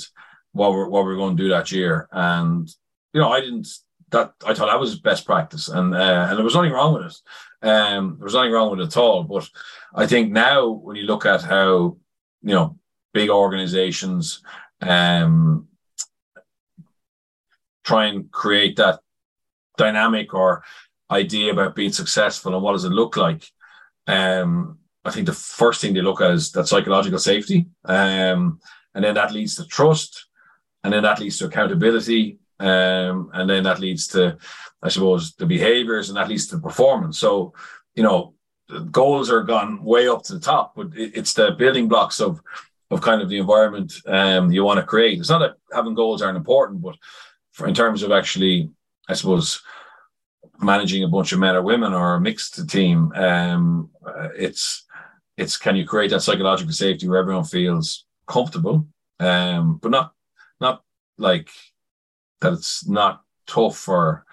what 0.51 0.71
we're 0.71 0.89
what 0.89 1.05
we're 1.05 1.15
going 1.15 1.37
to 1.37 1.43
do 1.43 1.49
that 1.49 1.71
year. 1.71 2.07
And 2.11 2.67
you 3.13 3.21
know, 3.21 3.31
I 3.31 3.41
didn't 3.41 3.67
that 4.11 4.33
I 4.45 4.53
thought 4.53 4.67
that 4.67 4.79
was 4.79 4.99
best 4.99 5.25
practice, 5.25 5.67
and 5.67 5.93
uh, 5.93 6.27
and 6.29 6.37
there 6.37 6.45
was 6.45 6.55
nothing 6.55 6.71
wrong 6.71 6.93
with 6.93 7.11
it. 7.11 7.67
Um, 7.67 8.15
there 8.17 8.25
was 8.25 8.33
nothing 8.33 8.51
wrong 8.51 8.71
with 8.71 8.79
it 8.79 8.87
at 8.87 8.97
all. 8.97 9.23
But 9.23 9.49
I 9.93 10.07
think 10.07 10.31
now 10.31 10.69
when 10.69 10.95
you 10.95 11.03
look 11.03 11.25
at 11.25 11.41
how 11.41 11.97
you 12.41 12.53
know 12.53 12.77
big 13.13 13.29
organizations 13.29 14.43
um, 14.81 15.67
try 17.83 18.05
and 18.05 18.31
create 18.31 18.75
that 18.77 18.99
dynamic 19.77 20.33
or 20.33 20.63
idea 21.11 21.51
about 21.51 21.75
being 21.75 21.91
successful 21.91 22.53
and 22.53 22.63
what 22.63 22.73
does 22.73 22.83
it 22.83 22.89
look 22.89 23.15
like 23.15 23.45
um, 24.07 24.77
i 25.03 25.11
think 25.11 25.25
the 25.25 25.33
first 25.33 25.81
thing 25.81 25.93
they 25.93 26.01
look 26.01 26.21
at 26.21 26.31
is 26.31 26.51
that 26.51 26.67
psychological 26.67 27.19
safety 27.19 27.67
um, 27.85 28.59
and 28.93 29.03
then 29.03 29.15
that 29.15 29.31
leads 29.31 29.55
to 29.55 29.65
trust 29.65 30.27
and 30.83 30.93
then 30.93 31.03
that 31.03 31.19
leads 31.19 31.37
to 31.37 31.45
accountability 31.45 32.39
um, 32.59 33.29
and 33.33 33.49
then 33.49 33.63
that 33.63 33.79
leads 33.79 34.07
to 34.07 34.37
i 34.81 34.89
suppose 34.89 35.33
the 35.35 35.45
behaviors 35.45 36.09
and 36.09 36.17
that 36.17 36.29
leads 36.29 36.47
to 36.47 36.57
performance 36.59 37.19
so 37.19 37.53
you 37.95 38.03
know 38.03 38.35
goals 38.91 39.29
are 39.29 39.43
gone 39.43 39.83
way 39.83 40.07
up 40.07 40.23
to 40.23 40.33
the 40.33 40.39
top, 40.39 40.75
but 40.75 40.87
it's 40.95 41.33
the 41.33 41.51
building 41.51 41.87
blocks 41.87 42.19
of 42.19 42.41
of 42.91 43.01
kind 43.01 43.21
of 43.21 43.29
the 43.29 43.39
environment 43.39 43.93
um, 44.05 44.51
you 44.51 44.63
want 44.63 44.79
to 44.79 44.85
create. 44.85 45.19
It's 45.19 45.29
not 45.29 45.39
that 45.39 45.55
having 45.73 45.95
goals 45.95 46.21
aren't 46.21 46.37
important, 46.37 46.81
but 46.81 46.95
for, 47.51 47.67
in 47.67 47.73
terms 47.73 48.03
of 48.03 48.11
actually, 48.11 48.69
I 49.09 49.15
suppose, 49.15 49.61
managing 50.59 51.03
a 51.03 51.07
bunch 51.07 51.31
of 51.31 51.39
men 51.39 51.55
or 51.55 51.61
women 51.61 51.93
or 51.93 52.15
a 52.15 52.21
mixed 52.21 52.69
team, 52.69 53.11
um, 53.13 53.89
it's 54.35 54.85
it's 55.37 55.57
can 55.57 55.75
you 55.75 55.85
create 55.85 56.11
that 56.11 56.21
psychological 56.21 56.73
safety 56.73 57.07
where 57.07 57.19
everyone 57.19 57.43
feels 57.43 58.05
comfortable, 58.27 58.87
um, 59.19 59.77
but 59.81 59.91
not 59.91 60.13
not 60.59 60.83
like 61.17 61.49
that. 62.41 62.53
It's 62.53 62.87
not 62.87 63.23
tough 63.47 63.77
for 63.77 64.25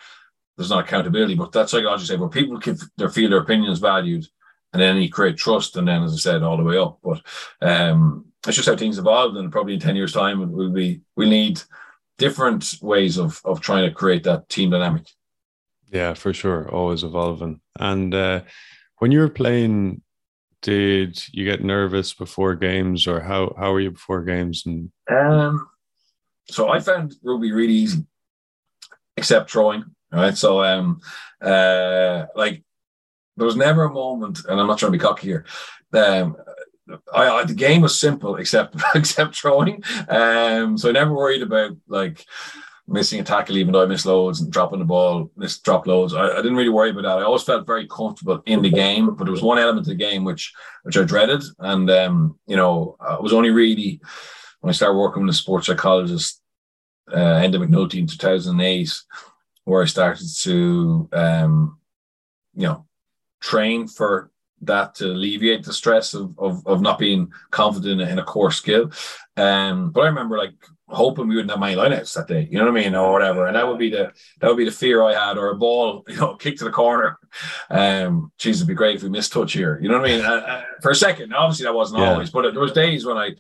there's 0.56 0.70
not 0.70 0.84
accountability, 0.84 1.34
but 1.34 1.52
that's 1.52 1.72
psychology 1.72 2.04
say, 2.04 2.16
where 2.16 2.28
people 2.28 2.58
can 2.60 2.76
their 2.96 3.08
feel 3.08 3.30
their 3.30 3.40
opinions 3.40 3.78
valued, 3.78 4.26
and 4.72 4.80
then 4.80 4.96
you 4.98 5.10
create 5.10 5.36
trust, 5.36 5.76
and 5.76 5.88
then 5.88 6.02
as 6.02 6.12
I 6.12 6.16
said, 6.16 6.42
all 6.42 6.56
the 6.56 6.62
way 6.62 6.78
up. 6.78 6.98
But 7.02 7.22
um, 7.60 8.26
it's 8.46 8.56
just 8.56 8.68
how 8.68 8.76
things 8.76 8.98
evolved, 8.98 9.36
and 9.36 9.50
probably 9.50 9.74
in 9.74 9.80
ten 9.80 9.96
years' 9.96 10.12
time, 10.12 10.52
we'll 10.52 10.70
be 10.70 11.00
we 11.16 11.28
need 11.28 11.60
different 12.18 12.74
ways 12.82 13.18
of 13.18 13.40
of 13.44 13.60
trying 13.60 13.88
to 13.88 13.94
create 13.94 14.24
that 14.24 14.48
team 14.48 14.70
dynamic. 14.70 15.06
Yeah, 15.92 16.14
for 16.14 16.32
sure, 16.32 16.68
always 16.70 17.04
evolving. 17.04 17.60
And 17.78 18.14
uh, 18.14 18.42
when 18.98 19.12
you 19.12 19.20
were 19.20 19.28
playing, 19.28 20.02
did 20.62 21.22
you 21.32 21.44
get 21.44 21.62
nervous 21.62 22.14
before 22.14 22.54
games, 22.54 23.06
or 23.06 23.20
how 23.20 23.54
how 23.58 23.72
were 23.72 23.80
you 23.80 23.90
before 23.90 24.22
games? 24.22 24.64
And 24.64 24.90
um, 25.10 25.68
so 26.50 26.70
I 26.70 26.80
found 26.80 27.14
rugby 27.22 27.52
really 27.52 27.74
easy, 27.74 28.06
except 29.16 29.50
throwing 29.50 29.84
right? 30.12 30.36
So, 30.36 30.62
um, 30.62 31.00
uh, 31.40 32.26
like 32.36 32.62
there 33.36 33.46
was 33.46 33.56
never 33.56 33.84
a 33.84 33.92
moment, 33.92 34.44
and 34.48 34.60
I'm 34.60 34.66
not 34.66 34.78
trying 34.78 34.92
to 34.92 34.98
be 34.98 35.02
cocky 35.02 35.28
here. 35.28 35.46
Um, 35.92 36.36
I, 37.12 37.28
I, 37.28 37.44
the 37.44 37.54
game 37.54 37.80
was 37.80 37.98
simple 37.98 38.36
except 38.40 38.76
except 38.94 39.36
throwing. 39.36 39.82
Um, 40.08 40.78
so 40.78 40.88
I 40.88 40.92
never 40.92 41.14
worried 41.14 41.42
about 41.42 41.76
like 41.88 42.24
missing 42.92 43.20
a 43.20 43.24
tackle, 43.24 43.56
even 43.56 43.72
though 43.72 43.82
I 43.82 43.86
missed 43.86 44.06
loads 44.06 44.40
and 44.40 44.52
dropping 44.52 44.78
the 44.78 44.84
ball, 44.84 45.30
missed 45.36 45.64
drop 45.64 45.86
loads. 45.86 46.14
I, 46.14 46.28
I, 46.28 46.36
didn't 46.36 46.56
really 46.56 46.68
worry 46.68 46.90
about 46.90 47.02
that. 47.02 47.18
I 47.18 47.22
always 47.22 47.42
felt 47.42 47.66
very 47.66 47.88
comfortable 47.88 48.42
in 48.46 48.62
the 48.62 48.70
game, 48.70 49.14
but 49.14 49.24
there 49.24 49.32
was 49.32 49.42
one 49.42 49.58
element 49.58 49.86
of 49.86 49.86
the 49.86 49.94
game 49.94 50.24
which 50.24 50.52
which 50.82 50.96
I 50.96 51.04
dreaded, 51.04 51.42
and 51.58 51.90
um, 51.90 52.38
you 52.46 52.56
know, 52.56 52.96
I 53.00 53.18
was 53.18 53.32
only 53.32 53.50
really 53.50 54.00
when 54.60 54.68
I 54.68 54.72
started 54.72 54.98
working 54.98 55.22
with 55.22 55.34
a 55.34 55.38
sports 55.38 55.66
psychologist, 55.66 56.40
uh, 57.10 57.16
Enda 57.16 57.56
McNulty 57.56 57.98
in 57.98 58.06
2008 58.06 58.90
where 59.64 59.82
I 59.82 59.86
started 59.86 60.28
to, 60.40 61.08
um, 61.12 61.78
you 62.54 62.62
know, 62.62 62.86
train 63.40 63.86
for 63.86 64.30
that 64.62 64.94
to 64.96 65.06
alleviate 65.06 65.64
the 65.64 65.72
stress 65.72 66.14
of, 66.14 66.38
of, 66.38 66.66
of 66.66 66.80
not 66.80 66.98
being 66.98 67.32
confident 67.50 68.00
in 68.00 68.18
a 68.18 68.24
core 68.24 68.50
skill. 68.50 68.90
Um, 69.36 69.90
but 69.90 70.02
I 70.02 70.06
remember 70.06 70.38
like 70.38 70.54
hoping 70.92 71.28
we 71.28 71.36
wouldn't 71.36 71.50
have 71.50 71.60
many 71.60 71.76
lineouts 71.76 72.14
that 72.14 72.28
day, 72.28 72.48
you 72.50 72.58
know 72.58 72.64
what 72.64 72.78
I 72.78 72.82
mean, 72.82 72.94
or 72.94 73.12
whatever. 73.12 73.46
And 73.46 73.56
that 73.56 73.66
would 73.66 73.78
be 73.78 73.90
the 73.90 74.12
that 74.40 74.48
would 74.48 74.56
be 74.56 74.64
the 74.64 74.70
fear 74.70 75.02
I 75.02 75.12
had, 75.12 75.38
or 75.38 75.50
a 75.50 75.56
ball, 75.56 76.04
you 76.08 76.16
know, 76.16 76.34
kick 76.36 76.58
to 76.58 76.64
the 76.64 76.70
corner. 76.70 77.18
Um, 77.70 78.32
geez, 78.38 78.58
it'd 78.58 78.68
be 78.68 78.74
great 78.74 78.96
if 78.96 79.02
we 79.02 79.08
missed 79.08 79.32
touch 79.32 79.52
here, 79.52 79.78
you 79.82 79.88
know 79.88 80.00
what 80.00 80.10
I 80.10 80.16
mean? 80.16 80.24
Uh, 80.24 80.30
uh, 80.34 80.62
for 80.80 80.90
a 80.90 80.94
second, 80.94 81.32
obviously 81.32 81.64
that 81.64 81.74
wasn't 81.74 82.00
yeah. 82.00 82.12
always, 82.12 82.30
but 82.30 82.50
there 82.52 82.60
was 82.60 82.72
days 82.72 83.04
when 83.04 83.16
I 83.16 83.32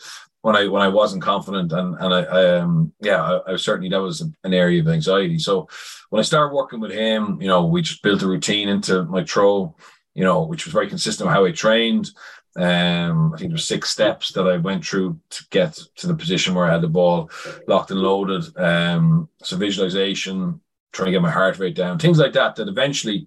when 0.42 0.56
I 0.56 0.66
when 0.66 0.82
I 0.82 0.88
wasn't 0.88 1.22
confident, 1.22 1.72
and 1.72 1.96
and 1.98 2.14
I, 2.14 2.22
I 2.22 2.58
um 2.58 2.92
yeah, 3.00 3.22
I, 3.22 3.52
I, 3.52 3.56
certainly 3.56 3.88
that 3.90 4.02
was 4.02 4.20
an 4.20 4.54
area 4.54 4.80
of 4.80 4.88
anxiety. 4.88 5.38
So 5.38 5.68
when 6.10 6.20
I 6.20 6.24
started 6.24 6.54
working 6.54 6.80
with 6.80 6.92
him, 6.92 7.40
you 7.40 7.48
know, 7.48 7.64
we 7.64 7.80
just 7.80 8.02
built 8.02 8.22
a 8.22 8.28
routine 8.28 8.68
into 8.68 9.04
my 9.04 9.24
throw, 9.24 9.74
you 10.14 10.24
know, 10.24 10.42
which 10.42 10.66
was 10.66 10.72
very 10.72 10.88
consistent 10.88 11.26
with 11.26 11.34
how 11.34 11.44
I 11.44 11.52
trained. 11.52 12.10
Um, 12.56 13.32
I 13.32 13.38
think 13.38 13.50
there's 13.50 13.66
six 13.66 13.90
steps 13.90 14.32
that 14.32 14.46
I 14.46 14.58
went 14.58 14.84
through 14.84 15.18
to 15.30 15.44
get 15.50 15.80
to 15.96 16.06
the 16.06 16.14
position 16.14 16.54
where 16.54 16.66
I 16.66 16.72
had 16.72 16.82
the 16.82 16.88
ball 16.88 17.30
locked 17.66 17.90
and 17.90 18.00
loaded. 18.00 18.44
Um, 18.58 19.28
so 19.42 19.56
visualization, 19.56 20.60
trying 20.92 21.06
to 21.06 21.12
get 21.12 21.22
my 21.22 21.30
heart 21.30 21.58
rate 21.58 21.74
down, 21.74 21.98
things 21.98 22.18
like 22.18 22.34
that. 22.34 22.56
That 22.56 22.68
eventually 22.68 23.26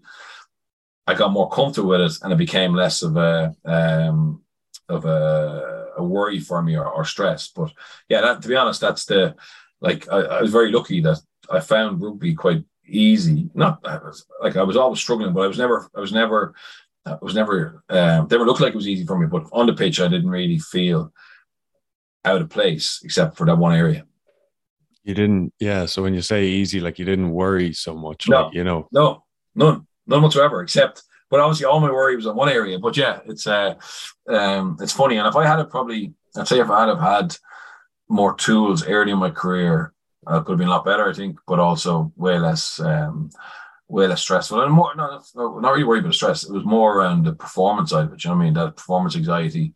I 1.08 1.16
got 1.16 1.32
more 1.32 1.50
comfortable 1.50 1.90
with 1.90 2.02
it, 2.02 2.18
and 2.22 2.32
it 2.32 2.38
became 2.38 2.74
less 2.74 3.02
of 3.02 3.18
a 3.18 3.56
um, 3.66 4.42
of 4.90 5.06
a 5.06 5.86
a 5.98 6.04
worry 6.04 6.40
for 6.40 6.62
me 6.62 6.76
or, 6.76 6.88
or 6.88 7.06
stress. 7.06 7.48
But 7.48 7.72
yeah, 8.10 8.22
that, 8.22 8.42
to 8.42 8.48
be 8.48 8.56
honest, 8.56 8.82
that's 8.82 9.06
the 9.06 9.36
like 9.82 10.08
I, 10.12 10.18
I, 10.18 10.42
was 10.42 10.52
very 10.52 10.72
lucky 10.72 11.02
that 11.02 11.20
I 11.50 11.60
found 11.60 12.02
rugby 12.02 12.34
quite 12.34 12.64
easy. 12.88 13.50
Not 13.54 13.84
like 14.42 14.56
I 14.56 14.64
was 14.64 14.78
always 14.78 15.00
struggling, 15.00 15.34
but 15.34 15.42
I 15.42 15.48
was 15.48 15.58
never 15.58 15.90
I 15.96 16.00
was 16.00 16.12
never 16.12 16.54
I 17.06 17.18
was 17.22 17.36
never 17.36 17.84
um, 17.90 18.28
never 18.30 18.46
looked 18.46 18.62
like 18.62 18.74
it 18.74 18.78
was 18.78 18.88
easy 18.88 19.06
for 19.06 19.18
me. 19.18 19.28
But 19.28 19.46
on 19.52 19.68
the 19.68 19.74
pitch, 19.74 20.00
I 20.00 20.08
didn't 20.08 20.30
really 20.30 20.60
feel 20.60 21.14
out 22.24 22.42
of 22.42 22.50
place 22.50 23.02
except 23.04 23.38
for 23.38 23.46
that 23.46 23.58
one 23.58 23.76
area. 23.76 24.06
You 25.04 25.14
didn't, 25.14 25.54
yeah. 25.60 25.86
So 25.86 26.02
when 26.02 26.16
you 26.16 26.22
say 26.22 26.46
easy, 26.46 26.80
like 26.80 26.98
you 26.98 27.06
didn't 27.06 27.30
worry 27.30 27.74
so 27.74 27.96
much, 27.96 28.28
no, 28.28 28.46
like, 28.46 28.56
you 28.56 28.64
know, 28.64 28.88
no, 28.92 29.24
none, 29.54 29.86
none 30.08 30.22
whatsoever, 30.24 30.64
except 30.64 31.04
but 31.30 31.40
obviously 31.40 31.66
all 31.66 31.80
my 31.80 31.92
worry 31.92 32.16
was 32.16 32.28
on 32.28 32.36
one 32.36 32.50
area. 32.50 32.80
But 32.80 32.98
yeah, 32.98 33.20
it's 33.26 33.48
uh, 33.48 33.76
um, 34.28 34.78
it's 34.80 34.92
funny. 34.92 35.18
And 35.18 35.28
if 35.28 35.36
I 35.36 35.46
had 35.46 35.60
it, 35.60 35.70
probably 35.70 36.14
I'd 36.36 36.48
say 36.48 36.60
if 36.60 36.70
I 36.70 36.82
had 36.82 36.90
have 36.90 37.00
had 37.00 37.38
more 38.08 38.36
tools 38.36 38.88
early 38.88 39.12
in 39.12 39.18
my 39.18 39.32
career, 39.32 39.94
I 40.28 40.40
could 40.40 40.54
have 40.54 40.60
been 40.60 40.68
a 40.68 40.72
lot 40.72 40.86
better, 40.86 41.10
I 41.10 41.14
think. 41.14 41.40
But 41.48 41.60
also 41.60 42.12
way 42.16 42.38
less, 42.40 42.80
um, 42.80 43.30
way 43.88 44.08
less 44.08 44.22
stressful 44.22 44.62
and 44.62 44.72
more. 44.72 44.96
Not, 44.96 45.24
not 45.36 45.72
really 45.72 45.84
worried 45.84 46.04
about 46.04 46.16
stress. 46.16 46.44
It 46.44 46.54
was 46.54 46.66
more 46.66 46.98
around 46.98 47.26
the 47.26 47.34
performance 47.34 47.92
side 47.92 48.06
of 48.06 48.14
it. 48.14 48.24
You 48.24 48.30
know 48.30 48.36
what 48.36 48.42
I 48.42 48.46
mean? 48.46 48.54
That 48.54 48.78
performance 48.78 49.16
anxiety. 49.16 49.74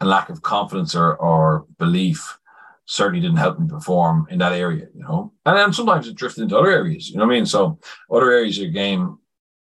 and 0.00 0.10
lack 0.10 0.28
of 0.30 0.42
confidence 0.42 0.94
or, 0.96 1.14
or 1.16 1.66
belief 1.78 2.38
certainly 2.86 3.20
didn't 3.20 3.36
help 3.36 3.58
me 3.58 3.68
perform 3.68 4.26
in 4.30 4.38
that 4.38 4.52
area, 4.52 4.88
you 4.94 5.02
know. 5.02 5.32
And 5.46 5.56
then 5.56 5.72
sometimes 5.72 6.08
it 6.08 6.16
drifted 6.16 6.42
into 6.42 6.58
other 6.58 6.72
areas, 6.72 7.08
you 7.08 7.16
know 7.16 7.24
what 7.24 7.32
I 7.32 7.36
mean? 7.36 7.46
So 7.46 7.78
other 8.10 8.32
areas 8.32 8.58
of 8.58 8.64
your 8.64 8.72
game 8.72 9.18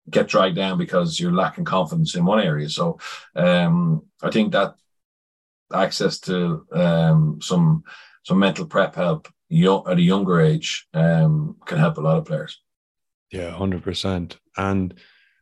get 0.10 0.28
dragged 0.28 0.56
down 0.56 0.78
because 0.78 1.20
you're 1.20 1.34
lacking 1.34 1.66
confidence 1.66 2.16
in 2.16 2.24
one 2.24 2.40
area. 2.40 2.70
So 2.70 3.00
um, 3.36 4.04
I 4.22 4.30
think 4.30 4.52
that 4.52 4.76
access 5.74 6.20
to 6.20 6.66
um, 6.72 7.40
some 7.42 7.84
some 8.24 8.40
mental 8.40 8.66
prep 8.66 8.96
help 8.96 9.28
young, 9.50 9.84
at 9.90 9.98
a 9.98 10.02
younger 10.02 10.42
age 10.42 10.88
um, 10.94 11.56
can 11.66 11.78
help 11.78 11.98
a 11.98 12.02
lot 12.02 12.18
of 12.18 12.26
players. 12.26 12.62
Yeah, 13.32 13.52
hundred 13.52 13.84
percent. 13.84 14.38
And 14.56 14.94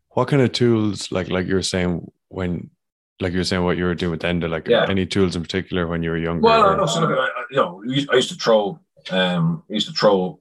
what 0.09 0.27
kind 0.27 0.41
of 0.41 0.51
tools, 0.51 1.11
like 1.11 1.29
like 1.29 1.47
you 1.47 1.55
were 1.55 1.61
saying, 1.61 2.11
when 2.29 2.69
like 3.19 3.31
you 3.31 3.39
were 3.39 3.45
saying 3.45 3.63
what 3.63 3.77
you 3.77 3.85
were 3.85 3.95
doing 3.95 4.11
with 4.11 4.21
Enda, 4.21 4.49
like 4.49 4.67
yeah. 4.67 4.85
any 4.89 5.05
tools 5.05 5.35
in 5.35 5.43
particular 5.43 5.87
when 5.87 6.03
you 6.03 6.09
were 6.09 6.17
younger? 6.17 6.41
Well, 6.41 6.69
or? 6.71 6.77
no, 6.77 6.85
so 6.85 7.01
look, 7.01 7.17
I, 7.17 7.43
you 7.49 7.57
know, 7.57 7.83
I 8.11 8.15
used 8.15 8.29
to 8.29 8.37
troll, 8.37 8.79
um, 9.11 9.63
I 9.69 9.73
used 9.73 9.87
to 9.87 9.93
throw 9.93 10.39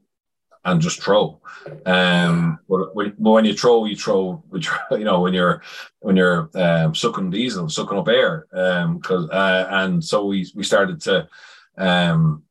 and 0.65 0.81
just 0.81 1.03
throw. 1.03 1.41
Um, 1.87 2.59
but 2.69 2.95
when, 2.95 3.15
but 3.19 3.31
when 3.31 3.45
you 3.45 3.55
throw, 3.55 3.85
you 3.85 3.97
throw, 3.97 4.43
you 4.91 5.05
know, 5.05 5.21
when 5.21 5.35
you're 5.35 5.63
when 6.01 6.17
you're 6.17 6.51
um, 6.55 6.95
sucking 6.95 7.31
diesel, 7.31 7.69
sucking 7.69 7.99
up 7.99 8.09
air, 8.09 8.47
um, 8.53 8.99
because 8.99 9.29
uh, 9.31 9.67
and 9.71 10.03
so 10.03 10.27
we 10.27 10.51
we 10.55 10.65
started 10.65 11.01
to 11.03 11.29
um 11.77 12.44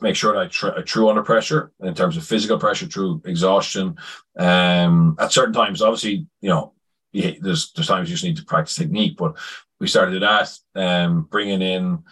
make 0.00 0.16
sure 0.16 0.32
that 0.32 0.40
I, 0.40 0.46
tr- 0.48 0.78
I 0.78 0.82
threw 0.82 1.08
under 1.08 1.22
pressure 1.22 1.72
in 1.80 1.94
terms 1.94 2.16
of 2.16 2.24
physical 2.24 2.58
pressure 2.58 2.86
through 2.86 3.22
exhaustion. 3.24 3.96
Um, 4.38 5.16
at 5.18 5.32
certain 5.32 5.54
times, 5.54 5.82
obviously, 5.82 6.26
you 6.40 6.48
know, 6.48 6.72
there's 7.12 7.72
there's 7.72 7.88
times 7.88 8.08
you 8.08 8.14
just 8.14 8.24
need 8.24 8.36
to 8.36 8.44
practice 8.44 8.76
technique, 8.76 9.16
but 9.16 9.36
we 9.80 9.88
started 9.88 10.22
that, 10.22 10.50
um, 10.76 11.22
bringing 11.30 11.62
in 11.62 12.04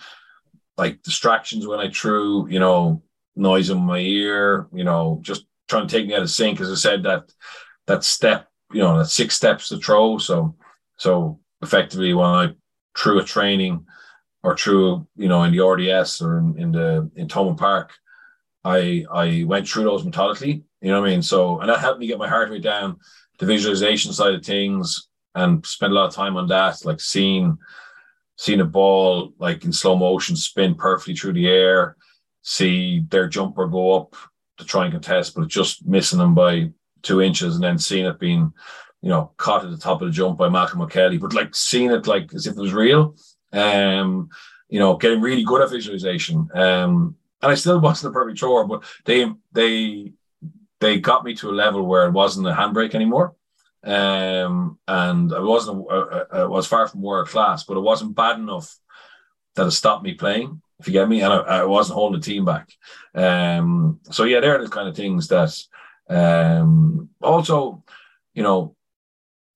like 0.77 1.03
distractions 1.03 1.67
when 1.67 1.81
I 1.81 1.91
threw, 1.91 2.49
you 2.49 2.59
know, 2.59 3.03
noise 3.37 3.71
in 3.71 3.79
my 3.79 3.99
ear, 3.99 4.69
you 4.73 4.85
know, 4.85 5.21
just 5.23 5.47
trying 5.69 5.87
to 5.87 5.95
take 5.95 6.07
me 6.07 6.15
out 6.15 6.23
of 6.23 6.31
sync. 6.31 6.61
As 6.61 6.71
I 6.71 6.75
said, 6.75 7.03
that 7.05 7.31
that 7.87 8.05
step, 8.05 8.49
you 8.73 8.81
know, 8.81 8.99
that 8.99 9.07
six 9.07 9.35
steps 9.35 9.69
to 9.69 9.79
throw. 9.79 10.19
So 10.19 10.57
so 10.97 11.41
effectively 11.63 12.15
when 12.15 12.27
I 12.27 12.49
threw 12.97 13.21
a 13.21 13.25
training 13.25 13.87
or 14.49 14.57
through, 14.57 15.07
you 15.17 15.29
know, 15.29 15.43
in 15.43 15.53
the 15.53 15.65
RDS 15.65 16.23
or 16.23 16.39
in, 16.39 16.59
in 16.59 16.73
the 16.73 17.11
in 17.17 17.29
Thomond 17.29 17.59
Park, 17.59 17.93
I 18.65 19.05
I 19.13 19.45
went 19.45 19.69
through 19.69 19.85
those 19.85 20.05
methodically. 20.05 20.65
You 20.81 20.91
know 20.91 21.01
what 21.01 21.09
I 21.09 21.11
mean? 21.11 21.23
So 21.23 21.61
and 21.61 21.69
that 21.69 21.81
helped 21.81 22.01
me 22.01 22.07
get 22.07 22.19
my 22.19 22.29
heart 22.29 22.51
rate 22.51 22.63
down, 22.63 22.97
the 23.39 23.47
visualization 23.47 24.13
side 24.13 24.35
of 24.35 24.45
things, 24.45 25.09
and 25.35 25.65
spend 25.67 25.93
a 25.93 25.97
lot 25.97 26.07
of 26.07 26.15
time 26.15 26.37
on 26.39 26.49
that, 26.49 26.85
like 26.87 27.01
seeing 27.01 27.59
seeing 28.37 28.61
a 28.61 28.65
ball 28.65 29.35
like 29.39 29.65
in 29.65 29.73
slow 29.73 29.97
motion 29.97 30.35
spin 30.35 30.75
perfectly 30.75 31.15
through 31.15 31.35
the 31.35 31.49
air, 31.49 31.97
see 32.43 33.01
their 33.11 33.29
jumper 33.29 33.67
go 33.67 33.93
up 33.93 34.17
to 34.57 34.65
try 34.65 34.85
and 34.85 34.93
contest, 34.93 35.35
but 35.35 35.49
just 35.49 35.87
missing 35.87 36.19
them 36.19 36.35
by 36.35 36.71
two 37.03 37.21
inches, 37.21 37.55
and 37.55 37.65
then 37.65 37.79
seeing 37.79 38.07
it 38.07 38.19
being, 38.19 38.51
you 39.03 39.11
know, 39.11 39.31
caught 39.37 39.65
at 39.65 39.71
the 39.71 39.77
top 39.77 40.01
of 40.01 40.09
the 40.09 40.13
jump 40.13 40.39
by 40.39 40.49
Malcolm 40.49 40.81
O'Kelly, 40.81 41.19
but 41.19 41.35
like 41.35 41.55
seeing 41.55 41.91
it 41.91 42.07
like 42.07 42.33
as 42.33 42.47
if 42.47 42.57
it 42.57 42.61
was 42.61 42.73
real. 42.73 43.15
Um, 43.53 44.31
you 44.69 44.79
know, 44.79 44.97
getting 44.97 45.21
really 45.21 45.45
good 45.45 45.63
at 45.63 45.71
visualization. 45.71 46.49
Um, 46.55 47.17
and 47.43 47.53
I 47.53 47.55
still 47.55 47.81
wasn't 47.89 48.13
a 48.13 48.15
perfect 48.15 48.39
thrower, 48.39 48.65
but 48.65 48.85
they 49.05 49.31
they 49.53 50.13
they 50.81 51.01
got 51.01 51.25
me 51.25 51.35
to 51.35 51.51
a 51.51 51.53
level 51.53 51.87
where 51.87 52.07
it 52.07 52.13
wasn't 52.13 52.49
a 52.49 52.53
handbrake 52.53 52.95
anymore. 52.95 53.35
Um, 53.85 54.79
and 54.87 55.33
I 55.33 55.41
wasn't 55.41 55.87
I 55.91 56.45
was 56.45 56.67
far 56.67 56.87
from 56.89 57.03
world 57.03 57.29
class, 57.29 57.65
but 57.65 57.77
it 57.77 57.81
wasn't 57.81 58.17
bad 58.17 58.39
enough 58.39 58.77
that 59.55 59.67
it 59.67 59.71
stopped 59.73 60.05
me 60.05 60.15
playing. 60.15 60.63
If 60.79 60.87
you 60.87 60.93
get 60.93 61.09
me, 61.09 61.23
and 61.23 61.33
I, 61.33 61.39
I 61.39 61.65
wasn't 61.65 61.97
holding 61.97 62.21
the 62.21 62.25
team 62.25 62.45
back. 62.45 62.71
Um, 63.15 63.99
so 64.11 64.25
yeah, 64.25 64.41
they're 64.41 64.63
the 64.63 64.69
kind 64.69 64.89
of 64.89 64.97
things 64.97 65.29
that. 65.29 65.57
Um, 66.11 67.11
also, 67.21 67.85
you 68.33 68.43
know, 68.43 68.75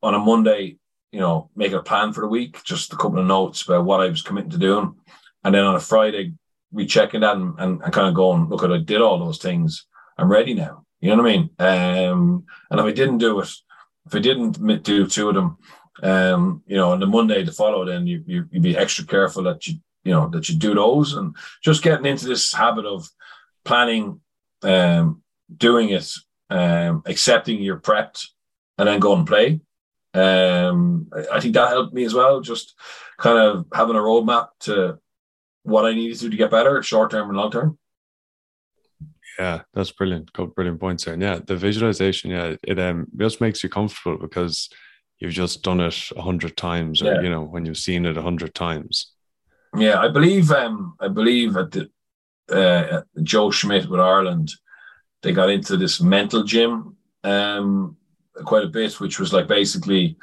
on 0.03 0.15
a 0.15 0.19
Monday, 0.19 0.77
you 1.13 1.21
know, 1.21 1.51
making 1.55 1.79
a 1.79 1.83
plan 1.83 2.13
for 2.13 2.23
the 2.23 2.29
week, 2.29 2.63
just 2.65 2.93
a 2.93 2.97
couple 2.97 3.19
of 3.19 3.27
notes 3.27 3.63
about 3.63 3.85
what 3.85 4.01
I 4.01 4.09
was 4.09 4.23
committing 4.23 4.51
to 4.51 4.59
doing. 4.59 4.95
And 5.45 5.55
then 5.55 5.65
on 5.65 5.75
a 5.75 5.81
Friday, 5.81 6.33
rechecking 6.73 7.21
that 7.21 7.37
and, 7.37 7.55
and, 7.59 7.83
and 7.83 7.93
kind 7.93 8.09
of 8.09 8.15
going, 8.15 8.49
look, 8.49 8.65
I 8.65 8.79
did 8.79 9.01
all 9.01 9.19
those 9.19 9.39
things. 9.39 9.87
I'm 10.19 10.31
ready 10.31 10.55
now. 10.55 10.85
You 11.01 11.11
know 11.11 11.23
what 11.23 11.31
I 11.31 11.37
mean? 11.37 11.51
Um, 11.59 12.45
and 12.71 12.81
if 12.81 12.87
I 12.87 12.93
didn't 12.93 13.19
do 13.19 13.41
it, 13.41 13.51
if 14.07 14.15
I 14.15 14.19
didn't 14.19 14.83
do 14.83 15.07
two 15.07 15.29
of 15.29 15.35
them, 15.35 15.59
um, 16.03 16.63
you 16.67 16.77
know, 16.77 16.93
on 16.93 17.01
the 17.01 17.07
Monday 17.07 17.45
to 17.45 17.53
follow, 17.53 17.85
then 17.85 18.07
you, 18.07 18.23
you 18.27 18.49
would 18.53 18.63
be 18.63 18.77
extra 18.77 19.05
careful 19.05 19.43
that 19.45 19.67
you 19.67 19.75
you 20.05 20.13
know 20.13 20.29
that 20.31 20.49
you 20.49 20.57
do 20.57 20.75
those 20.75 21.15
and 21.15 21.37
just 21.63 21.83
getting 21.83 22.07
into 22.07 22.27
this 22.27 22.53
habit 22.53 22.87
of 22.87 23.09
planning, 23.65 24.21
um, 24.63 25.23
doing 25.57 25.91
it, 25.91 26.11
um, 26.51 27.03
accepting 27.07 27.63
you're 27.63 27.79
prepped, 27.79 28.27
and 28.79 28.89
then 28.89 29.01
go 29.01 29.15
and 29.15 29.27
play. 29.27 29.61
Um, 30.15 31.09
I 31.33 31.41
think 31.41 31.55
that 31.55 31.69
helped 31.69 31.95
me 31.95 32.05
as 32.05 32.15
well. 32.15 32.41
Just 32.41 32.75
kind 33.19 33.39
of 33.39 33.67
having 33.73 33.97
a 33.97 34.01
roadmap 34.01 34.49
to 34.61 34.99
what 35.63 35.87
I 35.87 35.95
needed 35.95 36.17
to 36.19 36.25
do 36.25 36.31
to 36.31 36.37
get 36.37 36.51
better, 36.51 36.83
short 36.83 37.11
term 37.11 37.29
and 37.29 37.37
long 37.39 37.51
term. 37.51 37.79
Yeah, 39.39 39.63
that's 39.73 39.93
brilliant. 39.93 40.33
Got 40.33 40.55
brilliant 40.55 40.81
points 40.81 41.05
there. 41.05 41.15
And 41.15 41.23
yeah, 41.23 41.39
the 41.45 41.57
visualization, 41.57 42.31
yeah, 42.31 42.57
it 42.63 42.79
um 42.79 43.07
just 43.17 43.41
makes 43.41 43.63
you 43.63 43.69
comfortable 43.69 44.19
because 44.19 44.69
you've 45.19 45.33
just 45.33 45.63
done 45.63 45.81
it 45.81 46.11
a 46.17 46.23
hundred 46.23 46.57
times, 46.57 47.01
or 47.03 47.15
yeah. 47.15 47.21
you 47.23 47.31
know, 47.31 47.43
when 47.43 47.65
you've 47.65 47.79
seen 47.79 48.05
it 48.05 48.17
a 48.17 48.23
hundred 48.23 48.55
times. 48.55 49.13
Yeah, 49.77 50.01
I 50.01 50.09
believe 50.09 50.51
um 50.51 50.97
I 51.01 51.09
believe 51.09 51.57
at 51.57 51.71
the 51.71 51.91
uh, 52.51 53.03
Joe 53.23 53.51
Schmidt 53.51 53.89
with 53.89 54.01
Ireland, 54.01 54.53
they 55.23 55.33
got 55.33 55.51
into 55.51 55.77
this 55.77 56.01
mental 56.01 56.45
gym 56.45 56.97
um 57.25 57.97
quite 58.45 58.65
a 58.65 58.69
bit, 58.69 59.01
which 59.01 59.19
was 59.19 59.33
like 59.33 59.47
basically, 59.47 60.17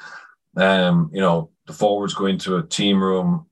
um, 0.55 1.09
you 1.13 1.21
know, 1.21 1.51
the 1.67 1.73
forwards 1.73 2.13
go 2.13 2.25
into 2.25 2.57
a 2.57 2.65
team 2.65 3.01
room, 3.01 3.45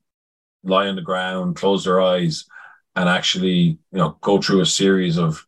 lie 0.63 0.87
on 0.87 0.95
the 0.95 1.01
ground, 1.01 1.55
close 1.55 1.83
their 1.83 2.01
eyes, 2.01 2.45
and 2.95 3.07
actually, 3.07 3.77
you 3.91 3.97
know, 3.97 4.17
go 4.21 4.41
through 4.41 4.61
a 4.61 4.65
series 4.65 5.17
of, 5.17 5.45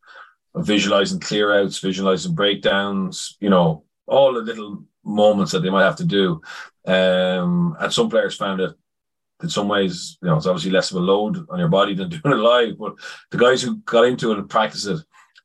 of 0.53 0.66
visualizing 0.66 1.20
clear 1.20 1.60
outs, 1.60 1.80
visualizing 1.80 2.36
breakdowns, 2.36 3.38
you 3.39 3.49
know, 3.49 3.84
all 4.07 4.34
the 4.34 4.41
little 4.41 4.84
moments 5.03 5.51
that 5.51 5.62
they 5.62 5.70
might 5.70 5.84
have 5.84 5.95
to 5.95 6.05
do. 6.05 6.41
Um, 6.86 7.76
and 7.80 7.91
some 7.91 8.10
players 8.10 8.36
found 8.36 8.62
it 8.62 8.74
in 9.41 9.49
some 9.49 9.68
ways, 9.68 10.18
you 10.22 10.28
know, 10.28 10.38
it's 10.38 10.45
obviously 10.45 10.72
less 10.72 10.91
of 10.91 10.97
a 10.97 10.99
load 10.99 11.45
on 11.49 11.60
your 11.60 11.70
body 11.70 11.95
than 11.95 12.10
doing 12.10 12.22
it 12.26 12.36
live. 12.36 12.78
But 12.78 12.95
the 13.32 13.38
guys 13.38 13.62
who 13.62 13.78
got 13.78 14.05
into 14.05 14.32
it 14.32 14.38
and 14.38 14.49
practiced 14.49 14.88
it 14.88 14.99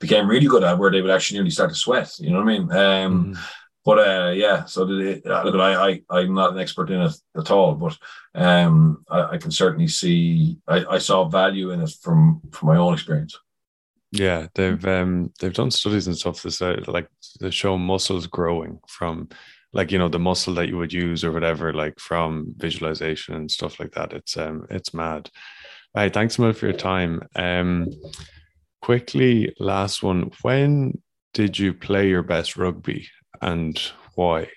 became 0.04 0.28
really 0.28 0.46
good 0.46 0.64
at 0.64 0.78
where 0.78 0.90
they 0.90 1.02
would 1.02 1.10
actually 1.10 1.38
nearly 1.38 1.50
start 1.50 1.70
to 1.70 1.76
sweat. 1.76 2.18
You 2.18 2.30
know 2.30 2.42
what 2.42 2.48
I 2.48 2.58
mean? 2.58 2.72
Um, 2.72 3.34
mm. 3.34 3.38
But 3.84 3.98
uh, 3.98 4.30
yeah, 4.30 4.64
so 4.64 4.86
the, 4.86 5.20
uh, 5.26 5.44
look, 5.44 5.54
I, 5.56 6.02
I 6.10 6.18
I'm 6.18 6.34
not 6.34 6.52
an 6.52 6.58
expert 6.58 6.90
in 6.90 7.02
it 7.02 7.14
at 7.36 7.50
all, 7.50 7.74
but 7.74 7.96
um, 8.34 9.04
I, 9.10 9.34
I 9.34 9.38
can 9.38 9.50
certainly 9.50 9.88
see 9.88 10.56
I, 10.66 10.84
I 10.96 10.98
saw 10.98 11.28
value 11.28 11.70
in 11.70 11.82
it 11.82 11.90
from 12.00 12.40
from 12.50 12.68
my 12.68 12.76
own 12.76 12.94
experience. 12.94 13.38
Yeah, 14.10 14.46
they've 14.54 14.84
um 14.86 15.32
they've 15.38 15.52
done 15.52 15.70
studies 15.70 16.06
and 16.06 16.16
stuff 16.16 16.42
that 16.42 16.52
say 16.52 16.76
like 16.86 17.08
they 17.40 17.50
show 17.50 17.76
muscles 17.76 18.26
growing 18.26 18.78
from 18.88 19.28
like 19.74 19.92
you 19.92 19.98
know 19.98 20.08
the 20.08 20.18
muscle 20.18 20.54
that 20.54 20.68
you 20.68 20.78
would 20.78 20.92
use 20.92 21.24
or 21.24 21.32
whatever 21.32 21.72
like 21.72 21.98
from 21.98 22.54
visualization 22.56 23.34
and 23.34 23.50
stuff 23.50 23.78
like 23.80 23.92
that. 23.92 24.12
It's 24.12 24.36
um 24.36 24.66
it's 24.70 24.94
mad. 24.94 25.28
All 25.94 26.02
right, 26.02 26.12
thanks 26.12 26.36
so 26.36 26.42
much 26.42 26.56
for 26.56 26.66
your 26.66 26.76
time. 26.76 27.22
Um, 27.36 27.88
quickly, 28.84 29.50
last 29.58 30.02
one. 30.02 30.30
When 30.42 31.00
did 31.32 31.58
you 31.58 31.72
play 31.72 32.10
your 32.10 32.22
best 32.22 32.54
rugby 32.54 33.08
and 33.40 33.80
why? 34.14 34.50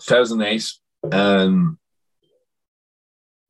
2008. 0.00 0.68
Um, 1.12 1.78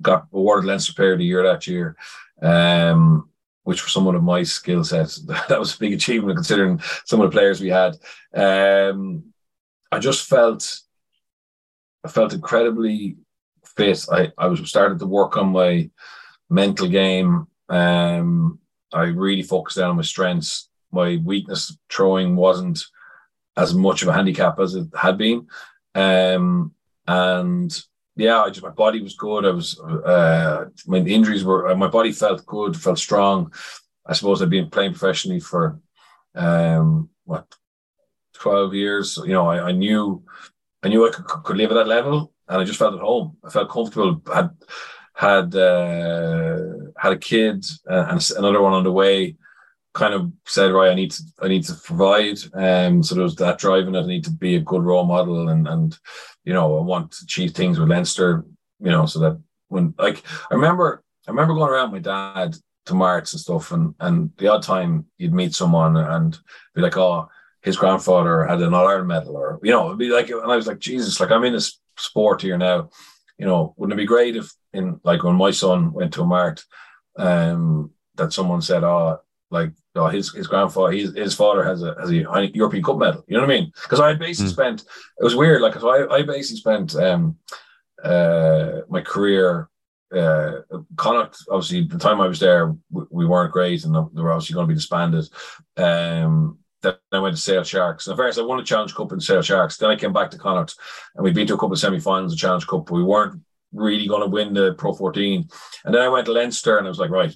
got 0.03 0.27
awarded 0.35 0.67
Leinster 0.67 0.93
Player 0.93 1.15
of 1.15 1.19
the 1.19 1.25
Year 1.25 1.43
that 1.45 1.67
year, 1.67 1.97
um, 2.43 3.31
which 3.63 3.81
for 3.81 3.89
someone 3.89 4.15
of 4.15 4.23
my 4.23 4.43
skill 4.43 4.85
sets, 4.85 5.23
that 5.49 5.59
was 5.59 5.75
a 5.75 5.79
big 5.79 5.95
achievement 5.95 6.37
considering 6.37 6.79
some 7.07 7.23
of 7.23 7.31
the 7.31 7.35
players 7.35 7.63
we 7.63 7.71
had. 7.71 7.97
Um, 8.35 9.33
I 9.91 9.99
just 9.99 10.29
felt, 10.29 10.79
I 12.05 12.09
felt 12.09 12.35
incredibly 12.35 13.17
fit. 13.65 14.05
I, 14.13 14.31
I 14.37 14.47
was 14.49 14.61
started 14.69 14.99
to 14.99 15.07
work 15.07 15.39
on 15.39 15.53
my 15.53 15.89
mental 16.51 16.87
game. 16.87 17.47
Um, 17.69 18.59
I 18.93 19.05
really 19.05 19.43
focused 19.43 19.77
down 19.77 19.91
on 19.91 19.97
my 19.97 20.03
strengths. 20.03 20.69
My 20.91 21.21
weakness 21.23 21.77
throwing 21.91 22.37
wasn't 22.37 22.83
as 23.57 23.75
much 23.75 24.03
of 24.03 24.09
a 24.09 24.13
handicap 24.13 24.59
as 24.59 24.75
it 24.75 24.87
had 24.99 25.19
been. 25.19 25.47
Um, 25.95 26.73
and 27.07 27.77
yeah, 28.17 28.43
I 28.43 28.51
just 28.51 28.63
my 28.63 28.71
body 28.71 29.03
was 29.03 29.15
good. 29.15 29.45
I 29.45 29.51
was 29.51 29.79
uh, 29.81 30.67
my 30.87 30.99
injuries 30.99 31.45
were 31.45 31.75
my 31.77 31.89
body 31.89 32.13
felt 32.13 32.47
good, 32.47 32.77
felt 32.77 32.99
strong. 32.99 33.53
I 34.07 34.15
suppose 34.15 34.41
I'd 34.41 34.51
been 34.51 34.71
playing 34.71 34.93
professionally 34.93 35.41
for 35.41 35.81
um, 36.35 37.11
what 37.25 37.47
twelve 38.33 38.75
years. 38.75 39.19
You 39.19 39.33
know, 39.33 39.47
I, 39.47 39.69
I 39.69 39.73
knew 39.73 40.23
I 40.83 40.89
knew 40.89 41.07
I 41.07 41.11
could, 41.11 41.27
could 41.27 41.57
live 41.57 41.71
at 41.71 41.75
that 41.75 41.89
level, 41.89 42.33
and 42.49 42.61
I 42.61 42.65
just 42.65 42.79
felt 42.79 42.95
at 42.95 43.01
home. 43.01 43.37
I 43.45 43.51
felt 43.51 43.71
comfortable. 43.71 44.23
I 44.33 44.37
had 44.37 44.51
had 45.19 45.53
uh, 45.57 46.59
had 46.97 47.13
a 47.13 47.19
kid 47.19 47.65
uh, 47.91 48.07
and 48.09 48.31
another 48.39 48.63
one 48.63 48.73
on 48.73 48.85
the 48.85 48.93
way. 48.93 49.35
Kind 49.93 50.15
of 50.15 50.31
said, 50.47 50.71
right, 50.71 50.93
I 50.93 50.95
need 50.95 51.11
to 51.11 51.23
I 51.43 51.49
need 51.49 51.65
to 51.65 51.75
provide. 51.75 52.39
Um, 52.55 53.03
so 53.03 53.17
there 53.17 53.25
was 53.25 53.35
that 53.37 53.59
driving 53.59 53.93
that 53.93 54.05
I 54.05 54.07
need 54.07 54.23
to 54.25 54.31
be 54.31 54.55
a 54.55 54.61
good 54.61 54.85
role 54.85 55.05
model 55.05 55.49
and 55.49 55.67
and 55.67 55.99
you 56.45 56.53
know 56.53 56.79
I 56.79 56.83
want 56.83 57.11
to 57.13 57.25
achieve 57.25 57.53
things 57.53 57.81
with 57.81 57.89
Leinster. 57.89 58.45
You 58.79 58.91
know, 58.93 59.07
so 59.07 59.19
that 59.19 59.43
when 59.67 59.93
like 59.99 60.23
I 60.53 60.55
remember 60.55 61.03
I 61.27 61.33
remember 61.33 61.55
going 61.55 61.73
around 61.73 61.91
with 61.91 62.07
my 62.07 62.13
dad 62.45 62.55
to 62.87 62.95
marts 62.95 63.33
and 63.33 63.41
stuff, 63.41 63.73
and 63.73 63.95
and 63.99 64.31
the 64.39 64.47
odd 64.47 64.63
time 64.63 65.07
you'd 65.19 65.35
meet 65.35 65.53
someone 65.53 65.97
and 65.97 66.39
be 66.77 66.81
like, 66.81 66.97
oh, 66.97 67.29
his 67.63 67.77
grandfather 67.77 68.47
had 68.47 68.63
an 68.63 68.73
All 68.73 68.87
Ireland 68.87 69.09
medal, 69.09 69.37
or 69.37 69.59
you 69.65 69.73
know, 69.73 69.87
it'd 69.87 69.99
be 69.99 70.11
like, 70.11 70.31
and 70.31 70.53
I 70.53 70.55
was 70.55 70.69
like, 70.69 70.79
Jesus, 70.79 71.19
like 71.19 71.33
I'm 71.33 71.43
in 71.43 71.55
this 71.55 71.81
sport 71.97 72.41
here 72.41 72.57
now. 72.57 72.91
You 73.37 73.47
know, 73.47 73.75
wouldn't 73.77 73.99
it 73.99 74.03
be 74.03 74.07
great 74.07 74.37
if 74.37 74.53
in 74.73 75.01
like 75.05 75.23
when 75.25 75.37
my 75.37 75.51
son 75.51 75.93
went 75.93 76.13
to 76.15 76.23
a 76.23 76.27
mart, 76.27 76.65
um, 77.17 77.91
that 78.17 78.33
someone 78.33 78.63
said, 78.63 78.85
oh, 78.85 79.21
like 79.51 79.73
oh, 79.95 80.09
his 80.09 80.33
his 80.33 80.47
grandfather, 80.47 80.93
his, 80.93 81.15
his 81.15 81.35
father 81.35 81.65
has 81.65 81.83
a 81.83 81.95
has 81.99 82.11
a 82.11 82.51
European 82.55 82.85
Cup 82.85 82.99
medal. 82.99 83.25
You 83.27 83.37
know 83.37 83.43
what 83.43 83.51
I 83.51 83.61
mean? 83.61 83.73
Because 83.83 84.01
I 84.01 84.15
basically 84.15 84.51
mm. 84.51 84.55
spent 84.55 84.81
it 84.83 85.25
was 85.25 85.37
weird. 85.37 85.63
Like, 85.63 85.75
cause 85.75 85.85
I 85.85 86.15
I 86.15 86.23
basically 86.23 86.59
spent 86.59 86.95
um 86.97 87.37
uh 88.03 88.81
my 88.89 89.01
career 89.01 89.69
uh, 90.15 90.61
Connacht, 90.97 91.45
obviously, 91.51 91.83
the 91.83 91.99
time 91.99 92.21
I 92.21 92.27
was 92.27 92.41
there, 92.41 92.75
we, 92.91 93.03
we 93.11 93.27
weren't 93.27 93.53
great, 93.53 93.85
and 93.85 93.95
they 93.95 94.23
were 94.23 94.33
obviously 94.33 94.55
going 94.55 94.67
to 94.67 94.69
be 94.69 94.75
disbanded. 94.75 95.29
Um, 95.77 96.59
then 96.83 96.95
I 97.13 97.19
went 97.19 97.37
to 97.37 97.43
Sale 97.43 97.65
Sharks. 97.65 98.07
And 98.07 98.17
first, 98.17 98.39
I 98.39 98.43
won 98.43 98.61
a 98.61 98.65
Challenge 98.65 98.95
Cup 98.95 99.13
in 99.13 99.21
Sale 99.21 99.43
Sharks. 99.43 99.77
Then 99.77 99.91
I 99.91 99.97
came 99.97 100.13
back 100.13 100.31
to 100.31 100.39
Connacht, 100.39 100.77
and 101.15 101.25
we 101.25 101.33
beat 101.33 101.49
to 101.49 101.55
a 101.55 101.57
couple 101.57 101.73
of 101.73 101.79
semi-finals 101.79 102.33
of 102.33 102.39
Challenge 102.39 102.67
Cup. 102.67 102.87
But 102.87 102.95
we 102.95 103.03
weren't 103.03 103.41
really 103.73 104.07
going 104.07 104.23
to 104.23 104.29
win 104.29 104.55
the 104.55 104.75
Pro 104.75 104.93
14. 104.93 105.49
And 105.85 105.95
then 105.95 106.03
I 106.03 106.09
went 106.09 106.27
to 106.27 106.33
Leinster, 106.33 106.79
and 106.79 106.87
I 106.87 106.91
was 106.91 106.99
like, 106.99 107.11
right, 107.11 107.35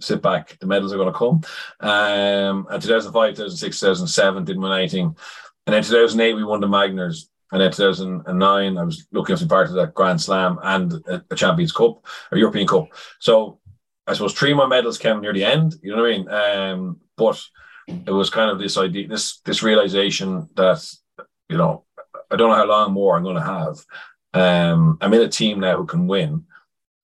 sit 0.00 0.22
back. 0.22 0.58
The 0.60 0.66
medals 0.66 0.92
are 0.92 0.96
going 0.96 1.12
to 1.12 1.18
come. 1.18 1.40
Um, 1.80 2.66
and 2.70 2.82
2005, 2.82 3.34
2006, 3.34 3.80
2007 3.80 4.44
didn't 4.44 4.62
win 4.62 4.72
anything. 4.72 5.16
And 5.66 5.74
then 5.74 5.82
2008, 5.82 6.34
we 6.34 6.44
won 6.44 6.60
the 6.60 6.66
Magners. 6.66 7.24
And 7.50 7.60
then 7.60 7.70
2009, 7.70 8.78
I 8.78 8.82
was 8.82 9.06
looking 9.10 9.36
to 9.36 9.44
be 9.44 9.48
part 9.48 9.68
of 9.68 9.74
that 9.74 9.94
Grand 9.94 10.20
Slam 10.20 10.58
and 10.62 10.92
a, 11.06 11.24
a 11.30 11.34
Champions 11.34 11.72
Cup 11.72 12.04
or 12.30 12.38
European 12.38 12.66
Cup. 12.66 12.88
So 13.20 13.58
I 14.06 14.12
suppose 14.12 14.34
three 14.34 14.52
of 14.52 14.58
my 14.58 14.66
medals 14.66 14.98
came 14.98 15.20
near 15.20 15.32
the 15.32 15.44
end. 15.44 15.74
You 15.82 15.94
know 15.94 16.02
what 16.02 16.10
I 16.10 16.16
mean? 16.16 16.28
Um, 16.28 17.00
but 17.16 17.42
it 17.88 18.10
was 18.10 18.30
kind 18.30 18.50
of 18.50 18.58
this 18.58 18.76
idea, 18.76 19.08
this 19.08 19.40
this 19.40 19.62
realization 19.62 20.48
that 20.56 20.86
you 21.48 21.56
know 21.56 21.84
I 22.30 22.36
don't 22.36 22.50
know 22.50 22.56
how 22.56 22.66
long 22.66 22.92
more 22.92 23.16
I'm 23.16 23.22
going 23.22 23.36
to 23.36 23.42
have. 23.42 23.78
Um, 24.34 24.98
I'm 25.00 25.14
in 25.14 25.22
a 25.22 25.28
team 25.28 25.60
now 25.60 25.76
who 25.76 25.86
can 25.86 26.06
win 26.06 26.44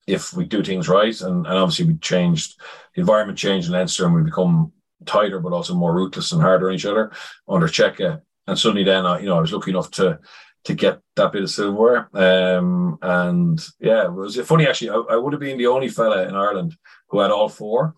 if 0.07 0.35
we 0.35 0.45
do 0.45 0.63
things 0.63 0.89
right, 0.89 1.19
and, 1.21 1.47
and 1.47 1.57
obviously 1.57 1.87
we 1.87 1.95
changed 1.99 2.61
the 2.95 3.01
environment 3.01 3.39
changed 3.39 3.69
in 3.69 3.73
Leinster 3.73 4.05
and 4.05 4.15
we 4.15 4.23
become 4.23 4.73
tighter, 5.07 5.41
but 5.41 5.53
also 5.53 5.75
more 5.75 5.95
ruthless 5.95 6.33
and 6.33 6.43
harder 6.43 6.69
on 6.69 6.75
each 6.75 6.87
other 6.87 7.11
under 7.49 7.67
Cheika 7.67 8.21
and 8.47 8.59
suddenly 8.59 8.85
then 8.85 9.07
I, 9.07 9.21
you 9.21 9.27
know 9.27 9.37
I 9.37 9.41
was 9.41 9.53
lucky 9.53 9.71
enough 9.71 9.91
to 9.93 10.19
to 10.65 10.75
get 10.75 11.01
that 11.17 11.31
bit 11.31 11.43
of 11.43 11.51
silverware. 11.51 12.09
Um, 12.15 12.99
and 13.03 13.63
yeah, 13.81 14.05
it 14.05 14.13
was 14.13 14.41
funny 14.41 14.67
actually. 14.67 14.91
I, 14.91 14.95
I, 14.95 15.17
would 15.17 15.35
have 15.35 15.41
been 15.41 15.59
the 15.59 15.67
only 15.67 15.89
fella 15.89 16.27
in 16.27 16.35
Ireland 16.35 16.75
who 17.09 17.19
had 17.19 17.31
all 17.31 17.51
four, 17.51 17.95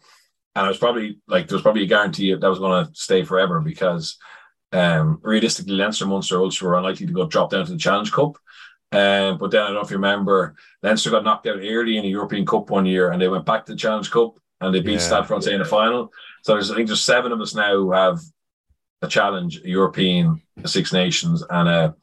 and 0.55 0.66
I 0.66 0.68
was 0.68 0.79
probably 0.79 1.20
like 1.29 1.47
there 1.47 1.57
was 1.57 1.62
probably 1.62 1.85
a 1.85 1.89
guarantee 1.89 2.35
that 2.35 2.49
was 2.49 2.59
going 2.59 2.85
to 2.87 2.95
stay 2.95 3.22
forever 3.22 3.61
because 3.61 4.18
um, 4.72 5.20
realistically, 5.22 5.74
Leinster, 5.74 6.07
Munster, 6.07 6.41
Ulster 6.41 6.66
were 6.66 6.77
unlikely 6.77 7.07
to 7.07 7.12
go 7.12 7.27
drop 7.27 7.51
down 7.51 7.66
to 7.66 7.72
the 7.72 7.79
Challenge 7.79 8.11
Cup. 8.11 8.37
Um, 8.93 9.39
but 9.39 9.51
then 9.51 9.62
I 9.62 9.66
don't 9.66 9.74
know 9.74 9.80
if 9.80 9.91
you 9.91 9.97
remember, 9.97 10.55
Leinster 10.82 11.11
got 11.11 11.24
knocked 11.24 11.47
out 11.47 11.59
early 11.59 11.97
in 11.97 12.03
the 12.03 12.09
European 12.09 12.47
Cup 12.47 12.70
one 12.70 12.87
year, 12.87 13.11
and 13.11 13.20
they 13.20 13.28
went 13.28 13.45
back 13.45 13.66
to 13.66 13.72
the 13.72 13.78
Challenge 13.78 14.11
Cup 14.11 14.39
and 14.61 14.74
they 14.74 14.80
beat 14.80 14.93
yeah. 14.93 14.99
Stade 14.99 15.26
Francais 15.26 15.53
in 15.53 15.59
the 15.59 15.64
final. 15.64 16.12
So 16.43 16.53
there's 16.55 16.70
I 16.70 16.76
think 16.76 16.87
there's 16.87 17.05
seven 17.05 17.32
of 17.32 17.41
us 17.41 17.55
now 17.55 17.74
who 17.74 17.93
have 17.93 18.18
a 19.03 19.09
challenge, 19.09 19.61
a 19.64 19.68
European, 19.68 20.41
a 20.62 20.68
Six 20.68 20.93
Nations, 20.93 21.43
and 21.51 21.68
a 21.68 21.95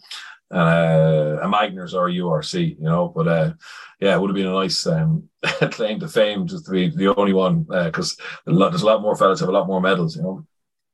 and 0.52 0.60
a, 0.60 1.40
a 1.44 1.48
Magners 1.48 1.94
or 1.94 2.10
a 2.10 2.12
URC, 2.12 2.78
you 2.78 2.84
know. 2.84 3.08
But 3.08 3.28
uh, 3.28 3.54
yeah, 4.00 4.16
it 4.16 4.22
would 4.22 4.30
have 4.30 4.36
been 4.36 4.48
a 4.48 4.54
nice 4.54 4.86
um, 4.86 5.30
claim 5.44 6.00
to 6.00 6.08
fame 6.08 6.48
just 6.48 6.66
to 6.66 6.72
be 6.72 6.90
the 6.90 7.16
only 7.16 7.34
one 7.34 7.64
because 7.64 8.18
uh, 8.20 8.70
there's 8.70 8.84
a 8.84 8.86
lot 8.86 9.02
more 9.02 9.16
fellas 9.16 9.40
have 9.40 9.50
a 9.50 9.54
lot 9.54 9.68
more 9.68 9.82
medals, 9.82 10.16
you 10.16 10.22
know. 10.22 10.46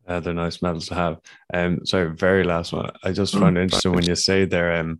Uh, 0.07 0.19
they're 0.19 0.33
nice 0.33 0.61
medals 0.61 0.87
to 0.87 0.95
have. 0.95 1.19
Um, 1.53 1.85
sorry, 1.85 2.15
very 2.15 2.43
last 2.43 2.73
one. 2.73 2.89
I 3.03 3.11
just 3.11 3.35
mm. 3.35 3.41
found 3.41 3.57
it 3.57 3.61
interesting 3.61 3.91
when 3.91 4.05
you 4.05 4.15
say 4.15 4.45
there. 4.45 4.75
Um, 4.75 4.99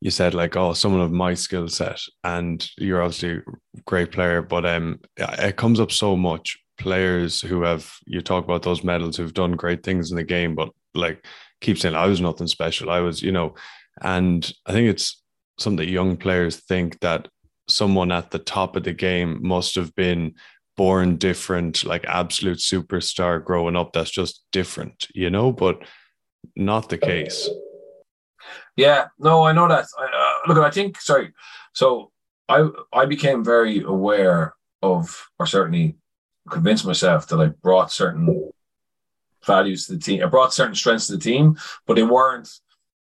you 0.00 0.10
said 0.10 0.34
like, 0.34 0.56
oh, 0.56 0.72
someone 0.72 1.02
of 1.02 1.12
my 1.12 1.34
skill 1.34 1.68
set, 1.68 2.00
and 2.24 2.66
you're 2.78 3.02
obviously 3.02 3.36
a 3.36 3.80
great 3.86 4.12
player, 4.12 4.42
but 4.42 4.64
um, 4.64 5.00
it 5.16 5.56
comes 5.56 5.78
up 5.78 5.92
so 5.92 6.16
much 6.16 6.58
players 6.78 7.40
who 7.42 7.62
have 7.62 7.92
you 8.06 8.22
talk 8.22 8.44
about 8.44 8.62
those 8.62 8.82
medals 8.82 9.16
who've 9.16 9.34
done 9.34 9.52
great 9.52 9.82
things 9.82 10.10
in 10.10 10.16
the 10.16 10.24
game, 10.24 10.54
but 10.54 10.70
like 10.94 11.24
keep 11.60 11.78
saying 11.78 11.94
I 11.94 12.06
was 12.06 12.20
nothing 12.20 12.46
special. 12.46 12.90
I 12.90 13.00
was, 13.00 13.22
you 13.22 13.32
know, 13.32 13.54
and 14.00 14.50
I 14.66 14.72
think 14.72 14.88
it's 14.88 15.22
something 15.58 15.84
that 15.84 15.92
young 15.92 16.16
players 16.16 16.56
think 16.56 16.98
that 17.00 17.28
someone 17.68 18.10
at 18.10 18.30
the 18.30 18.38
top 18.38 18.76
of 18.76 18.84
the 18.84 18.94
game 18.94 19.38
must 19.42 19.74
have 19.74 19.94
been 19.94 20.34
born 20.76 21.16
different, 21.16 21.84
like 21.84 22.04
absolute 22.06 22.58
superstar 22.58 23.44
growing 23.44 23.76
up. 23.76 23.92
That's 23.92 24.10
just 24.10 24.42
different, 24.50 25.06
you 25.14 25.28
know, 25.28 25.52
but 25.52 25.82
not 26.56 26.88
the 26.88 26.98
case. 26.98 27.48
Yeah, 28.76 29.08
no, 29.18 29.44
I 29.44 29.52
know 29.52 29.68
that. 29.68 29.86
I, 29.98 30.04
uh, 30.04 30.52
look, 30.52 30.64
I 30.64 30.70
think 30.70 31.00
sorry. 31.00 31.32
So 31.72 32.10
I 32.48 32.68
I 32.92 33.06
became 33.06 33.44
very 33.44 33.82
aware 33.82 34.54
of, 34.82 35.30
or 35.38 35.46
certainly 35.46 35.96
convinced 36.48 36.86
myself 36.86 37.26
that 37.28 37.40
I 37.40 37.46
brought 37.46 37.92
certain 37.92 38.50
values 39.46 39.86
to 39.86 39.92
the 39.92 39.98
team. 39.98 40.22
I 40.22 40.26
brought 40.26 40.52
certain 40.52 40.74
strengths 40.74 41.06
to 41.06 41.12
the 41.12 41.18
team, 41.18 41.56
but 41.86 41.94
they 41.94 42.02
weren't 42.02 42.48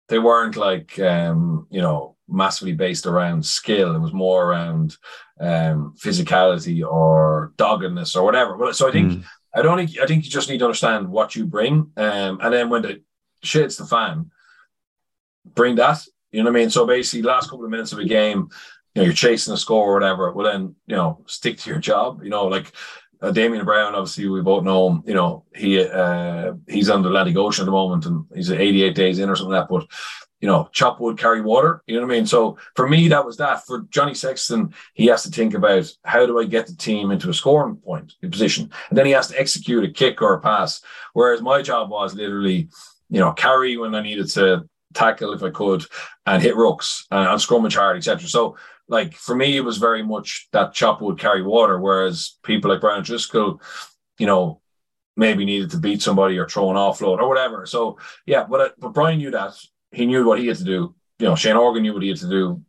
they 0.09 0.19
weren't 0.19 0.57
like 0.57 0.99
um, 0.99 1.67
you 1.71 1.81
know 1.81 2.17
massively 2.29 2.73
based 2.73 3.07
around 3.07 3.45
skill. 3.45 3.95
It 3.95 4.01
was 4.01 4.13
more 4.13 4.47
around 4.47 4.97
um, 5.41 5.95
physicality 5.99 6.87
or 6.87 7.53
doggedness 7.57 8.15
or 8.15 8.25
whatever. 8.25 8.73
So 8.73 8.89
I 8.89 8.93
think 8.93 9.13
mm. 9.13 9.25
I 9.55 9.63
don't 9.63 9.79
think 9.79 9.99
I 9.99 10.07
think 10.07 10.25
you 10.25 10.31
just 10.31 10.49
need 10.49 10.59
to 10.59 10.67
understand 10.67 11.09
what 11.09 11.35
you 11.35 11.47
bring, 11.47 11.93
um, 11.97 12.39
and 12.43 12.53
then 12.53 12.69
when 12.69 12.83
the 12.83 13.03
shit's 13.43 13.77
the 13.77 13.87
fan, 13.87 14.31
bring 15.45 15.77
that. 15.77 16.05
You 16.33 16.43
know 16.43 16.51
what 16.51 16.59
I 16.59 16.61
mean? 16.61 16.71
So 16.71 16.87
basically, 16.87 17.23
last 17.23 17.51
couple 17.51 17.65
of 17.65 17.71
minutes 17.71 17.93
of 17.93 17.99
a 17.99 18.05
game, 18.05 18.49
you 18.95 19.03
know, 19.03 19.05
you're 19.05 19.13
chasing 19.13 19.55
a 19.55 19.57
score 19.57 19.91
or 19.91 19.95
whatever. 19.95 20.33
Well, 20.33 20.51
then 20.51 20.75
you 20.87 20.97
know, 20.97 21.23
stick 21.27 21.59
to 21.59 21.71
your 21.71 21.79
job. 21.79 22.23
You 22.23 22.31
know, 22.31 22.47
like 22.47 22.73
uh, 23.23 23.31
Damien 23.31 23.65
Browne, 23.65 23.95
obviously, 23.95 24.29
we 24.29 24.41
both 24.41 24.65
know 24.65 24.91
him. 24.91 25.03
You 25.07 25.15
know, 25.15 25.45
he 25.55 25.85
uh, 25.85 26.53
he's 26.69 26.91
on 26.91 27.03
the 27.03 27.09
Atlantic 27.09 27.37
Ocean 27.37 27.63
at 27.63 27.67
the 27.67 27.73
moment, 27.73 28.07
and 28.07 28.25
he's 28.35 28.51
88 28.51 28.95
days 28.95 29.19
in 29.19 29.29
or 29.29 29.37
something 29.37 29.53
like 29.53 29.69
that. 29.69 29.73
But 29.73 29.87
you 30.41 30.49
know, 30.49 30.69
chop 30.73 31.01
wood, 31.01 31.19
carry 31.19 31.43
water. 31.43 31.83
You 31.87 31.97
know 31.97 32.07
what 32.07 32.15
I 32.15 32.17
mean? 32.17 32.27
So 32.27 32.57
for 32.75 32.89
me, 32.89 33.09
that 33.09 33.27
was 33.27 33.37
that. 33.37 33.67
For 33.67 33.83
Johnny 33.91 34.15
Sexton, 34.15 34.73
he 34.95 35.07
has 35.07 35.23
to 35.25 35.31
think 35.31 35.55
about 35.55 35.93
how 36.05 36.25
do 36.25 36.41
I 36.41 36.45
get 36.45 36.67
the 36.67 36.75
team 36.75 37.11
into 37.11 37.29
a 37.29 37.35
scoring 37.35 37.77
point 37.77 38.15
position, 38.31 38.71
and 38.89 38.99
then 38.99 39.07
he 39.07 39.13
has 39.13 39.29
to 39.29 39.39
execute 39.39 39.85
a 39.85 39.93
kick 39.93 40.23
or 40.23 40.35
a 40.35 40.41
pass. 40.41 40.81
Whereas 41.13 41.43
my 41.43 41.61
job 41.61 41.91
was 41.91 42.15
literally, 42.15 42.69
you 43.11 43.21
know, 43.21 43.33
carry 43.33 43.77
when 43.77 43.95
I 43.95 44.03
needed 44.03 44.29
to 44.31 44.69
tackle 44.95 45.33
if 45.33 45.43
I 45.43 45.51
could, 45.51 45.85
and 46.27 46.43
hit 46.43 46.55
rucks 46.55 47.05
and, 47.11 47.29
and 47.29 47.41
scrummage 47.41 47.77
hard, 47.77 47.97
etc. 47.97 48.29
So 48.29 48.57
like 48.89 49.15
for 49.15 49.37
me, 49.37 49.57
it 49.57 49.65
was 49.65 49.79
very 49.79 50.03
much 50.03 50.49
that 50.53 50.75
chop 50.75 51.01
wood 51.01 51.19
carry 51.19 51.43
water, 51.43 51.79
whereas 51.79 52.39
people 52.43 52.71
like 52.71 52.81
Brian 52.81 53.01
O'Driscoll, 53.01 53.63
you 54.19 54.27
know, 54.27 54.61
maybe 55.17 55.45
needed 55.45 55.71
to 55.71 55.79
beat 55.79 56.03
somebody 56.03 56.39
or 56.39 56.49
throw 56.49 56.71
an 56.71 56.77
offload 56.77 57.19
or 57.19 57.29
whatever. 57.29 57.67
So 57.67 57.99
yeah, 58.27 58.45
but 58.45 58.61
uh, 58.61 58.71
but 58.79 58.93
Brian 58.93 59.19
knew 59.19 59.31
that 59.31 59.53
he 59.93 60.07
knew 60.07 60.27
what 60.27 60.41
he 60.41 60.49
had 60.49 60.57
to 60.57 60.65
do. 60.65 60.95
You 61.19 61.27
know, 61.27 61.37
Shane 61.37 61.57
Horgan 61.57 61.83
knew 61.83 61.93
what 61.93 62.03
he 62.03 62.09
had 62.09 62.19
to 62.19 62.29
do. 62.29 62.63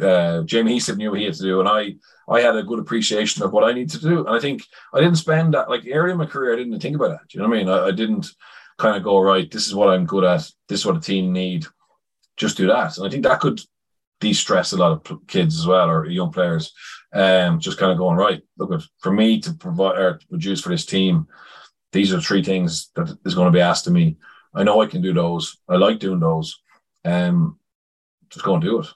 Uh, 0.00 0.42
Jamie 0.42 0.76
Heaslip 0.76 0.96
knew 0.96 1.10
what 1.10 1.20
he 1.20 1.24
had 1.24 1.34
to 1.34 1.42
do, 1.42 1.60
and 1.60 1.68
I 1.68 1.94
I 2.28 2.40
had 2.40 2.56
a 2.56 2.62
good 2.62 2.78
appreciation 2.78 3.42
of 3.42 3.52
what 3.52 3.64
I 3.64 3.72
need 3.72 3.90
to 3.90 4.00
do. 4.00 4.26
And 4.26 4.36
I 4.36 4.40
think 4.40 4.64
I 4.92 5.00
didn't 5.00 5.16
spend 5.16 5.54
that 5.54 5.70
like 5.70 5.86
area 5.86 6.12
of 6.12 6.18
my 6.18 6.26
career. 6.26 6.52
I 6.52 6.56
didn't 6.56 6.80
think 6.80 6.96
about 6.96 7.10
that. 7.10 7.28
Do 7.28 7.38
you 7.38 7.42
know 7.42 7.48
what 7.48 7.56
I 7.56 7.58
mean? 7.58 7.68
I, 7.68 7.86
I 7.86 7.90
didn't 7.90 8.30
kind 8.82 8.96
of 8.96 9.04
go 9.04 9.20
right. 9.20 9.50
This 9.50 9.66
is 9.66 9.74
what 9.74 9.88
I'm 9.88 10.04
good 10.04 10.24
at. 10.24 10.42
This 10.68 10.80
is 10.80 10.86
what 10.86 10.96
a 10.96 11.00
team 11.00 11.32
need. 11.32 11.66
Just 12.36 12.56
do 12.56 12.66
that. 12.66 12.98
And 12.98 13.06
I 13.06 13.10
think 13.10 13.22
that 13.22 13.40
could 13.40 13.60
de-stress 14.20 14.72
a 14.72 14.76
lot 14.76 15.10
of 15.10 15.26
kids 15.26 15.58
as 15.58 15.66
well 15.66 15.88
or 15.88 16.06
young 16.06 16.32
players. 16.32 16.72
Um, 17.14 17.60
just 17.60 17.78
kind 17.78 17.92
of 17.92 17.98
going 17.98 18.16
right. 18.16 18.42
Look, 18.58 18.82
for 18.98 19.12
me 19.12 19.40
to 19.40 19.52
provide 19.54 19.98
or 19.98 20.18
to 20.18 20.26
produce 20.26 20.60
for 20.60 20.70
this 20.70 20.86
team, 20.86 21.28
these 21.92 22.12
are 22.12 22.20
three 22.20 22.42
things 22.42 22.90
that 22.96 23.16
is 23.24 23.34
going 23.34 23.52
to 23.52 23.56
be 23.56 23.60
asked 23.60 23.86
of 23.86 23.92
me. 23.92 24.16
I 24.54 24.64
know 24.64 24.82
I 24.82 24.86
can 24.86 25.02
do 25.02 25.12
those. 25.12 25.58
I 25.68 25.76
like 25.76 25.98
doing 25.98 26.20
those. 26.20 26.60
Um, 27.04 27.58
just 28.30 28.44
go 28.44 28.54
and 28.54 28.62
do 28.62 28.80
it. 28.80 28.86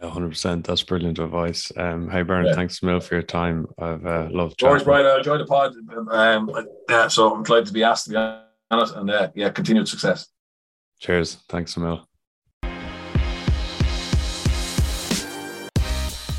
Yeah, 0.00 0.10
hundred 0.10 0.30
percent. 0.30 0.66
That's 0.66 0.82
brilliant 0.82 1.18
advice. 1.18 1.72
Um, 1.76 2.10
hey 2.10 2.22
Bernard, 2.22 2.46
yeah. 2.48 2.54
thanks 2.54 2.82
Mil 2.82 3.00
for 3.00 3.14
your 3.14 3.22
time. 3.22 3.66
I've 3.78 4.04
uh, 4.04 4.28
loved. 4.30 4.58
George, 4.58 4.84
Brian, 4.84 5.06
I 5.06 5.18
enjoyed 5.18 5.40
the 5.40 5.46
pod. 5.46 5.74
Um, 6.10 6.50
yeah, 6.88 7.08
so 7.08 7.34
I'm 7.34 7.42
glad 7.42 7.66
to 7.66 7.72
be 7.72 7.84
asked 7.84 8.04
to 8.06 8.10
be 8.10 8.16
and 8.72 9.10
uh, 9.10 9.30
yeah, 9.34 9.50
continued 9.50 9.88
success. 9.88 10.28
Cheers. 10.98 11.36
Thanks, 11.48 11.76
Mil. 11.76 12.06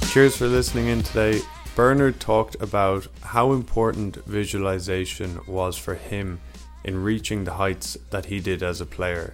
Cheers 0.10 0.38
for 0.38 0.48
listening 0.48 0.88
in 0.88 1.04
today. 1.04 1.42
Bernard 1.76 2.20
talked 2.20 2.56
about 2.62 3.08
how 3.22 3.52
important 3.52 4.18
visualization 4.26 5.40
was 5.48 5.76
for 5.76 5.96
him 5.96 6.40
in 6.84 7.02
reaching 7.02 7.44
the 7.44 7.54
heights 7.54 7.98
that 8.12 8.26
he 8.26 8.40
did 8.40 8.62
as 8.62 8.80
a 8.80 8.86
player. 8.86 9.34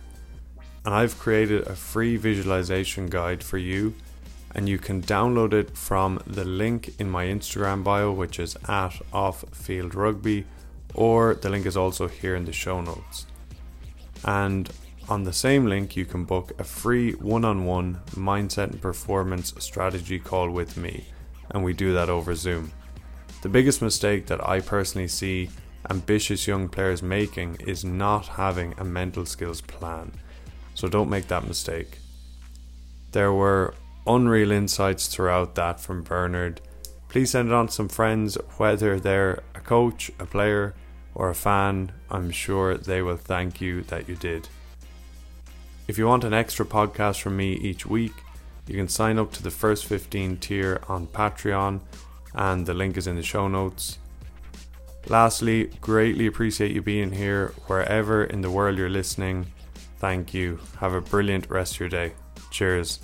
And 0.86 0.94
I've 0.94 1.20
created 1.20 1.68
a 1.68 1.76
free 1.76 2.16
visualization 2.16 3.08
guide 3.08 3.44
for 3.44 3.58
you, 3.58 3.94
and 4.56 4.70
you 4.70 4.78
can 4.78 5.02
download 5.02 5.52
it 5.52 5.76
from 5.78 6.22
the 6.26 6.46
link 6.46 6.94
in 6.98 7.10
my 7.10 7.26
Instagram 7.26 7.84
bio, 7.84 8.14
which 8.14 8.40
is 8.40 8.56
at 8.68 9.02
off 9.12 9.44
field 9.52 9.94
rugby, 9.94 10.46
or 10.94 11.36
the 11.36 11.50
link 11.50 11.66
is 11.66 11.78
also 11.78 12.08
here 12.08 12.36
in 12.36 12.46
the 12.46 12.54
show 12.54 12.82
notes. 12.82 13.26
And 14.26 14.70
on 15.08 15.24
the 15.24 15.34
same 15.34 15.66
link, 15.66 15.96
you 15.96 16.06
can 16.06 16.24
book 16.24 16.52
a 16.60 16.64
free 16.64 17.14
one 17.14 17.44
on 17.44 17.66
one 17.66 18.02
mindset 18.12 18.72
and 18.72 18.82
performance 18.82 19.54
strategy 19.58 20.20
call 20.20 20.50
with 20.52 20.78
me, 20.78 21.06
and 21.50 21.64
we 21.64 21.74
do 21.74 21.94
that 21.94 22.10
over 22.10 22.36
Zoom. 22.36 22.72
The 23.42 23.50
biggest 23.50 23.82
mistake 23.82 24.28
that 24.28 24.48
I 24.48 24.60
personally 24.60 25.08
see 25.08 25.50
ambitious 25.90 26.46
young 26.46 26.68
players 26.70 27.02
making 27.02 27.56
is 27.62 27.86
not 27.86 28.28
having 28.28 28.76
a 28.78 28.84
mental 28.84 29.26
skills 29.26 29.62
plan, 29.62 30.12
so 30.76 30.88
don't 30.88 31.10
make 31.10 31.28
that 31.30 31.48
mistake. 31.48 32.00
There 33.12 33.34
were 33.34 33.74
unreal 34.06 34.52
insights 34.52 35.08
throughout 35.08 35.56
that 35.56 35.80
from 35.80 36.04
Bernard. 36.04 36.62
Please 37.10 37.32
send 37.32 37.50
it 37.50 37.54
on 37.54 37.68
to 37.68 37.74
some 37.74 37.90
friends, 37.90 38.38
whether 38.58 39.00
they're 39.00 39.42
a 39.56 39.60
coach, 39.60 40.12
a 40.20 40.26
player, 40.26 40.76
or 41.16 41.30
a 41.30 41.36
fan. 41.36 41.92
I'm 42.10 42.32
sure 42.32 42.78
they 42.78 43.02
will 43.02 43.18
thank 43.18 43.60
you 43.60 43.82
that 43.84 44.08
you 44.08 44.16
did. 44.16 44.48
If 45.88 45.98
you 45.98 46.06
want 46.06 46.24
an 46.24 46.34
extra 46.36 46.66
podcast 46.66 47.20
from 47.20 47.36
me 47.36 47.54
each 47.54 47.88
week, 47.88 48.14
you 48.68 48.76
can 48.76 48.88
sign 48.88 49.18
up 49.18 49.32
to 49.34 49.44
the 49.44 49.50
first 49.50 49.88
15 49.88 50.38
tier 50.38 50.82
on 50.88 51.08
Patreon, 51.08 51.82
and 52.36 52.68
the 52.68 52.76
link 52.76 52.96
is 52.96 53.08
in 53.08 53.16
the 53.16 53.24
show 53.24 53.48
notes. 53.48 53.98
Lastly, 55.08 55.72
greatly 55.82 56.28
appreciate 56.28 56.72
you 56.72 56.84
being 56.84 57.12
here 57.12 57.54
wherever 57.66 58.24
in 58.24 58.42
the 58.42 58.52
world 58.52 58.78
you're 58.78 58.88
listening. 58.88 59.48
Thank 59.98 60.36
you. 60.36 60.60
Have 60.80 60.94
a 60.94 61.02
brilliant 61.02 61.50
rest 61.50 61.74
of 61.74 61.80
your 61.80 61.90
day. 61.90 62.14
Cheers. 62.52 63.00